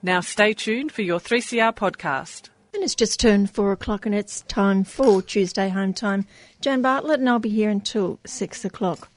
[0.00, 2.50] Now stay tuned for your 3CR podcast.
[2.72, 6.28] And it's just turned four o'clock and it's time for Tuesday home time.
[6.60, 9.08] Joan Bartlett and I'll be here until six o'clock.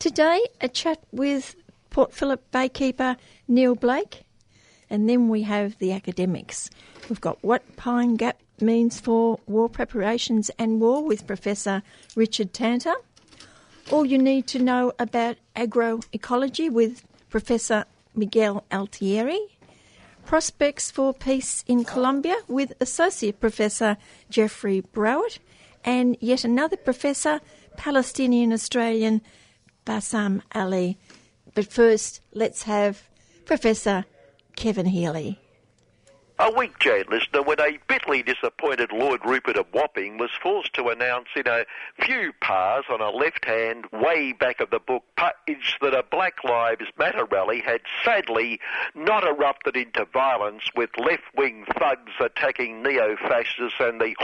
[0.00, 1.54] Today, a chat with
[1.90, 3.16] Port Phillip Baykeeper
[3.46, 4.22] Neil Blake,
[4.88, 6.70] and then we have the academics.
[7.08, 11.82] We've got what Pine Gap means for war preparations and war with Professor
[12.14, 12.94] Richard Tanter.
[13.90, 19.40] All you need to know about agroecology with Professor Miguel Altieri.
[20.24, 23.96] Prospects for Peace in Colombia with Associate Professor
[24.28, 25.38] Jeffrey Browett.
[25.84, 27.40] And yet another professor,
[27.76, 29.22] Palestinian Australian
[29.84, 30.98] Bassam Ali.
[31.54, 33.08] But first, let's have
[33.44, 34.04] Professor
[34.56, 35.38] Kevin Healy.
[36.42, 40.88] A week, Jane listener, when a bitterly disappointed Lord Rupert of Wapping was forced to
[40.88, 41.66] announce in a
[42.00, 46.42] few pars on a left hand, way back of the book page, that a Black
[46.42, 48.58] Lives Matter rally had sadly
[48.94, 54.14] not erupted into violence with left wing thugs attacking neo fascists and the,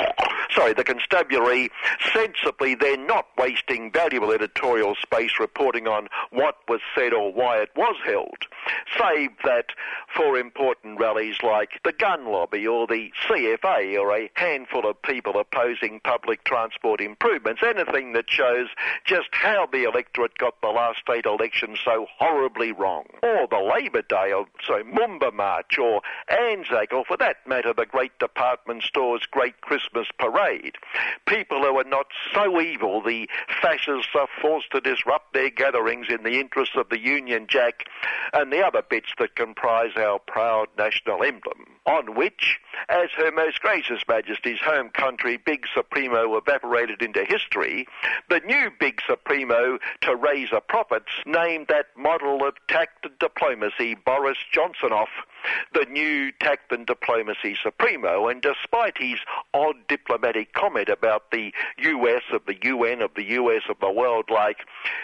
[0.50, 1.70] sorry, the constabulary
[2.14, 7.68] sensibly they're not wasting valuable editorial space reporting on what was said or why it
[7.76, 8.38] was held.
[8.98, 9.66] Save that
[10.14, 15.40] for important rallies like the gun lobby or the CFA or a handful of people
[15.40, 18.68] opposing public transport improvements, anything that shows
[19.04, 23.06] just how the electorate got the last state election so horribly wrong.
[23.24, 27.86] Or the Labor Day, or sorry, Moomba March, or Anzac, or for that matter, the
[27.86, 30.76] great department store's great Christmas parade.
[31.26, 33.28] People who are not so evil, the
[33.60, 37.88] fascists are forced to disrupt their gatherings in the interests of the Union Jack
[38.32, 43.60] and the other bits that comprise our proud national emblem on which, as Her Most
[43.60, 47.86] Gracious Majesty's home country Big Supremo evaporated into history,
[48.28, 53.94] the new Big Supremo to raise a profits named that model of tact and diplomacy
[53.94, 55.08] Boris Johnsonoff
[55.74, 59.18] the new tact and diplomacy supremo, and despite his
[59.54, 64.26] odd diplomatic comment about the US of the UN of the US of the world,
[64.30, 64.58] like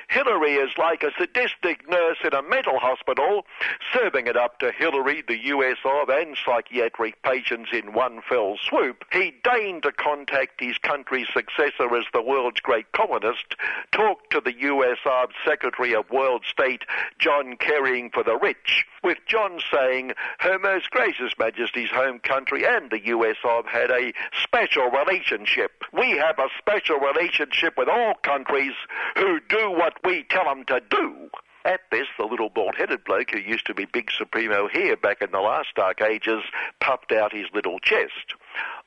[0.09, 3.47] Hillary is like a sadistic nurse in a mental hospital,
[3.93, 9.05] serving it up to Hillary, the US of, and psychiatric patients in one fell swoop,
[9.13, 13.57] he deigned to contact his country's successor as the world's great colonist,
[13.93, 14.99] talk to the US
[15.45, 16.83] Secretary of World State
[17.19, 22.91] John Kerrying for the Rich, with John saying, her Most Gracious Majesty's home country and
[22.91, 25.85] the US have had a special relationship.
[25.93, 28.75] We have a special relationship with all countries
[29.17, 31.31] who do what we tell them to do.
[31.65, 35.31] At this, the little bald-headed bloke who used to be Big Supremo here back in
[35.31, 36.43] the last dark ages
[36.81, 38.35] puffed out his little chest.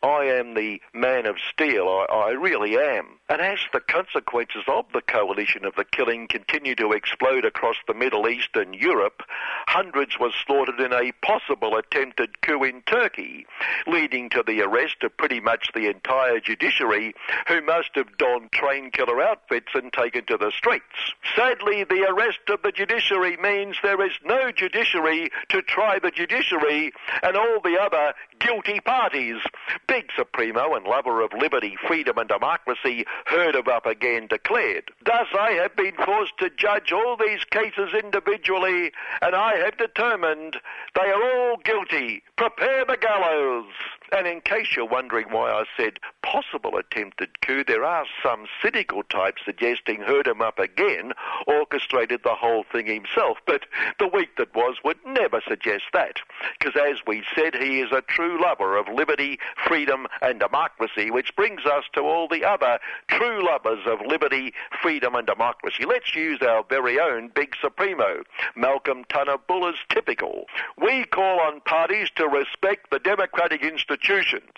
[0.03, 3.19] I am the man of steel, I, I really am.
[3.27, 7.95] And as the consequences of the coalition of the killing continue to explode across the
[7.95, 9.23] Middle East and Europe,
[9.67, 13.47] hundreds were slaughtered in a possible attempted coup in Turkey,
[13.87, 17.15] leading to the arrest of pretty much the entire judiciary,
[17.47, 20.85] who must have donned train killer outfits and taken to the streets.
[21.35, 26.91] Sadly, the arrest of the judiciary means there is no judiciary to try the judiciary
[27.23, 29.37] and all the other guilty parties.
[29.87, 34.91] Big Supremo and lover of liberty, freedom and democracy, heard of up again declared.
[35.05, 40.57] Thus I have been forced to judge all these cases individually, and I have determined
[40.95, 42.23] they are all guilty.
[42.37, 43.65] Prepare the gallows.
[44.11, 49.03] And in case you're wondering why I said possible attempted coup, there are some cynical
[49.03, 51.13] types suggesting heard him up again
[51.47, 53.37] orchestrated the whole thing himself.
[53.45, 53.65] But
[53.99, 56.19] the week that was would never suggest that.
[56.59, 61.35] Because as we said, he is a true lover of liberty, freedom and democracy, which
[61.35, 65.85] brings us to all the other true lovers of liberty, freedom and democracy.
[65.85, 68.23] Let's use our very own Big Supremo,
[68.55, 70.45] Malcolm Turnbull, as typical.
[70.77, 74.51] We call on parties to respect the democratic institutions institutions.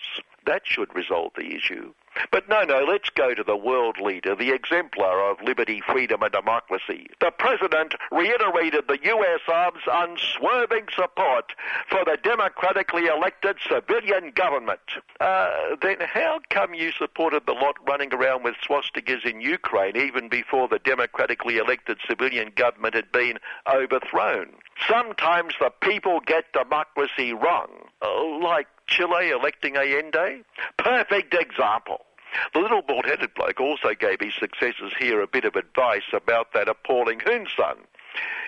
[0.46, 1.92] That should resolve the issue.
[2.32, 6.32] But no, no, let's go to the world leader, the exemplar of liberty, freedom and
[6.32, 7.06] democracy.
[7.20, 11.52] The President reiterated the US Army's unswerving support
[11.88, 14.80] for the democratically elected civilian government.
[15.20, 20.28] Uh, then how come you supported the lot running around with swastikas in Ukraine even
[20.28, 23.38] before the democratically elected civilian government had been
[23.72, 24.54] overthrown?
[24.86, 27.68] Sometimes the people get democracy wrong,
[28.02, 30.42] uh, like Chile electing Allende?
[30.76, 32.04] Perfect example.
[32.52, 36.68] The little bald-headed bloke also gave his successors here a bit of advice about that
[36.68, 37.76] appalling Hun Sen.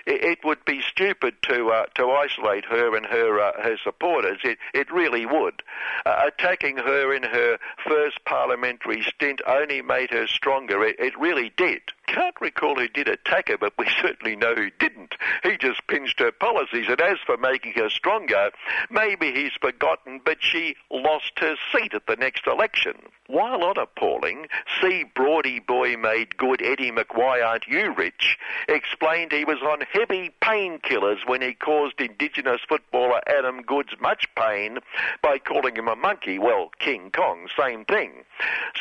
[0.05, 4.39] it, it would be stupid to uh, to isolate her and her uh, her supporters.
[4.43, 5.63] It it really would.
[6.05, 7.57] Uh, attacking her in her
[7.87, 10.83] first parliamentary stint only made her stronger.
[10.83, 11.81] It, it really did
[12.11, 15.15] can't recall who did attack her, but we certainly know who didn't.
[15.43, 16.87] He just pinched her policies.
[16.89, 18.51] And as for making her stronger,
[18.89, 22.93] maybe he's forgotten, but she lost her seat at the next election.
[23.27, 24.47] While on appalling,
[24.81, 28.37] see Broady boy made good Eddie McWhy aren't you rich,
[28.67, 34.79] explained he was on heavy painkillers when he caused Indigenous footballer Adam Goodes much pain
[35.21, 36.39] by calling him a monkey.
[36.39, 38.23] Well, King Kong, same thing.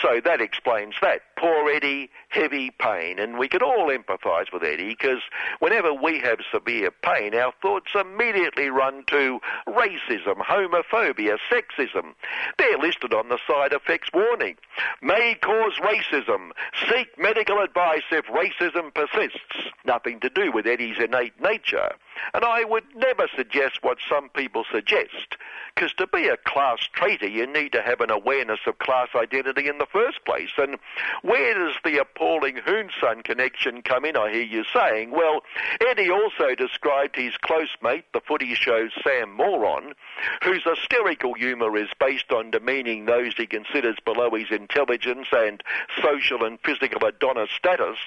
[0.01, 1.23] So that explains that.
[1.41, 5.23] Poor Eddie, heavy pain and we can all empathise with Eddie because
[5.59, 12.13] whenever we have severe pain, our thoughts immediately run to racism, homophobia, sexism.
[12.59, 14.57] They're listed on the side effects warning.
[15.01, 16.51] May cause racism.
[16.91, 19.73] Seek medical advice if racism persists.
[19.87, 21.93] Nothing to do with Eddie's innate nature.
[22.35, 25.37] And I would never suggest what some people suggest,
[25.75, 29.69] because to be a class traitor, you need to have an awareness of class identity
[29.69, 30.51] in the first place.
[30.59, 30.79] And
[31.23, 35.11] where does the appalling Hoonsun connection come in, I hear you saying?
[35.11, 35.43] Well,
[35.81, 39.95] Eddie also described his close mate, the footy show's Sam Moron,
[40.43, 45.63] whose hysterical humour is based on demeaning those he considers below his intelligence and
[46.03, 47.99] social and physical Adonis status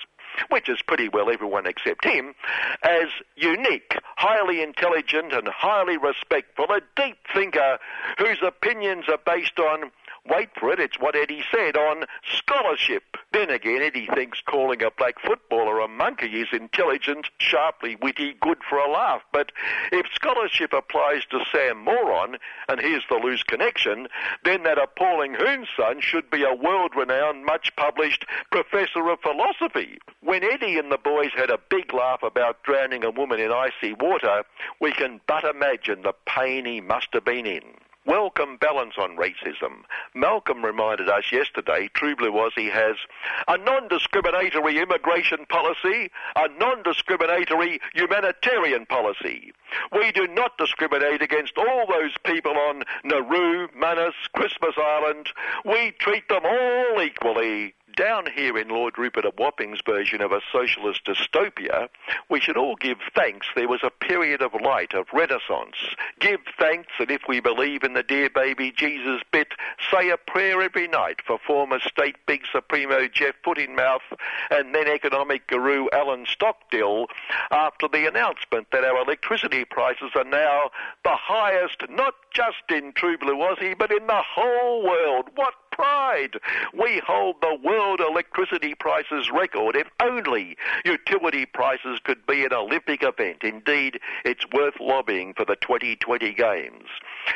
[0.49, 2.33] which is pretty well everyone except him,
[2.83, 7.77] as unique, highly intelligent and highly respectful, a deep thinker
[8.17, 9.91] whose opinions are based on
[10.29, 12.05] wait for it, it's what Eddie said on
[12.37, 13.03] scholarship.
[13.31, 18.59] Then again, Eddie thinks calling a black footballer a monkey is intelligent, sharply witty, good
[18.67, 19.21] for a laugh.
[19.31, 19.51] But
[19.91, 22.37] if scholarship applies to Sam Moron,
[22.69, 24.07] and here's the loose connection,
[24.43, 29.97] then that appalling Hoonsun should be a world-renowned, much-published professor of philosophy.
[30.21, 33.93] When Eddie and the boys had a big laugh about drowning a woman in icy
[33.93, 34.43] water,
[34.79, 37.63] we can but imagine the pain he must have been in.
[38.05, 39.83] Welcome balance on racism.
[40.13, 42.97] Malcolm reminded us yesterday True Blue was he has
[43.47, 49.53] a non-discriminatory immigration policy, a non-discriminatory humanitarian policy.
[49.91, 55.29] We do not discriminate against all those people on Nauru, Manus, Christmas Island.
[55.65, 60.41] We treat them all equally down here in Lord Rupert of Wapping's version of a
[60.51, 61.89] socialist dystopia,
[62.29, 65.75] we should all give thanks there was a period of light, of renaissance.
[66.19, 69.49] Give thanks, and if we believe in the dear baby Jesus bit,
[69.91, 73.99] say a prayer every night for former state big supremo Jeff Footinmouth
[74.49, 77.07] and then economic guru Alan Stockdill
[77.51, 80.71] after the announcement that our electricity prices are now
[81.03, 85.29] the highest, not just in True Blue Aussie, but in the whole world.
[85.35, 86.35] What pride.
[86.73, 89.75] We hold the world electricity prices record.
[89.75, 93.43] If only utility prices could be an Olympic event.
[93.43, 96.87] Indeed, it's worth lobbying for the 2020 Games.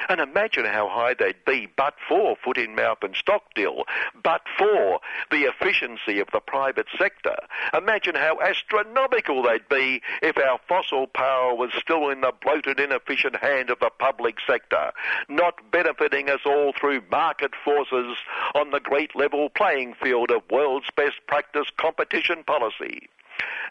[0.10, 3.84] And imagine how high they'd be but for foot in mouth and Stockdill,
[4.24, 5.00] but for
[5.32, 7.36] the efficiency of the private sector.
[7.74, 13.38] Imagine how astronomical they'd be if our fossil power was still in the bloated, inefficient
[13.38, 14.92] hand of the public sector,
[15.30, 18.18] not benefiting us all through market forces
[18.56, 23.10] on the great level playing field of world's best practice competition policy.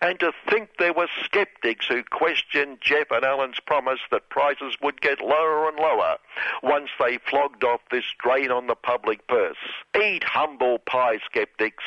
[0.00, 5.00] And to think there were skeptics who questioned Jeff and Alan's promise that prices would
[5.00, 6.16] get lower and lower
[6.62, 9.56] once they flogged off this drain on the public purse.
[10.00, 11.84] Eat humble pie, skeptics,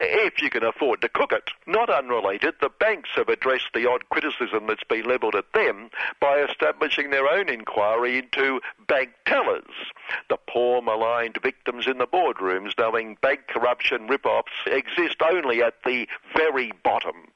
[0.00, 1.50] if you can afford to cook it.
[1.66, 5.90] Not unrelated, the banks have addressed the odd criticism that's been levelled at them
[6.20, 9.64] by establishing their own inquiry into bank tellers,
[10.28, 16.06] the poor maligned victims in the boardrooms knowing bank corruption rip-offs exist only at the
[16.36, 17.31] very bottom.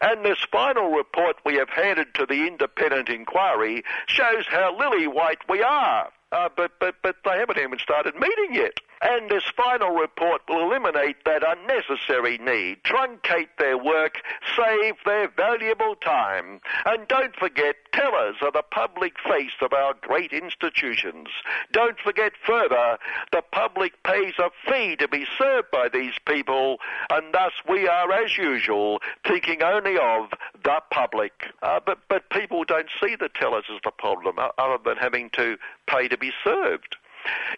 [0.00, 5.48] And this final report we have handed to the independent inquiry shows how lily white
[5.48, 6.10] we are.
[6.32, 8.78] Uh, but, but, but they haven't even started meeting yet.
[9.04, 14.22] And this final report will eliminate that unnecessary need, truncate their work,
[14.56, 16.60] save their valuable time.
[16.86, 21.28] And don't forget, tellers are the public face of our great institutions.
[21.70, 22.96] Don't forget further,
[23.30, 26.78] the public pays a fee to be served by these people,
[27.10, 30.30] and thus we are, as usual, thinking only of
[30.62, 31.52] the public.
[31.62, 35.58] Uh, but, but people don't see the tellers as the problem, other than having to
[35.86, 36.96] pay to be served.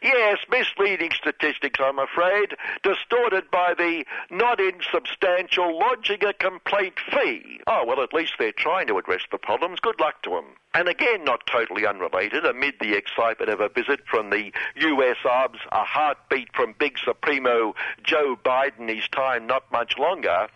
[0.02, 7.60] Yes, misleading statistics, I'm afraid, distorted by the not insubstantial lodging a complaint fee.
[7.66, 9.80] Oh, well, at least they're trying to address the problems.
[9.80, 10.44] Good luck to them.
[10.76, 15.58] And again, not totally unrelated, amid the excitement of a visit from the US Obs,
[15.72, 20.48] a heartbeat from big Supremo Joe Biden, his time not much longer,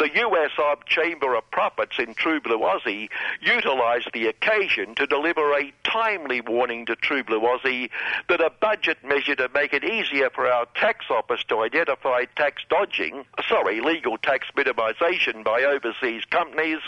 [0.00, 3.08] the US Ob Chamber of Profits in True Blue Aussie
[3.40, 7.88] utilised the occasion to deliver a timely warning to True Blue Aussie
[8.28, 12.62] that a budget measure to make it easier for our tax office to identify tax
[12.68, 16.80] dodging, sorry, legal tax minimisation by overseas companies,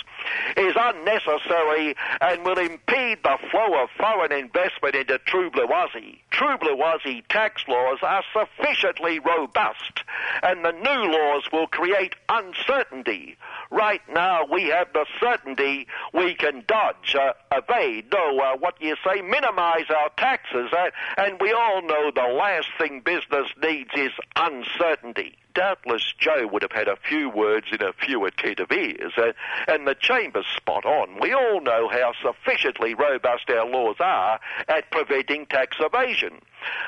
[0.56, 6.18] is unnecessary and will impede the flow of foreign investment into True Blue Aussie.
[6.30, 10.02] True Blue Aussie tax laws are sufficiently robust,
[10.42, 13.36] and the new laws will create uncertainty.
[13.70, 18.96] Right now, we have the certainty we can dodge, uh, evade, no, uh, what you
[19.04, 24.12] say, minimize our taxes, uh, and we all know the last thing business needs is
[24.36, 29.32] uncertainty doubtless Joe would have had a few words in a few attentive ears, uh,
[29.68, 31.20] and the Chamber's spot on.
[31.20, 36.40] We all know how sufficiently robust our laws are at preventing tax evasion.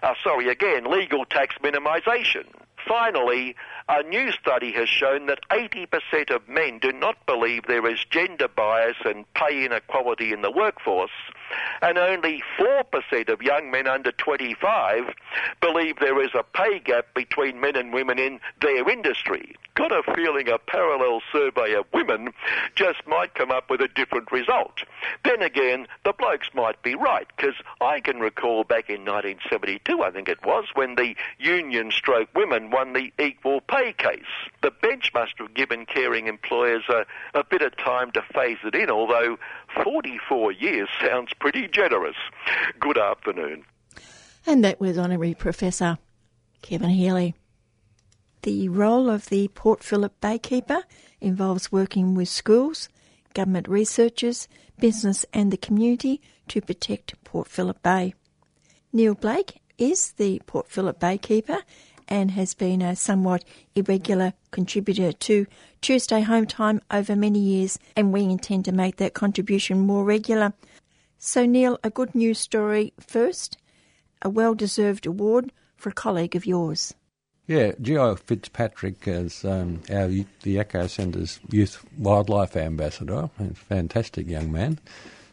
[0.03, 2.45] Uh, sorry, again, legal tax minimisation.
[2.87, 3.55] Finally,
[3.89, 8.49] a new study has shown that 80% of men do not believe there is gender
[8.49, 11.11] bias and pay inequality in the workforce,
[11.81, 15.15] and only 4% of young men under 25
[15.61, 19.57] believe there is a pay gap between men and women in their industry.
[19.75, 22.31] Got a feeling a parallel survey of women
[22.75, 24.83] just might come up with a different result.
[25.25, 30.11] Then again, the blokes might be right, because I can recall back in 1972, I
[30.11, 34.21] think it was, when the union stroke women won the equal pay case.
[34.63, 38.75] The bench must have given caring employers a, a bit of time to phase it
[38.75, 39.39] in, although
[39.85, 42.17] 44 years sounds pretty generous.
[42.81, 43.65] Good afternoon.
[44.47, 45.99] And that was Honorary Professor
[46.63, 47.35] Kevin Healy.
[48.43, 50.83] The role of the Port Phillip Baykeeper
[51.21, 52.89] involves working with schools,
[53.35, 54.49] government researchers,
[54.81, 58.15] business, and the community to protect Port Phillip Bay.
[58.93, 61.63] Neil Blake is the Port Phillip Baykeeper
[62.09, 63.45] and has been a somewhat
[63.75, 65.47] irregular contributor to
[65.81, 70.53] Tuesday Home Time over many years, and we intend to make that contribution more regular.
[71.19, 73.57] So, Neil, a good news story first
[74.23, 76.95] a well deserved award for a colleague of yours.
[77.47, 83.29] Yeah, Gio Fitzpatrick is um, our the Eco Centre's youth wildlife ambassador.
[83.39, 84.79] a fantastic young man,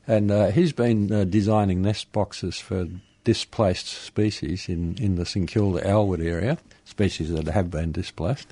[0.08, 2.88] and uh, he's been uh, designing nest boxes for
[3.24, 8.48] displaced species in, in the St Kilda Elwood area, species that have been displaced.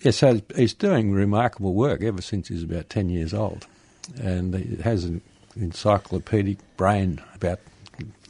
[0.00, 3.66] Yeah, so he's doing remarkable work ever since he's about 10 years old.
[4.20, 5.20] And he has an
[5.56, 7.58] encyclopedic brain about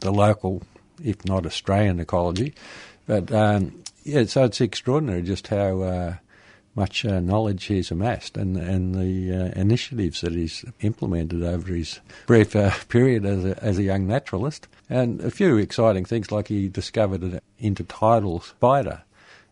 [0.00, 0.62] the local,
[1.02, 2.54] if not Australian, ecology.
[3.06, 6.14] But um, yeah, so it's extraordinary just how uh,
[6.74, 12.00] much uh, knowledge he's amassed and, and the uh, initiatives that he's implemented over his
[12.26, 14.68] brief uh, period as a, as a young naturalist.
[14.88, 19.02] And a few exciting things like he discovered an intertidal spider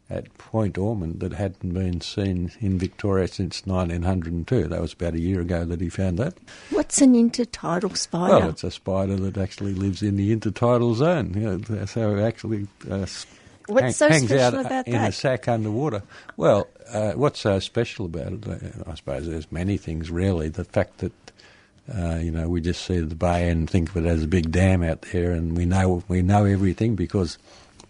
[0.09, 4.69] at Point Ormond that hadn't been seen in Victoria since 1902.
[4.69, 6.35] That was about a year ago that he found that.
[6.71, 8.39] What's an intertidal spider?
[8.39, 11.35] Well, it's a spider that actually lives in the intertidal zone.
[11.35, 13.07] You know, so actually uh,
[13.67, 15.05] What's hang, so special out about in that?
[15.05, 16.03] In a sack underwater.
[16.37, 18.47] Well, uh, what's so special about it?
[18.47, 20.11] Uh, I suppose there's many things.
[20.11, 21.13] Really, the fact that
[21.93, 24.51] uh, you know we just see the bay and think of it as a big
[24.53, 27.39] dam out there, and we know we know everything because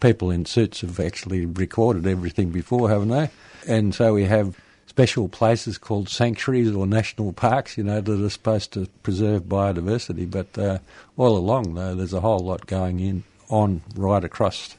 [0.00, 3.30] people in suits have actually recorded everything before, haven't they?
[3.66, 8.30] And so we have special places called sanctuaries or national parks, you know, that are
[8.30, 10.30] supposed to preserve biodiversity.
[10.30, 10.78] But uh,
[11.16, 14.76] all along, though, there's a whole lot going in on right across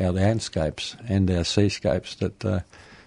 [0.00, 2.60] our landscapes and our seascapes that uh,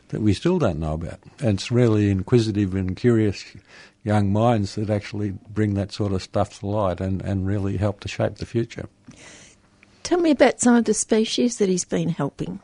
[0.10, 1.20] that we still don't know about.
[1.39, 3.44] And it's really inquisitive and curious
[4.03, 8.00] young minds that actually bring that sort of stuff to light and, and really help
[8.00, 8.88] to shape the future.
[10.03, 12.62] Tell me about some of the species that he's been helping.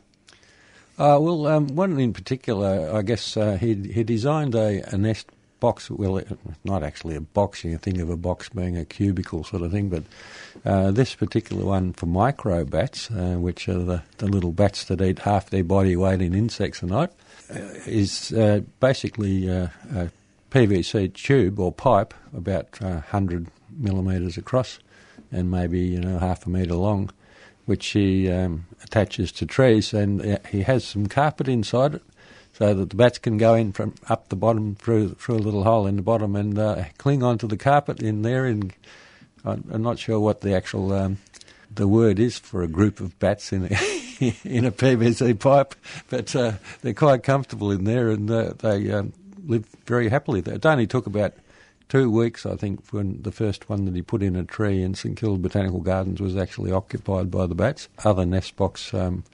[0.96, 5.26] Uh, well, um, one in particular, I guess uh, he he designed a, a nest
[5.64, 5.90] box.
[5.90, 6.22] Well,
[6.64, 7.64] not actually a box.
[7.64, 10.02] You think of a box being a cubicle sort of thing, but
[10.64, 15.00] uh, this particular one for micro bats, uh, which are the, the little bats that
[15.00, 17.10] eat half their body weight in insects a night,
[17.50, 20.10] uh, is uh, basically uh, a
[20.50, 24.78] PVC tube or pipe about uh, 100 millimetres across
[25.32, 27.10] and maybe you know half a metre long,
[27.66, 32.02] which he um, attaches to trees, and uh, he has some carpet inside it,
[32.54, 35.64] so that the bats can go in from up the bottom through through a little
[35.64, 38.46] hole in the bottom and uh, cling onto the carpet in there.
[38.46, 38.72] And
[39.44, 41.18] I'm not sure what the actual um,
[41.74, 43.68] the word is for a group of bats in a
[44.44, 45.74] in a PVC pipe,
[46.08, 49.12] but uh, they're quite comfortable in there, and uh, they um,
[49.46, 50.54] live very happily there.
[50.54, 51.34] It only took about
[51.88, 54.94] two weeks, I think, when the first one that he put in a tree in
[54.94, 57.88] St Kilda Botanical Gardens was actually occupied by the bats.
[58.04, 59.24] Other nest box um,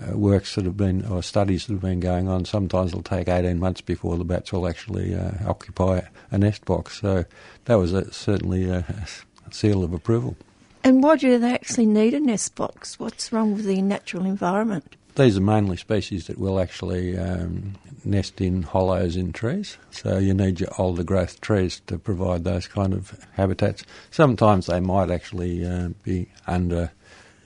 [0.00, 3.28] uh, works that have been, or studies that have been going on, sometimes it'll take
[3.28, 7.00] 18 months before the bats will actually uh, occupy a nest box.
[7.00, 7.24] So
[7.66, 10.36] that was a, certainly a, a seal of approval.
[10.82, 12.98] And why do they actually need a nest box?
[12.98, 14.96] What's wrong with the natural environment?
[15.16, 19.76] These are mainly species that will actually um, nest in hollows in trees.
[19.90, 23.84] So you need your older growth trees to provide those kind of habitats.
[24.10, 26.92] Sometimes they might actually uh, be under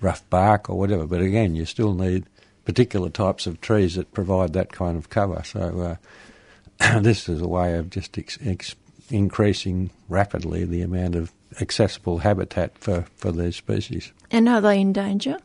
[0.01, 2.27] rough bark or whatever, but again, you still need
[2.65, 5.43] particular types of trees that provide that kind of cover.
[5.45, 5.99] So
[6.81, 8.77] uh, this is a way of just ex- ex-
[9.11, 14.13] increasing rapidly the amount of accessible habitat for, for these species.
[14.31, 15.39] And are they in danger?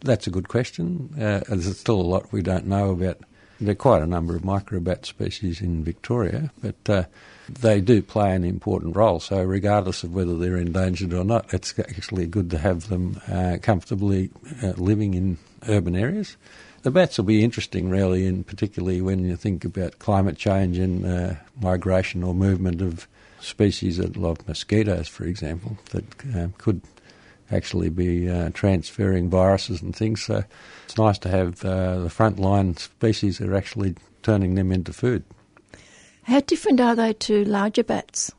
[0.00, 1.10] That's a good question.
[1.16, 3.18] Uh, there's still a lot we don't know about.
[3.60, 7.04] There are quite a number of microbat species in Victoria, but uh,
[7.48, 9.18] they do play an important role.
[9.18, 13.56] So, regardless of whether they're endangered or not, it's actually good to have them uh,
[13.60, 14.30] comfortably
[14.62, 16.36] uh, living in urban areas.
[16.82, 21.04] The bats will be interesting, really, and particularly when you think about climate change and
[21.04, 23.08] uh, migration or movement of
[23.40, 26.04] species that like mosquitoes, for example, that
[26.36, 26.80] um, could
[27.50, 30.22] actually be uh, transferring viruses and things.
[30.22, 30.44] So
[30.84, 35.24] it's nice to have uh, the frontline species that are actually turning them into food.
[36.24, 38.32] How different are they to larger bats?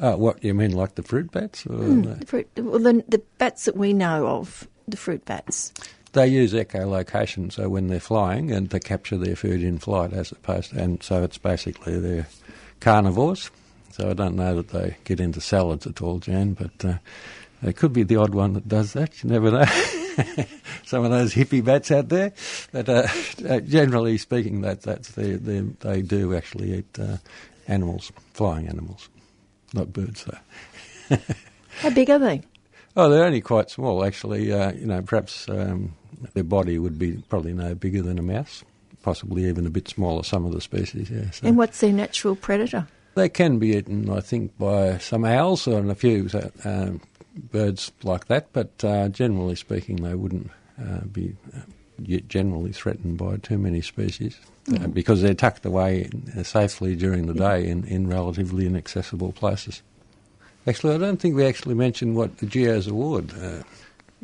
[0.00, 1.64] Uh, what you mean, like the fruit bats?
[1.64, 5.72] Mm, the, fruit, well, the, the bats that we know of, the fruit bats.
[6.12, 10.30] They use echolocation, so when they're flying and to capture their food in flight, as
[10.30, 12.26] opposed, to, and so it's basically they're
[12.80, 13.50] carnivores.
[13.92, 16.98] So I don't know that they get into salads at all, Jan, but uh,
[17.62, 19.22] it could be the odd one that does that.
[19.22, 19.64] You never know.
[20.84, 22.32] Some of those hippie bats out there,
[22.72, 23.08] but uh,
[23.48, 27.16] uh, generally speaking, that that's the, the, they do actually eat uh,
[27.68, 29.08] animals, flying animals,
[29.72, 30.24] not birds.
[30.24, 31.18] Though.
[31.78, 32.42] How big are they?
[32.94, 34.52] Oh, they're only quite small, actually.
[34.52, 35.94] Uh, you know, perhaps um,
[36.34, 38.64] their body would be probably no bigger than a mouse,
[39.02, 40.22] possibly even a bit smaller.
[40.22, 41.30] Some of the species, yeah.
[41.30, 41.46] So.
[41.46, 42.86] And what's their natural predator?
[43.14, 46.28] They can be eaten, I think, by some owls and a few
[46.64, 47.00] um,
[47.36, 50.50] birds like that, but uh, generally speaking, they wouldn't
[50.80, 51.60] uh, be uh,
[52.26, 54.90] generally threatened by too many species mm-hmm.
[54.90, 56.08] because they're tucked away
[56.42, 59.82] safely during the day in, in relatively inaccessible places.
[60.66, 63.32] Actually, I don't think we actually mentioned what the Geo's award.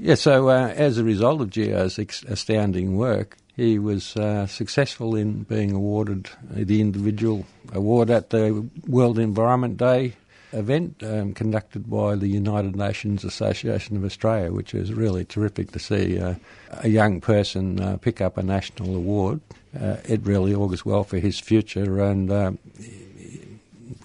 [0.00, 5.16] Yeah, so uh, as a result of Geo's ex- astounding work, he was uh, successful
[5.16, 10.14] in being awarded the individual award at the World Environment Day
[10.52, 15.80] event um, conducted by the United Nations Association of Australia, which is really terrific to
[15.80, 16.36] see uh,
[16.70, 19.40] a young person uh, pick up a national award.
[19.78, 22.58] Uh, it really augurs well for his future, and um,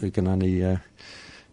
[0.01, 0.77] we can only uh,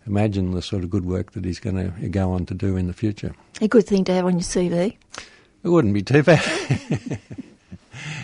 [0.07, 2.87] imagine the sort of good work that he's going to go on to do in
[2.87, 3.35] the future.
[3.61, 4.97] A good thing to have on your CV.
[5.63, 6.43] It wouldn't be too bad.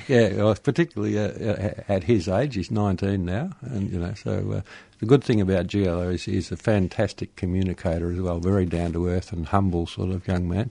[0.09, 4.61] yeah, well, particularly uh, at his age, he's 19 now, and you know, so uh,
[5.01, 9.09] the good thing about Geo is he's a fantastic communicator as well, very down to
[9.09, 10.71] earth and humble sort of young man.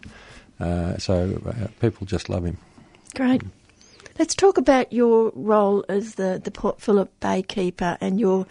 [0.59, 2.57] Uh, so uh, people just love him.
[3.13, 3.43] Great.
[4.17, 8.47] Let's talk about your role as the, the Port Phillip Bay Keeper and your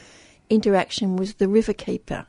[0.51, 2.27] interaction with the River Keeper.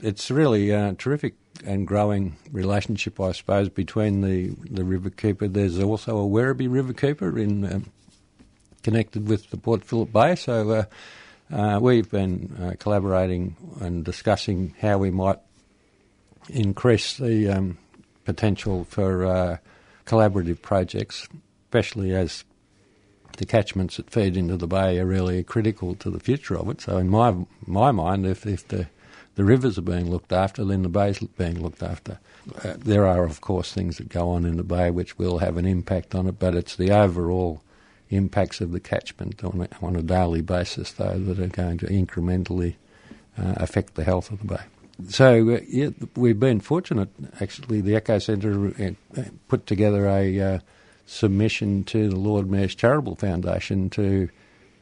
[0.00, 5.48] It's really a terrific and growing relationship, I suppose, between the, the River Keeper.
[5.48, 7.90] There's also a Werribee River Keeper in um,
[8.82, 10.84] connected with the Port Phillip Bay, so uh,
[11.54, 15.38] uh, we've been uh, collaborating and discussing how we might
[16.48, 17.78] increase the um,
[18.24, 19.56] potential for uh,
[20.06, 21.28] collaborative projects,
[21.66, 22.44] especially as
[23.36, 26.80] the catchments that feed into the bay are really critical to the future of it.
[26.80, 27.34] So, in my
[27.66, 28.88] my mind, if, if the
[29.34, 32.18] the rivers are being looked after, then the bay's being looked after.
[32.64, 35.56] Uh, there are, of course, things that go on in the bay which will have
[35.56, 37.62] an impact on it, but it's the overall
[38.10, 41.86] impacts of the catchment on a, on a daily basis, though, that are going to
[41.86, 42.74] incrementally
[43.38, 44.62] uh, affect the health of the bay.
[45.08, 47.08] So uh, yeah, we've been fortunate.
[47.40, 50.58] Actually, the Eco Centre uh, put together a uh,
[51.06, 54.28] submission to the Lord Mayor's Charitable Foundation to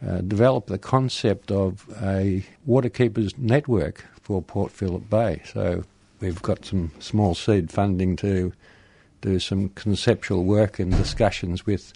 [0.07, 5.43] uh, develop the concept of a waterkeepers network for Port Phillip Bay.
[5.45, 5.83] So
[6.21, 8.53] we've got some small seed funding to
[9.23, 11.93] do some conceptual work and discussions with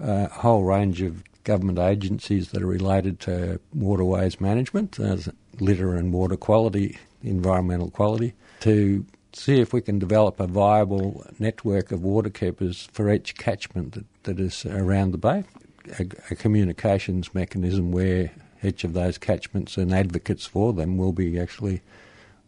[0.00, 5.96] uh, a whole range of government agencies that are related to waterways management, as litter
[5.96, 11.98] and water quality, environmental quality, to see if we can develop a viable network of
[11.98, 15.42] waterkeepers for each catchment that, that is around the bay,
[15.98, 18.30] a, a communications mechanism where
[18.62, 21.82] each of those catchments and advocates for them will be actually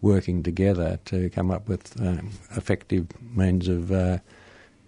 [0.01, 4.19] working together to come up with um, effective means of uh,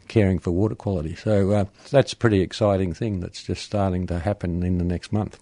[0.08, 1.14] caring for water quality.
[1.16, 5.12] So uh, that's a pretty exciting thing that's just starting to happen in the next
[5.12, 5.38] month.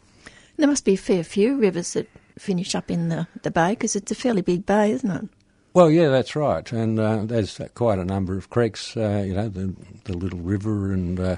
[0.57, 3.97] There must be a fair few rivers that finish up in the, the bay because
[3.97, 5.29] it's a fairly big bay, isn't it?
[5.75, 8.97] Well, yeah, that's right, and uh, there's quite a number of creeks.
[8.97, 11.37] Uh, you know, the the Little River and uh,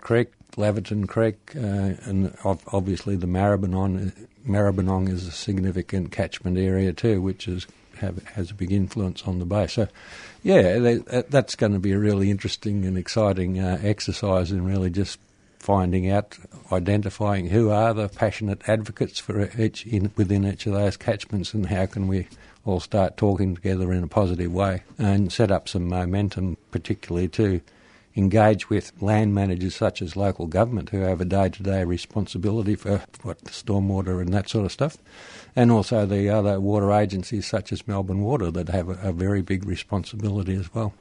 [0.00, 4.12] Creek, Laverton Creek, uh, and obviously the Maribyrnong.
[4.46, 7.66] Maribyrnong is a significant catchment area too, which is
[7.98, 9.66] have, has a big influence on the bay.
[9.66, 9.88] So,
[10.42, 10.96] yeah, they,
[11.28, 15.18] that's going to be a really interesting and exciting uh, exercise in really just
[15.58, 16.38] finding out,
[16.70, 21.66] identifying who are the passionate advocates for each in, within each of those catchments, and
[21.66, 22.28] how can we
[22.64, 27.60] all start talking together in a positive way and set up some momentum, particularly to
[28.16, 33.44] engage with land managers such as local government who have a day-to-day responsibility for what
[33.44, 34.96] stormwater and that sort of stuff,
[35.54, 39.42] and also the other water agencies such as Melbourne Water that have a, a very
[39.42, 40.94] big responsibility as well.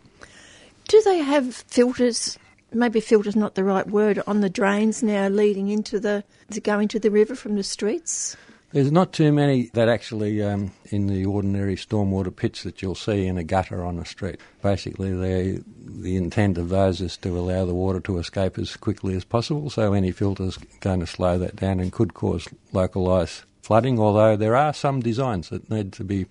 [0.88, 2.38] Do they have filters?
[2.74, 6.24] Maybe filters not the right word on the drains now leading into the
[6.64, 8.36] going to the river from the streets.
[8.76, 13.26] There's not too many that actually um, in the ordinary stormwater pits that you'll see
[13.26, 14.42] in a gutter on a street.
[14.62, 19.24] Basically, the intent of those is to allow the water to escape as quickly as
[19.24, 19.70] possible.
[19.70, 23.98] So any filter's going to slow that down and could cause localised flooding.
[23.98, 26.26] Although there are some designs that need to be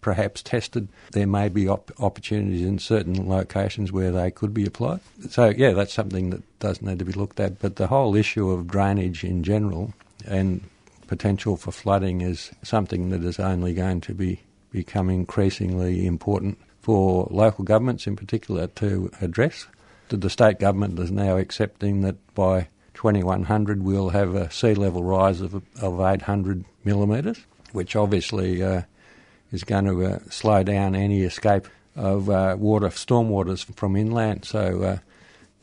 [0.00, 0.88] perhaps tested.
[1.12, 5.00] There may be op- opportunities in certain locations where they could be applied.
[5.28, 7.58] So, yeah, that's something that does need to be looked at.
[7.58, 9.92] But the whole issue of drainage in general
[10.26, 10.62] and
[11.10, 17.26] potential for flooding is something that is only going to be become increasingly important for
[17.32, 19.66] local governments in particular to address.
[20.08, 25.40] The state government is now accepting that by 2100 we'll have a sea level rise
[25.40, 28.82] of, of 800 millimetres, which obviously uh,
[29.50, 34.44] is going to uh, slow down any escape of uh, water, stormwaters from inland.
[34.44, 34.98] So uh,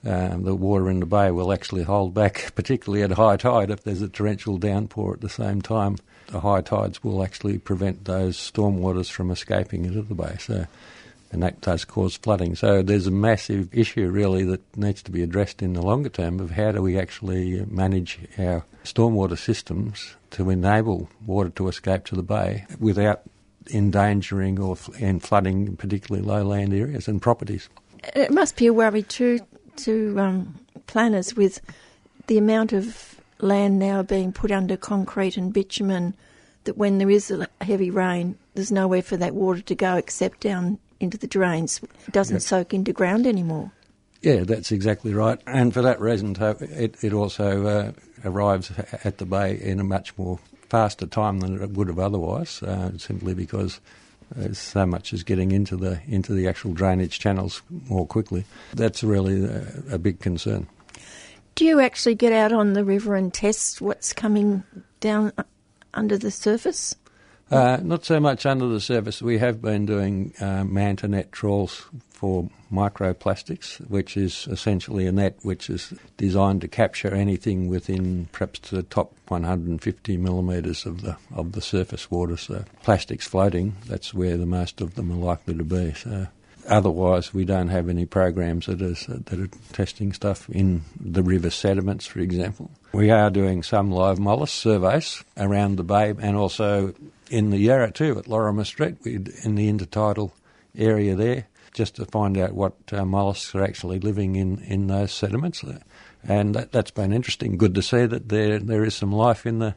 [0.05, 3.69] um, the water in the bay will actually hold back, particularly at high tide.
[3.69, 8.05] If there's a torrential downpour at the same time, the high tides will actually prevent
[8.05, 10.35] those stormwaters from escaping into the bay.
[10.39, 10.65] So,
[11.31, 12.55] and that does cause flooding.
[12.55, 16.39] So there's a massive issue really that needs to be addressed in the longer term
[16.39, 22.15] of how do we actually manage our stormwater systems to enable water to escape to
[22.15, 23.21] the bay without
[23.73, 27.67] endangering or and flooding particularly lowland areas and properties.
[28.15, 29.41] It must be a worry too
[29.77, 30.55] to um,
[30.87, 31.61] planners with
[32.27, 36.13] the amount of land now being put under concrete and bitumen
[36.63, 40.41] that when there is a heavy rain, there's nowhere for that water to go except
[40.41, 41.81] down into the drains.
[42.07, 42.41] It doesn't yep.
[42.41, 43.71] soak into ground anymore.
[44.21, 45.39] Yeah, that's exactly right.
[45.45, 47.91] And for that reason, it, it also uh,
[48.25, 48.71] arrives
[49.03, 52.97] at the bay in a much more faster time than it would have otherwise, uh,
[52.97, 53.79] simply because
[54.51, 58.45] so much as getting into the into the actual drainage channels more quickly.
[58.73, 60.67] That's really a, a big concern.
[61.55, 64.63] Do you actually get out on the river and test what's coming
[64.99, 65.33] down
[65.93, 66.95] under the surface?
[67.49, 69.21] Uh, not so much under the surface.
[69.21, 71.85] We have been doing uh, manta net trawls
[72.17, 78.71] for microplastics, which is essentially a net which is designed to capture anything within perhaps
[78.71, 82.35] the top 150 millimetres of the of the surface water.
[82.35, 85.93] So plastics floating, that's where the most of them are likely to be.
[85.93, 86.27] So
[86.67, 91.51] otherwise, we don't have any programs that are that are testing stuff in the river
[91.51, 92.71] sediments, for example.
[92.93, 96.95] We are doing some live mollusk surveys around the bay and also
[97.29, 100.31] in the Yarra too at Lorimer Street, in the intertidal
[100.75, 101.45] area there
[101.77, 105.63] just to find out what uh, mollusks are actually living in, in those sediments.
[106.23, 107.55] And that, has been interesting.
[107.55, 109.75] Good to see that there there is some life in the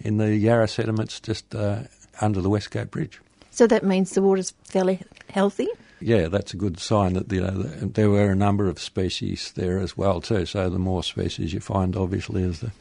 [0.00, 1.84] in the Yarra sediments just uh,
[2.20, 3.20] under the Westgate Bridge.
[3.52, 5.68] So that means the water's fairly healthy.
[6.00, 9.78] Yeah, that's a good sign that you know there were a number of species there
[9.78, 10.44] as well too.
[10.46, 12.72] So the more species you find, obviously, is the,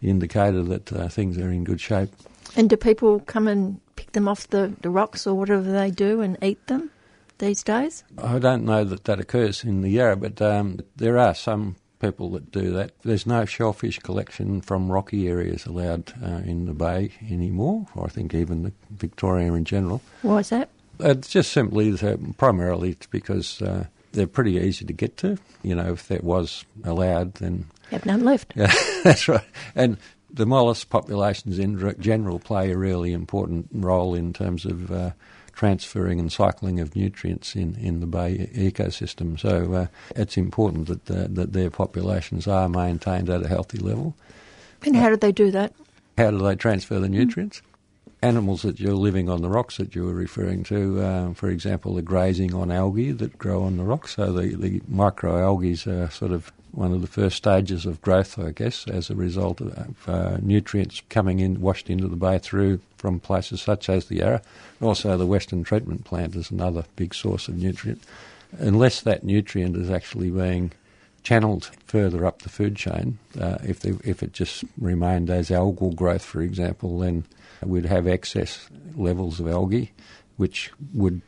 [0.00, 2.10] the indicator that uh, things are in good shape.
[2.54, 6.20] And do people come and pick them off the, the rocks or whatever they do
[6.20, 6.90] and eat them?
[7.42, 8.04] These days?
[8.16, 12.30] I don't know that that occurs in the Yarra, but um, there are some people
[12.30, 12.92] that do that.
[13.02, 18.08] There's no shellfish collection from rocky areas allowed uh, in the bay anymore, or I
[18.08, 20.00] think even the Victoria in general.
[20.22, 20.68] Why is that?
[21.00, 25.36] It's just simply, that primarily it's because uh, they're pretty easy to get to.
[25.62, 27.66] You know, if that was allowed, then...
[27.90, 28.52] Have none left.
[28.56, 29.44] Yeah, that's right.
[29.74, 29.96] And
[30.30, 35.10] the mollusk populations in general play a really important role in terms of uh,
[35.52, 39.38] transferring and cycling of nutrients in, in the bay ecosystem.
[39.38, 39.86] So uh,
[40.16, 44.14] it's important that uh, that their populations are maintained at a healthy level.
[44.84, 45.72] And how do they do that?
[46.18, 47.58] How do they transfer the nutrients?
[47.58, 47.62] Mm.
[48.24, 51.94] Animals that you're living on the rocks that you were referring to, uh, for example,
[51.94, 54.14] the grazing on algae that grow on the rocks.
[54.14, 58.50] So the, the microalgae are sort of one of the first stages of growth, I
[58.50, 63.20] guess, as a result of uh, nutrients coming in, washed into the bay through from
[63.20, 64.42] places such as the Yarra.
[64.80, 68.02] Also, the Western Treatment Plant is another big source of nutrient.
[68.58, 70.72] Unless that nutrient is actually being
[71.22, 75.94] channeled further up the food chain, uh, if, they, if it just remained as algal
[75.94, 77.24] growth, for example, then
[77.62, 79.92] we'd have excess levels of algae,
[80.36, 81.20] which would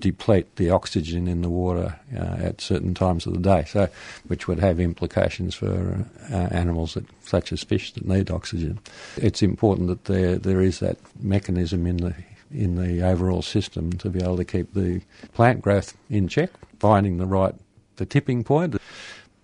[0.00, 3.88] deplete the oxygen in the water uh, at certain times of the day, so
[4.26, 8.78] which would have implications for uh, animals that, such as fish that need oxygen.
[9.16, 12.14] It's important that there there is that mechanism in the
[12.52, 17.18] in the overall system to be able to keep the plant growth in check, finding
[17.18, 17.54] the right
[17.96, 18.76] the tipping point.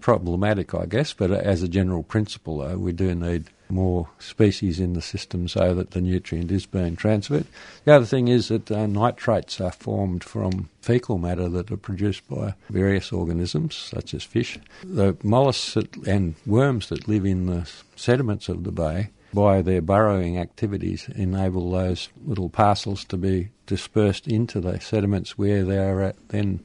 [0.01, 4.93] Problematic, I guess, but as a general principle, though, we do need more species in
[4.93, 7.47] the system so that the nutrient is being transferred.
[7.85, 12.29] The other thing is that uh, nitrates are formed from fecal matter that are produced
[12.29, 14.59] by various organisms, such as fish.
[14.85, 19.83] The mollusks that, and worms that live in the sediments of the bay, by their
[19.83, 26.15] burrowing activities, enable those little parcels to be dispersed into the sediments where they are
[26.29, 26.61] then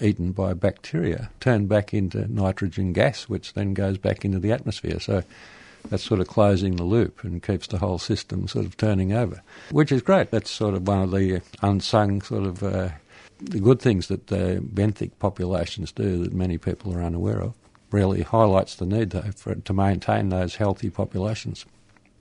[0.00, 5.00] eaten by bacteria, turned back into nitrogen gas, which then goes back into the atmosphere.
[5.00, 5.22] So
[5.90, 9.42] that's sort of closing the loop and keeps the whole system sort of turning over,
[9.70, 10.30] which is great.
[10.30, 12.90] That's sort of one of the unsung sort of uh,
[13.40, 17.54] the good things that the benthic populations do that many people are unaware of.
[17.90, 21.64] Really highlights the need though for to maintain those healthy populations.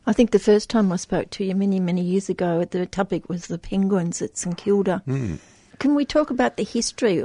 [0.08, 3.28] I think the first time I spoke to you many, many years ago, the topic
[3.28, 5.02] was the penguins at St Kilda.
[5.08, 5.40] Mm.
[5.80, 7.20] Can we talk about the history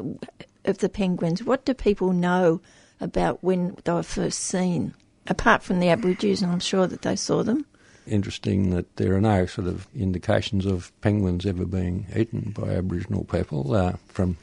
[0.65, 1.45] of the penguins?
[1.45, 2.61] What do people know
[3.01, 4.95] about when they were first seen?
[5.31, 7.65] Apart from the Aborigines, and I'm sure that they saw them.
[8.07, 13.25] Interesting that there are no sort of indications of penguins ever being eaten by Aboriginal
[13.25, 14.37] people uh, from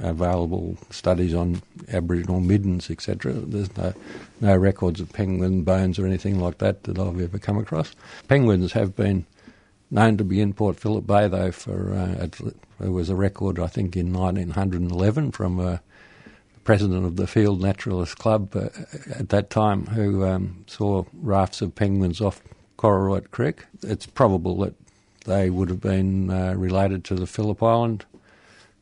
[0.00, 3.32] available studies on Aboriginal middens, etc.
[3.32, 3.94] There's no,
[4.40, 7.94] no records of penguin bones or anything like that that I've ever come across.
[8.28, 9.24] Penguins have been
[9.90, 12.26] known to be in Port Phillip Bay, though, for uh,
[12.80, 15.80] there was a record, I think, in 1911 from a
[16.64, 18.68] president of the Field Naturalist Club uh,
[19.14, 22.42] at that time who um, saw rafts of penguins off
[22.78, 23.64] Kororoit Creek.
[23.82, 24.74] It's probable that
[25.26, 28.04] they would have been uh, related to the Phillip Island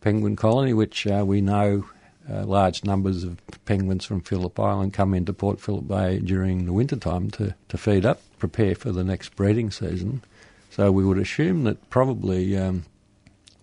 [0.01, 1.85] penguin colony, which uh, we know
[2.31, 6.73] uh, large numbers of penguins from Phillip Island come into Port Phillip Bay during the
[6.73, 10.23] winter time to, to feed up, prepare for the next breeding season.
[10.71, 12.85] So we would assume that probably um,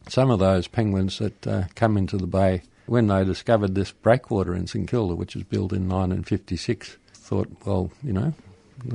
[0.07, 4.55] some of those penguins that uh, come into the bay when they discovered this breakwater
[4.55, 8.33] in St Kilda, which was built in 1956, thought, well, you know,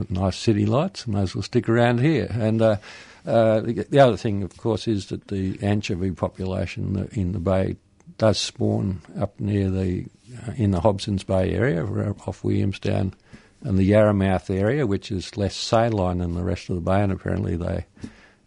[0.09, 2.26] nice city lights, may as well stick around here.
[2.30, 2.76] And uh,
[3.24, 7.76] uh, the, the, other thing, of course, is that the anchovy population in the bay
[8.18, 10.07] does spawn up near the
[10.46, 11.85] uh, in the Hobsons Bay area,
[12.26, 13.14] off Williamstown,
[13.62, 17.12] and the Yarramouth area, which is less saline than the rest of the bay, and
[17.12, 17.87] apparently they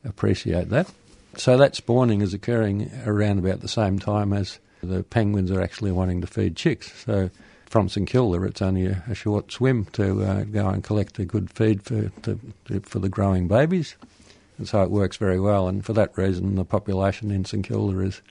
[0.03, 0.91] appreciate that.
[1.37, 5.91] So that spawning is occurring around about the same time as the penguins are actually
[5.91, 6.91] wanting to feed chicks.
[7.05, 7.29] So
[7.65, 11.25] from St Kilda, it's only a, a short swim to uh, go and collect a
[11.25, 13.95] good feed for to, to, for the growing babies.
[14.57, 15.67] And so it works very well.
[15.67, 18.21] And for that reason, the population in St Kilda is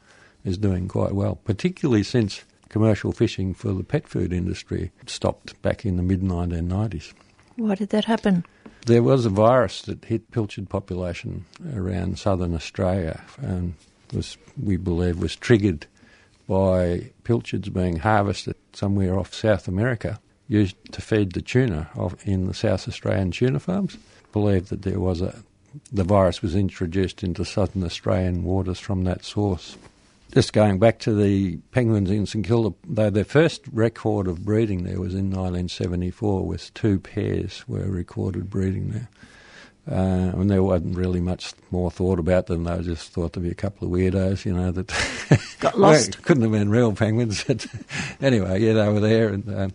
[0.44, 5.85] is doing quite well, particularly since commercial fishing for the pet food industry stopped back
[5.85, 7.12] in the mid 1990s.
[7.56, 8.44] Why did that happen?
[8.87, 13.74] There was a virus that hit pilchard population around southern Australia and
[14.12, 15.87] was, we believe, was triggered
[16.46, 21.88] by pilchards being harvested somewhere off South America, used to feed the tuna
[22.24, 23.96] in the South Australian tuna farms.
[24.32, 25.35] Believed that there was a
[25.92, 29.76] the virus was introduced into southern Australian waters from that source.
[30.32, 34.85] Just going back to the penguins in St Kilda, though their first record of breeding
[34.85, 39.09] there was in 1974, with two pairs were recorded breeding there.
[39.90, 42.64] Uh, and there wasn't really much more thought about them.
[42.64, 46.22] They were just thought to be a couple of weirdos, you know, that got lost.
[46.22, 47.44] couldn't have been real penguins.
[47.44, 47.66] But
[48.20, 49.29] anyway, yeah, they were there.
[49.29, 49.68] And uh,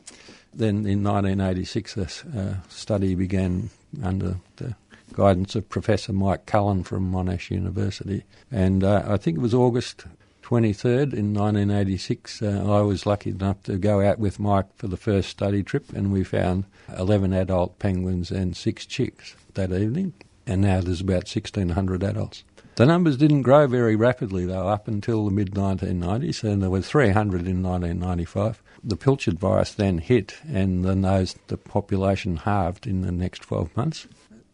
[0.53, 3.69] then in 1986, a uh, study began
[4.03, 4.75] under the
[5.13, 8.23] guidance of Professor Mike Cullen from Monash University.
[8.51, 10.05] And uh, I think it was August
[10.43, 12.41] 23rd in 1986.
[12.41, 15.93] Uh, I was lucky enough to go out with Mike for the first study trip,
[15.93, 16.65] and we found
[16.97, 20.13] 11 adult penguins and six chicks that evening,
[20.45, 22.43] and now there's about 1,600 adults.
[22.75, 26.81] The numbers didn't grow very rapidly, though, up until the mid 1990s, and there were
[26.81, 28.61] 300 in 1995.
[28.83, 33.75] The pilchard virus then hit, and then those, the population halved in the next 12
[33.75, 34.07] months.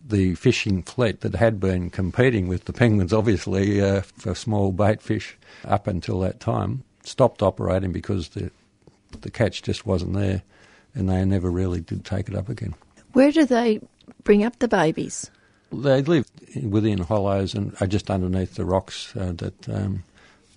[0.10, 5.02] the fishing fleet that had been competing with the penguins, obviously, uh, for small bait
[5.02, 8.50] fish up until that time, stopped operating because the,
[9.22, 10.42] the catch just wasn't there
[10.94, 12.74] and they never really did take it up again.
[13.14, 13.82] Where do they
[14.28, 15.32] bring up the babies?
[15.72, 16.26] They live
[16.62, 20.04] within hollows and are just underneath the rocks uh, that, um,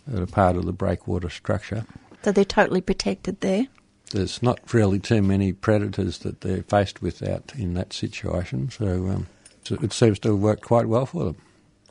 [0.08, 1.86] that are part of the breakwater structure.
[2.24, 3.68] So they're totally protected there?
[4.10, 9.06] There's not really too many predators that they're faced with out in that situation, so,
[9.06, 9.28] um,
[9.62, 11.36] so it seems to have worked quite well for them.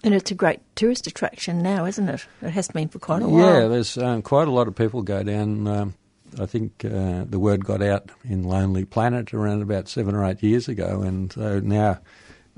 [0.03, 2.25] And it's a great tourist attraction now, isn't it?
[2.41, 3.61] It has been for quite a while.
[3.61, 5.65] Yeah, there's um, quite a lot of people go down.
[5.65, 5.93] Um,
[6.37, 10.43] I think uh, the word got out in Lonely Planet around about seven or eight
[10.43, 11.99] years ago, and so now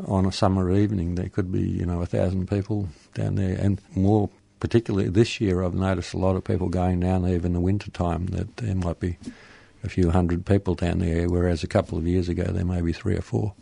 [0.07, 3.81] on a summer evening there could be you know a thousand people down there, and
[3.95, 4.29] more
[4.59, 7.59] particularly this year I've noticed a lot of people going down there even in the
[7.61, 8.27] winter time.
[8.27, 9.17] That there might be
[9.83, 12.93] a few hundred people down there, whereas a couple of years ago there may be
[12.93, 13.53] three or four.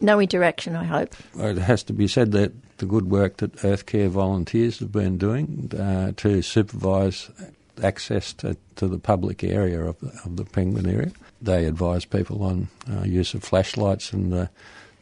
[0.00, 1.14] No interaction, I hope.
[1.36, 5.72] It has to be said that the good work that Earthcare volunteers have been doing
[5.76, 7.30] uh, to supervise
[7.80, 11.12] access to, to the public area of the, of the penguin area.
[11.40, 14.46] They advise people on uh, use of flashlights and uh,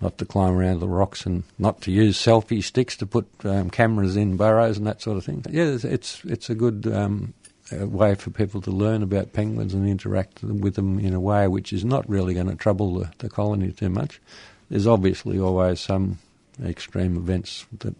[0.00, 3.70] not to climb around the rocks and not to use selfie sticks to put um,
[3.70, 5.44] cameras in burrows and that sort of thing.
[5.50, 7.32] Yeah, it's it's, a good um,
[7.72, 11.72] way for people to learn about penguins and interact with them in a way which
[11.72, 14.20] is not really going to trouble the, the colony too much.
[14.68, 16.18] There's obviously always some
[16.64, 17.94] extreme events that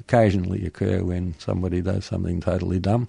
[0.00, 3.08] occasionally occur when somebody does something totally dumb,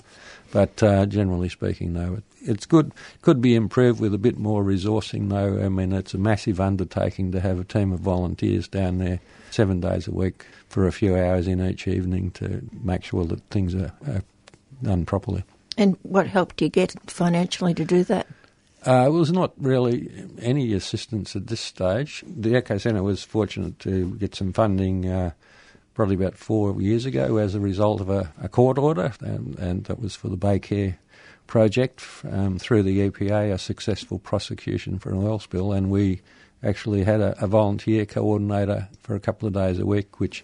[0.51, 2.93] but uh, generally speaking, no, it, it's good.
[3.21, 5.63] Could be improved with a bit more resourcing, though.
[5.63, 9.19] I mean, it's a massive undertaking to have a team of volunteers down there
[9.51, 13.41] seven days a week for a few hours in each evening to make sure that
[13.49, 14.23] things are, are
[14.83, 15.43] done properly.
[15.77, 18.27] And what help do you get financially to do that?
[18.85, 22.23] Uh, it was not really any assistance at this stage.
[22.25, 25.31] The Eco Centre was fortunate to get some funding uh,
[25.97, 29.85] probably about four years ago as a result of a, a court order, and, and,
[29.85, 30.95] that was for the Bay Care
[31.47, 36.21] project um, through the EPA, a successful prosecution for an oil spill, and we
[36.61, 40.43] actually had a, a volunteer coordinator for a couple of days a week, which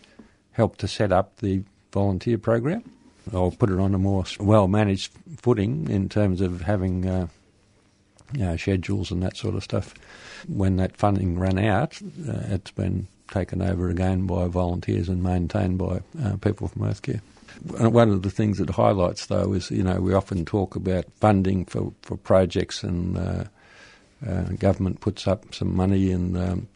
[0.53, 1.61] helped to set up the
[1.91, 2.83] volunteer program.
[3.31, 7.27] I'll put it on a more well managed footing in terms of having uh,
[8.33, 9.93] you know, schedules and that sort of stuff.
[10.47, 15.77] When that funding ran out, uh, it's been taken over again by volunteers and maintained
[15.77, 17.21] by uh, people from Earthcare.
[17.77, 21.65] One of the things that highlights, though, is you know we often talk about funding
[21.65, 23.43] for, for projects and uh,
[24.27, 26.67] uh, government puts up some money and um,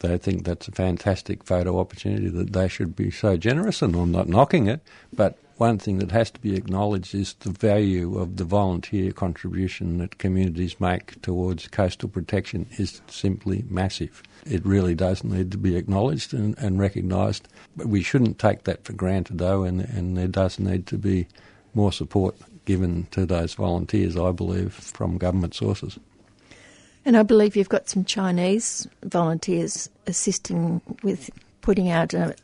[0.00, 4.12] they think that's a fantastic photo opportunity that they should be so generous and I'm
[4.12, 4.80] not knocking it,
[5.12, 9.98] but one thing that has to be acknowledged is the value of the volunteer contribution
[9.98, 14.22] that communities make towards coastal protection is simply massive.
[14.48, 17.48] It really does need to be acknowledged and, and recognised.
[17.76, 21.26] But we shouldn't take that for granted, though, and, and there does need to be
[21.74, 25.98] more support given to those volunteers, I believe, from government sources.
[27.04, 31.30] And I believe you've got some Chinese volunteers assisting with
[31.60, 32.34] putting out a,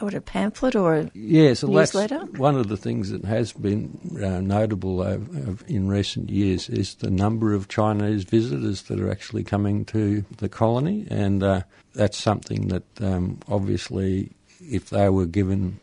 [0.00, 2.18] what a pamphlet or a yes, newsletter?
[2.36, 5.18] One of the things that has been uh, notable uh,
[5.66, 10.48] in recent years is the number of Chinese visitors that are actually coming to the
[10.48, 11.62] colony, and uh,
[11.94, 14.30] that's something that um, obviously,
[14.60, 15.80] if they were given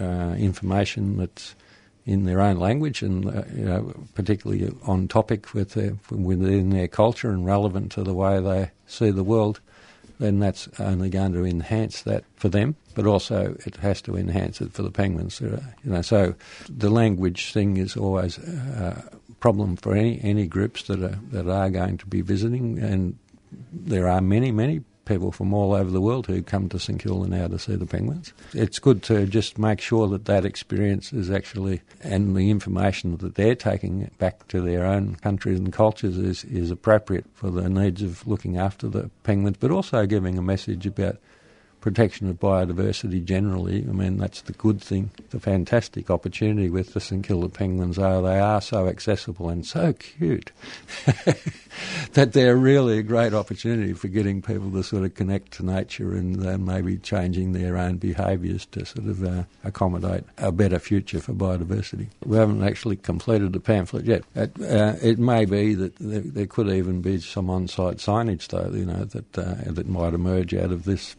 [0.00, 1.54] uh, information that's
[2.08, 6.88] in their own language and uh, you know, particularly on topic with their, within their
[6.88, 9.60] culture and relevant to the way they see the world,
[10.18, 14.60] then that's only going to enhance that for them, but also it has to enhance
[14.60, 15.40] it for the penguins.
[15.40, 16.34] Uh, you know, so
[16.68, 19.02] the language thing is always a
[19.40, 23.16] problem for any, any groups that are that are going to be visiting, and
[23.72, 27.28] there are many many people from all over the world who come to St Kilda
[27.28, 28.32] now to see the penguins.
[28.52, 33.34] It's good to just make sure that that experience is actually, and the information that
[33.34, 38.02] they're taking back to their own countries and cultures is, is appropriate for the needs
[38.02, 41.16] of looking after the penguins, but also giving a message about
[41.80, 43.84] protection of biodiversity generally.
[43.88, 45.10] I mean, that's the good thing.
[45.30, 49.92] The fantastic opportunity with the St Kilda penguins are they are so accessible and so
[49.92, 50.50] cute
[52.12, 56.12] that they're really a great opportunity for getting people to sort of connect to nature
[56.12, 61.20] and uh, maybe changing their own behaviours to sort of uh, accommodate a better future
[61.20, 62.08] for biodiversity.
[62.24, 64.24] We haven't actually completed the pamphlet yet.
[64.34, 68.70] It, uh, it may be that there, there, could even be some on-site signage, though,
[68.76, 71.14] you know, that uh, that might emerge out of this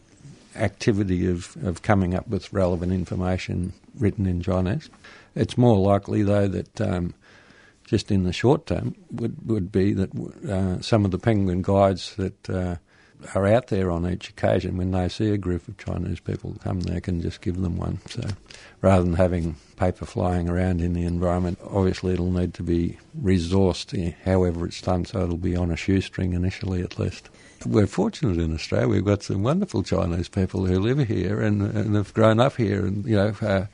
[0.56, 4.90] activity of, of coming up with relevant information written in Chinese.
[5.34, 7.14] It's more likely, though, that um,
[7.84, 10.10] just in the short term would, would be that
[10.48, 12.76] uh, some of the penguin guides that uh,
[13.34, 16.80] are out there on each occasion when they see a group of Chinese people come,
[16.80, 17.98] they can just give them one.
[18.08, 18.22] So
[18.80, 24.14] rather than having paper flying around in the environment, obviously it'll need to be resourced
[24.24, 27.28] however it's done, so it'll be on a shoestring initially at least.
[27.66, 28.88] We're fortunate in Australia.
[28.88, 32.86] We've got some wonderful Chinese people who live here and, and have grown up here,
[32.86, 33.66] and you know, uh,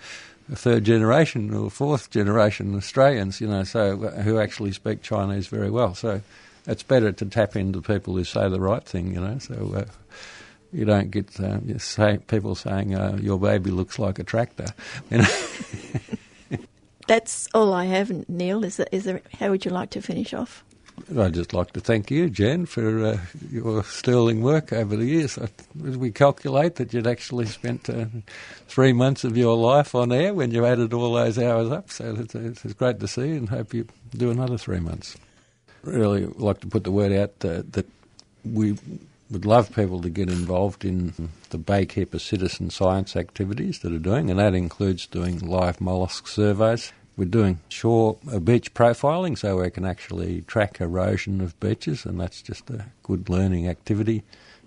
[0.53, 5.95] third generation or fourth generation Australians, you know, so who actually speak Chinese very well.
[5.95, 6.21] So
[6.67, 9.39] it's better to tap into people who say the right thing, you know.
[9.39, 9.85] So uh,
[10.73, 14.67] you don't get uh, say, people saying uh, your baby looks like a tractor.
[15.11, 15.29] You know?
[17.07, 18.65] That's all I have, Neil.
[18.65, 19.23] Is there?
[19.39, 20.65] How would you like to finish off?
[21.17, 23.19] I'd just like to thank you, Jen, for uh,
[23.51, 25.39] your sterling work over the years.
[25.75, 28.07] We calculate that you'd actually spent uh,
[28.67, 31.91] three months of your life on air when you added all those hours up.
[31.91, 33.87] So it's, it's great to see and hope you
[34.17, 35.17] do another three months.
[35.83, 37.87] Really like to put the word out uh, that
[38.45, 38.77] we
[39.31, 41.13] would love people to get involved in
[41.51, 46.93] the Baykeeper citizen science activities that are doing, and that includes doing live mollusk surveys
[47.17, 52.21] we're doing shore uh, beach profiling so we can actually track erosion of beaches, and
[52.21, 54.23] that's just a good learning activity.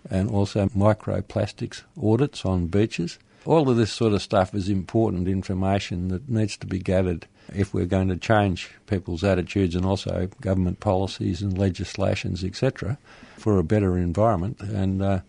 [0.09, 3.19] And also microplastics audits on beaches.
[3.45, 7.73] All of this sort of stuff is important information that needs to be gathered if
[7.73, 12.97] we're going to change people's attitudes and also government policies and legislations, etc.,
[13.37, 14.59] for a better environment.
[14.61, 15.19] And uh,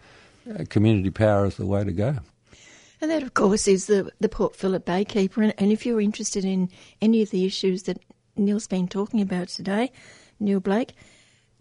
[0.68, 2.16] community power is the way to go.
[3.00, 5.42] And that, of course, is the, the Port Phillip Baykeeper.
[5.42, 6.68] And, and if you're interested in
[7.00, 7.98] any of the issues that
[8.36, 9.90] Neil's been talking about today,
[10.38, 10.92] Neil Blake,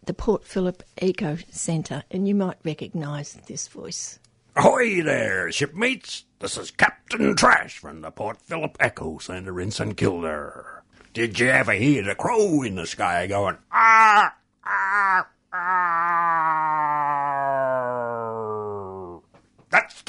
[0.06, 4.20] the Port Phillip Eco Centre, and you might recognise this voice.
[4.56, 6.26] Ahoy there, shipmates!
[6.40, 10.82] This is Captain Trash from the Port Phillip Eco Centre in St Kilda.
[11.14, 14.36] Did you ever hear the crow in the sky going, ah,
[14.66, 16.69] ah, ah?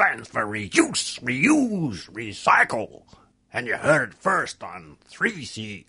[0.00, 3.02] Stands for reuse, reuse, recycle.
[3.52, 5.84] And you heard it first on 3CR.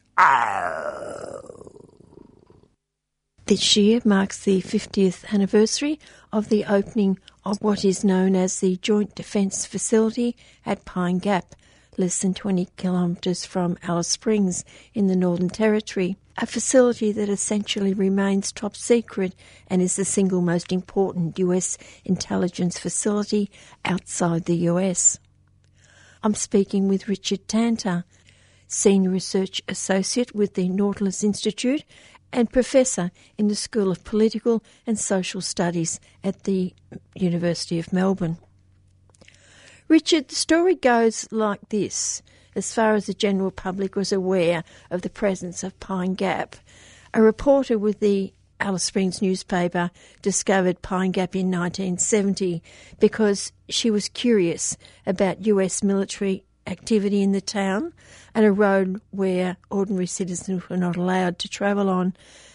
[3.46, 5.98] This year marks the 50th anniversary
[6.34, 10.36] of the opening of what is known as the Joint Defence Facility
[10.66, 11.56] at Pine Gap,
[11.98, 17.94] less than 20 kilometres from Alice Springs in the Northern Territory a facility that essentially
[17.94, 19.36] remains top secret
[19.68, 23.52] and is the single most important US intelligence facility
[23.86, 25.20] outside the US.
[26.24, 28.06] I'm speaking with Richard Tanter,
[28.68, 31.84] Senior Research Associate with the Nautilus Institute
[32.34, 36.74] and Professor in the School of Political and Social Studies at the
[37.14, 38.38] University of Melbourne.
[39.88, 42.24] Richard, the story goes like this
[42.56, 46.56] as far as the general public was aware of the presence of Pine Gap.
[47.14, 49.90] A reporter with the Alice Springs newspaper
[50.22, 52.62] discovered Pine Gap in 1970
[53.00, 57.92] because she was curious about US military activity in the town
[58.36, 62.14] and a road where ordinary citizens were not allowed to travel on,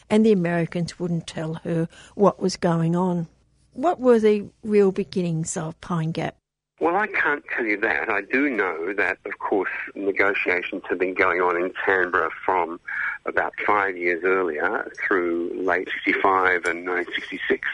[0.09, 3.27] and the Americans wouldn't tell her what was going on.
[3.73, 6.37] What were the real beginnings of Pine Gap?
[6.79, 8.11] Well, I can't tell you that.
[8.11, 12.81] I do know that, of course, negotiations have been going on in Canberra from
[13.27, 17.67] about five years earlier through late 65 and 1966.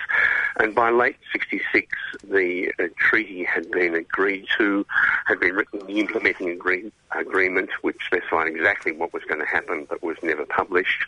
[0.56, 1.88] And by late 66,
[2.24, 4.86] the uh, treaty had been agreed to,
[5.26, 9.86] had been written, the implementing agree- agreement, which specified exactly what was going to happen
[9.88, 11.04] but was never published,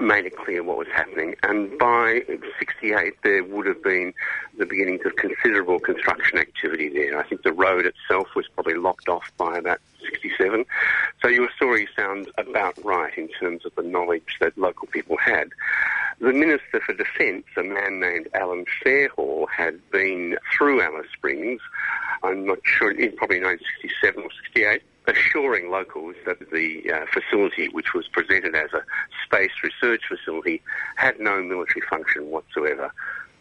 [0.00, 1.34] made it clear what was happening.
[1.42, 2.22] And by
[2.58, 4.12] 68, there would have been
[4.58, 7.18] the beginnings of considerable construction activity there.
[7.18, 10.64] I think the road itself was probably locked off by about 67.
[11.22, 15.50] So your story sounds about right in terms of the knowledge that local people had.
[16.20, 21.60] The Minister for Defence, a man named Allen Fairhall, had been through Alice Springs,
[22.22, 27.94] I'm not sure, in probably 1967 or 68, assuring locals that the uh, facility, which
[27.94, 28.84] was presented as a
[29.24, 30.60] space research facility,
[30.96, 32.92] had no military function whatsoever.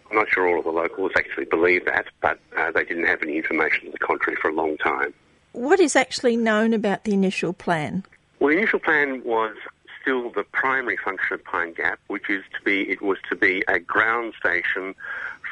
[0.09, 3.21] I'm not sure all of the locals actually believe that, but uh, they didn't have
[3.21, 5.13] any information to the contrary for a long time.
[5.51, 8.03] What is actually known about the initial plan?
[8.39, 9.55] Well, the initial plan was
[10.01, 13.63] still the primary function of Pine Gap, which is to be, it was to be
[13.67, 14.95] a ground station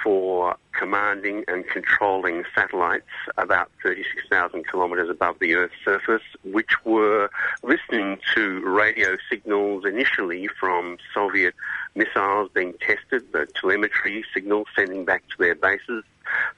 [0.04, 7.30] for commanding and controlling satellites about 36,000 kilometres above the Earth's surface, which were
[7.64, 11.56] listening to radio signals initially from Soviet
[11.96, 16.04] missiles being tested, the telemetry signals sending back to their bases,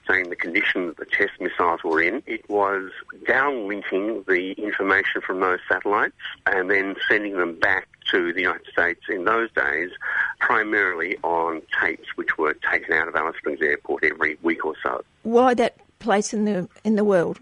[0.08, 2.22] saying the conditions the test missiles were in.
[2.26, 2.90] It was
[3.24, 6.14] downlinking the information from those satellites
[6.46, 9.90] and then sending them back to the United States in those days
[10.40, 15.02] primarily on tapes which were taken out of Alice Springs Airport every week or so.
[15.22, 17.38] Why that place in the in the world?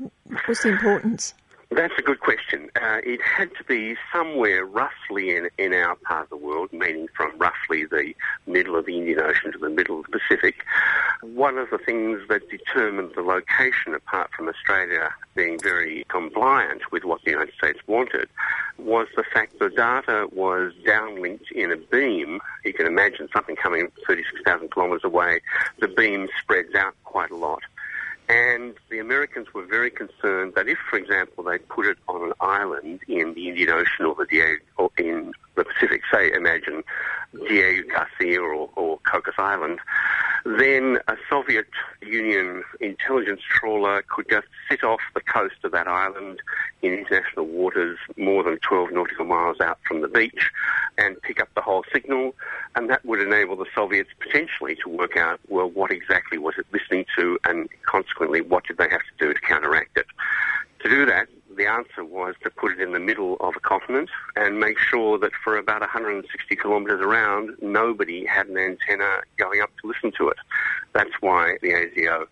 [0.46, 1.34] What's the importance?
[1.70, 2.70] That's a good question.
[2.76, 7.08] Uh, it had to be somewhere roughly in, in our part of the world, meaning
[7.14, 8.14] from roughly the
[8.46, 10.64] middle of the Indian Ocean to the middle of the Pacific.
[11.22, 17.04] One of the things that determined the location, apart from Australia being very compliant with
[17.04, 18.30] what the United States wanted,
[18.78, 22.40] was the fact the data was downlinked in a beam.
[22.64, 25.42] You can imagine something coming 36,000 kilometres away.
[25.80, 27.60] The beam spreads out quite a lot.
[28.28, 32.34] And the Americans were very concerned that if, for example, they put it on an
[32.40, 36.84] island in the Indian Ocean or the Diego, or in the Pacific, say, imagine
[37.48, 39.78] Diego Garcia or, or Cocos Island,
[40.44, 41.68] then a Soviet
[42.02, 46.40] Union intelligence trawler could just sit off the coast of that island
[46.82, 50.50] in international waters more than 12 nautical miles out from the beach
[50.96, 52.34] and pick up the whole signal.
[52.76, 56.66] And that would enable the Soviets potentially to work out, well, what exactly was it
[56.72, 60.06] listening to and consequently what did they have to do to counteract it.
[60.80, 64.10] To do that, the answer was to put it in the middle of a continent
[64.36, 69.70] and make sure that for about 160 kilometres around, nobody had an antenna going up
[69.82, 70.36] to listen to it.
[70.92, 72.26] That's why the ASIO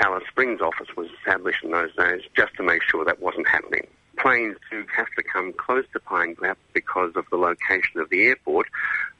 [0.00, 3.86] Alice Springs office was established in those days, just to make sure that wasn't happening.
[4.18, 8.26] Planes do have to come close to Pine Gap because of the location of the
[8.26, 8.66] airport.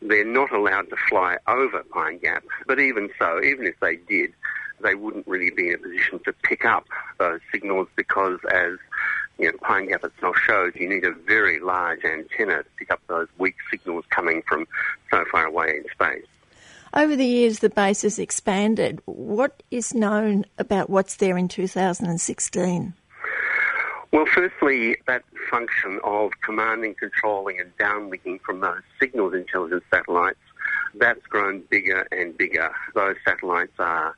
[0.03, 4.33] They're not allowed to fly over Pine Gap, but even so, even if they did,
[4.81, 6.87] they wouldn't really be in a position to pick up
[7.19, 8.73] those signals because as
[9.39, 13.01] you know, Pine Gap itself shows, you need a very large antenna to pick up
[13.09, 14.67] those weak signals coming from
[15.11, 16.27] so far away in space.
[16.95, 19.03] Over the years, the base has expanded.
[19.05, 22.95] What is known about what's there in 2016?
[24.13, 30.39] Well, firstly, that function of commanding, controlling, and downlinking from those signals intelligence satellites,
[30.95, 32.73] that's grown bigger and bigger.
[32.95, 34.17] Those satellites are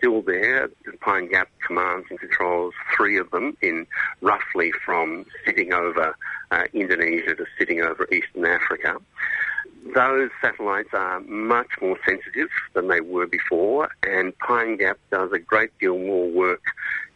[0.00, 0.70] still there.
[1.00, 3.86] Pine Gap commands and controls three of them in
[4.22, 6.16] roughly from sitting over
[6.50, 8.96] uh, Indonesia to sitting over Eastern Africa.
[9.94, 15.38] Those satellites are much more sensitive than they were before, and Pine Gap does a
[15.38, 16.62] great deal more work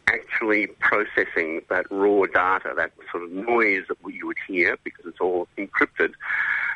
[0.07, 5.19] actually processing that raw data, that sort of noise that you would hear because it's
[5.19, 6.13] all encrypted,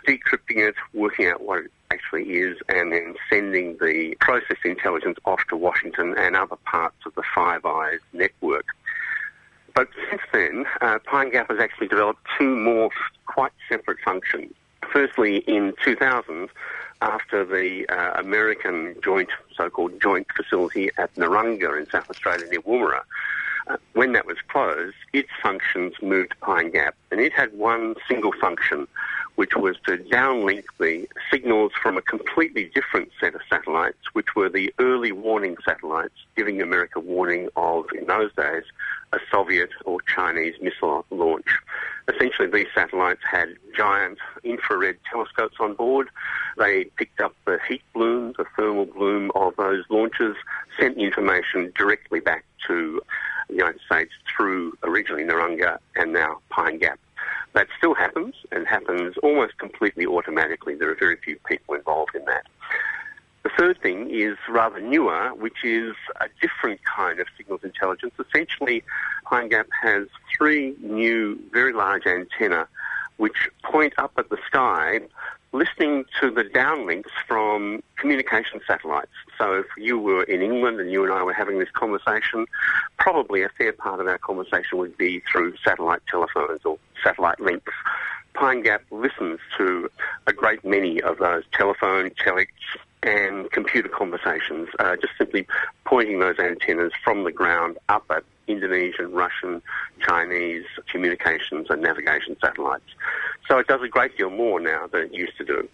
[0.08, 5.42] decrypting it, working out what it actually is, and then sending the process intelligence off
[5.50, 8.66] to Washington and other parts of the Five Eyes network.
[9.74, 12.90] But since then, uh, Pine Gap has actually developed two more
[13.26, 14.54] quite separate functions.
[14.92, 16.50] Firstly, in 2000,
[17.02, 23.02] after the uh, American joint, so-called joint facility at Nurrungar in South Australia near Woomera,
[23.94, 28.32] when that was closed, its functions moved to Pine Gap, and it had one single
[28.32, 28.88] function,
[29.36, 34.50] which was to downlink the signals from a completely different set of satellites, which were
[34.50, 38.64] the early warning satellites, giving America warning of, in those days,
[39.14, 41.48] a Soviet or Chinese missile launch.
[42.08, 46.10] Essentially, these satellites had giant infrared telescopes on board.
[46.58, 50.36] They picked up the heat bloom, the thermal bloom of those launches,
[50.80, 53.02] sent information directly back to
[53.50, 57.00] the United States through originally Nurrungar and now Pine Gap.
[57.54, 60.76] That still happens and happens almost completely automatically.
[60.76, 62.46] There are very few people involved in that.
[63.44, 68.14] The third thing is rather newer, which is a different kind of signals intelligence.
[68.20, 68.84] Essentially,
[69.26, 72.68] Pine Gap has three new, very large antenna
[73.18, 75.02] which point up at the sky
[75.52, 79.12] listening to the downlinks from communication satellites.
[79.40, 82.46] So if you were in England and you and I were having this conversation,
[82.98, 87.74] probably a fair part of our conversation would be through satellite telephones or satellite links.
[88.34, 89.90] Pine Gap listens to
[90.28, 92.48] a great many of those telephone, telex,
[93.02, 95.48] and computer conversations, uh, just simply
[95.86, 99.62] pointing those antennas from the ground up at Indonesian, Russian,
[100.06, 102.84] Chinese communications and navigation satellites.
[103.48, 105.70] So it does a great deal more now than it used to do.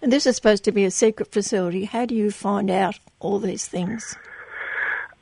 [0.00, 1.84] And this is supposed to be a secret facility.
[1.84, 4.16] How do you find out all these things?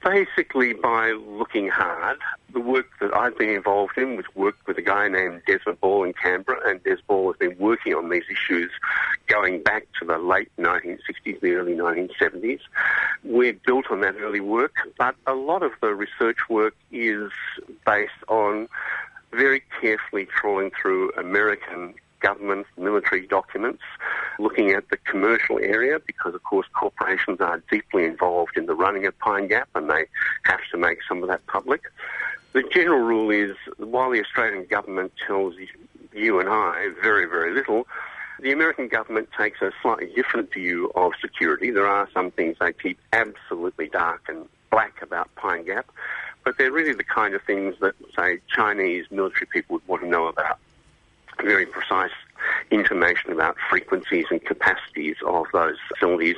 [0.05, 2.19] Basically, by looking hard.
[2.53, 6.05] The work that I've been involved in was worked with a guy named Desmond Ball
[6.05, 8.71] in Canberra, and Des Ball has been working on these issues
[9.27, 12.61] going back to the late 1960s, the early 1970s.
[13.25, 17.31] We've built on that early work, but a lot of the research work is
[17.85, 18.69] based on
[19.33, 23.83] very carefully trawling through American government military documents,
[24.39, 29.07] looking at the commercial area because, of course, corporations are deeply involved in the running
[29.07, 30.07] of Pine Gap and they
[30.45, 31.83] have to make some of that public.
[32.53, 35.55] The general rule is while the Australian government tells
[36.15, 37.87] you and I very, very little,
[38.41, 41.71] The American government takes a slightly different view of security.
[41.71, 45.91] There are some things they keep absolutely dark and black about Pine Gap,
[46.45, 50.09] but they're really the kind of things that, say, Chinese military people would want to
[50.09, 50.59] know about.
[51.43, 52.11] Very precise
[52.71, 56.37] information about frequencies and capacities of those facilities.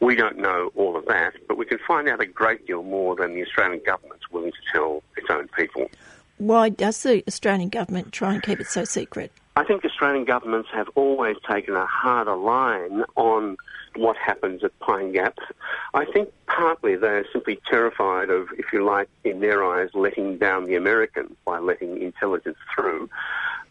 [0.00, 3.16] We don't know all of that, but we can find out a great deal more
[3.16, 5.90] than the Australian government's willing to tell its own people.
[6.38, 9.32] Why does the Australian government try and keep it so secret?
[9.56, 13.56] I think Australian governments have always taken a harder line on
[13.96, 15.38] what happens at Pine Gap.
[15.94, 20.66] I think partly they're simply terrified of, if you like, in their eyes, letting down
[20.66, 23.08] the Americans by letting intelligence through.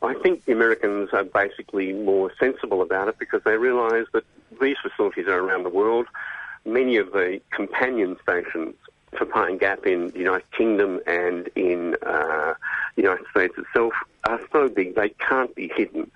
[0.01, 4.23] I think the Americans are basically more sensible about it because they realise that
[4.61, 6.07] these facilities are around the world.
[6.65, 8.75] Many of the companion stations
[9.17, 12.53] for Pine Gap in the United Kingdom and in uh,
[12.95, 13.93] the United States itself
[14.27, 16.09] are so big they can't be hidden,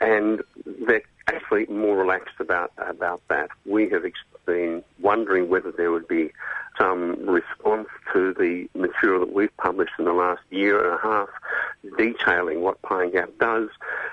[0.00, 0.42] and
[0.86, 3.50] they're actually more relaxed about about that.
[3.64, 4.04] We have
[4.46, 6.32] been wondering whether there would be
[6.78, 11.28] some response to the material that we've published in the last year and a half
[11.96, 13.68] detailing what Pine Gap does,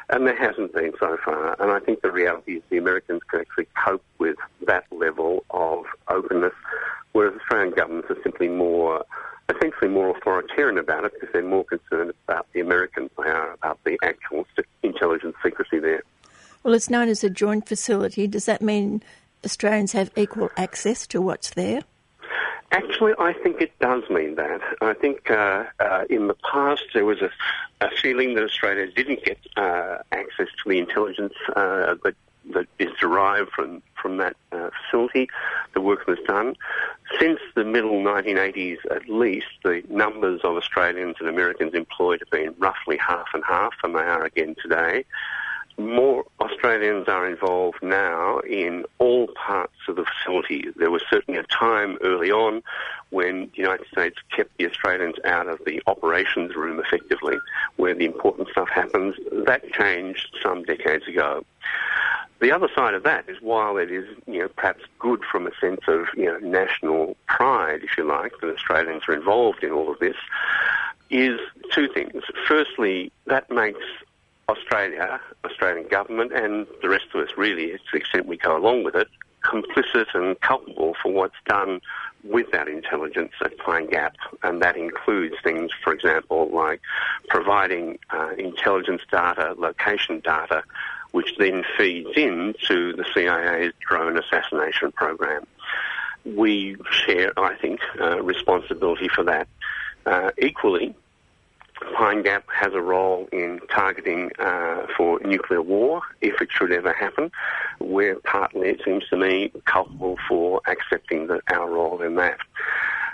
[0.10, 1.56] and there hasn't been so far.
[1.62, 5.86] And I think the reality is the Americans can actually cope with that level of
[6.08, 6.54] openness,
[7.14, 9.06] whereas Australian governments are simply more
[9.50, 13.80] essentially more authoritarian about it because they're more concerned about the Americans they are about
[13.84, 14.46] the actual
[14.84, 16.04] intelligence secrecy there.
[16.64, 18.28] Well, it's known as a joint facility.
[18.28, 19.02] Does that mean
[19.46, 21.82] Australians have equal access to what's there?
[22.72, 24.62] Actually, I think it does mean that.
[24.82, 27.32] I think uh, uh, in the past there was a,
[27.82, 32.14] a, feeling that Australia didn't get uh, access to the intelligence uh, that,
[32.54, 35.30] that is derived from, from that uh, facility.
[35.74, 36.56] The work was done.
[37.20, 42.54] Since the middle 1980s, at least, the numbers of Australians and Americans employed have been
[42.60, 45.06] roughly half and half, and they are again today
[45.80, 50.66] more Australians are involved now in all parts of the facility.
[50.76, 52.62] There was certainly a time early on
[53.10, 57.38] when the United States kept the Australians out of the operations room effectively,
[57.78, 59.16] where the important stuff happens.
[59.32, 61.46] That changed some decades ago.
[62.40, 65.52] The other side of that is while it is, you know, perhaps good from a
[65.60, 69.92] sense of, you know, national pride, if you like, that Australians are involved in all
[69.92, 70.16] of this,
[71.10, 71.40] is
[71.74, 72.24] two things.
[72.48, 73.84] Firstly, that makes
[74.50, 78.84] Australia, Australian government, and the rest of us really, to the extent we go along
[78.84, 79.08] with it,
[79.44, 81.80] complicit and culpable for what's done
[82.24, 86.82] with that intelligence at Pine Gap, and that includes things, for example, like
[87.30, 90.64] providing uh, intelligence data, location data,
[91.12, 95.46] which then feeds into the CIA's drone assassination program.
[96.26, 99.48] We share, I think, uh, responsibility for that.
[100.06, 100.96] Uh, equally,
[101.96, 106.94] Pine Gap has a role in targeting uh, for nuclear war, if it should ever
[106.94, 107.32] happen.
[107.80, 112.38] We're partly, it seems to me, culpable for accepting the, our role in that.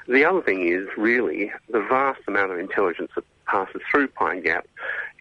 [0.08, 4.68] The other thing is really the vast amount of intelligence that passes through Pine Gap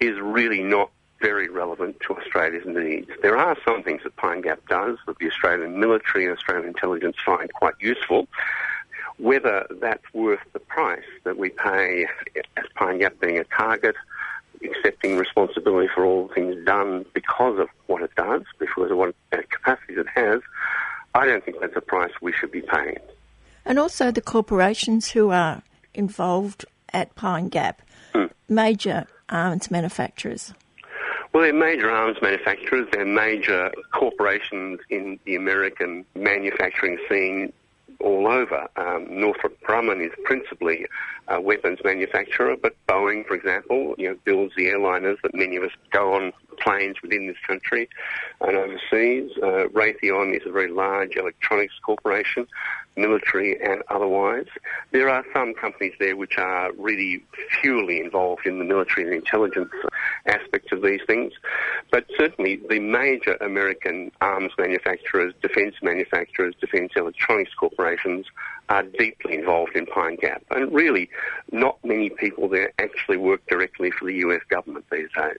[0.00, 0.90] is really not
[1.20, 3.08] very relevant to Australia's needs.
[3.22, 7.16] There are some things that Pine Gap does that the Australian military and Australian intelligence
[7.24, 8.28] find quite useful
[9.18, 12.06] whether that's worth the price that we pay
[12.56, 13.94] as Pine Gap being a target,
[14.64, 19.14] accepting responsibility for all things done because of what it does, because of what
[19.50, 20.40] capacities it has,
[21.14, 22.98] I don't think that's a price we should be paying.
[23.64, 25.62] And also the corporations who are
[25.94, 28.26] involved at Pine Gap, hmm.
[28.48, 30.52] major arms manufacturers.
[31.32, 32.86] Well, they're major arms manufacturers.
[32.92, 37.52] They're major corporations in the American manufacturing scene
[38.00, 38.68] all over.
[38.76, 40.86] Um, Northrop Grumman is principally
[41.28, 45.62] a weapons manufacturer, but Boeing, for example, you know, builds the airliners that many of
[45.62, 47.88] us go on planes within this country
[48.40, 49.30] and overseas.
[49.42, 52.46] Uh, Raytheon is a very large electronics corporation,
[52.96, 54.46] military and otherwise.
[54.92, 57.24] There are some companies there which are really
[57.60, 59.72] purely involved in the military and intelligence
[60.26, 61.32] aspects of these things.
[61.94, 68.26] But certainly the major American arms manufacturers, defence manufacturers, defence electronics corporations
[68.68, 70.42] are deeply involved in Pine Gap.
[70.50, 71.08] And really,
[71.52, 75.38] not many people there actually work directly for the US government these days.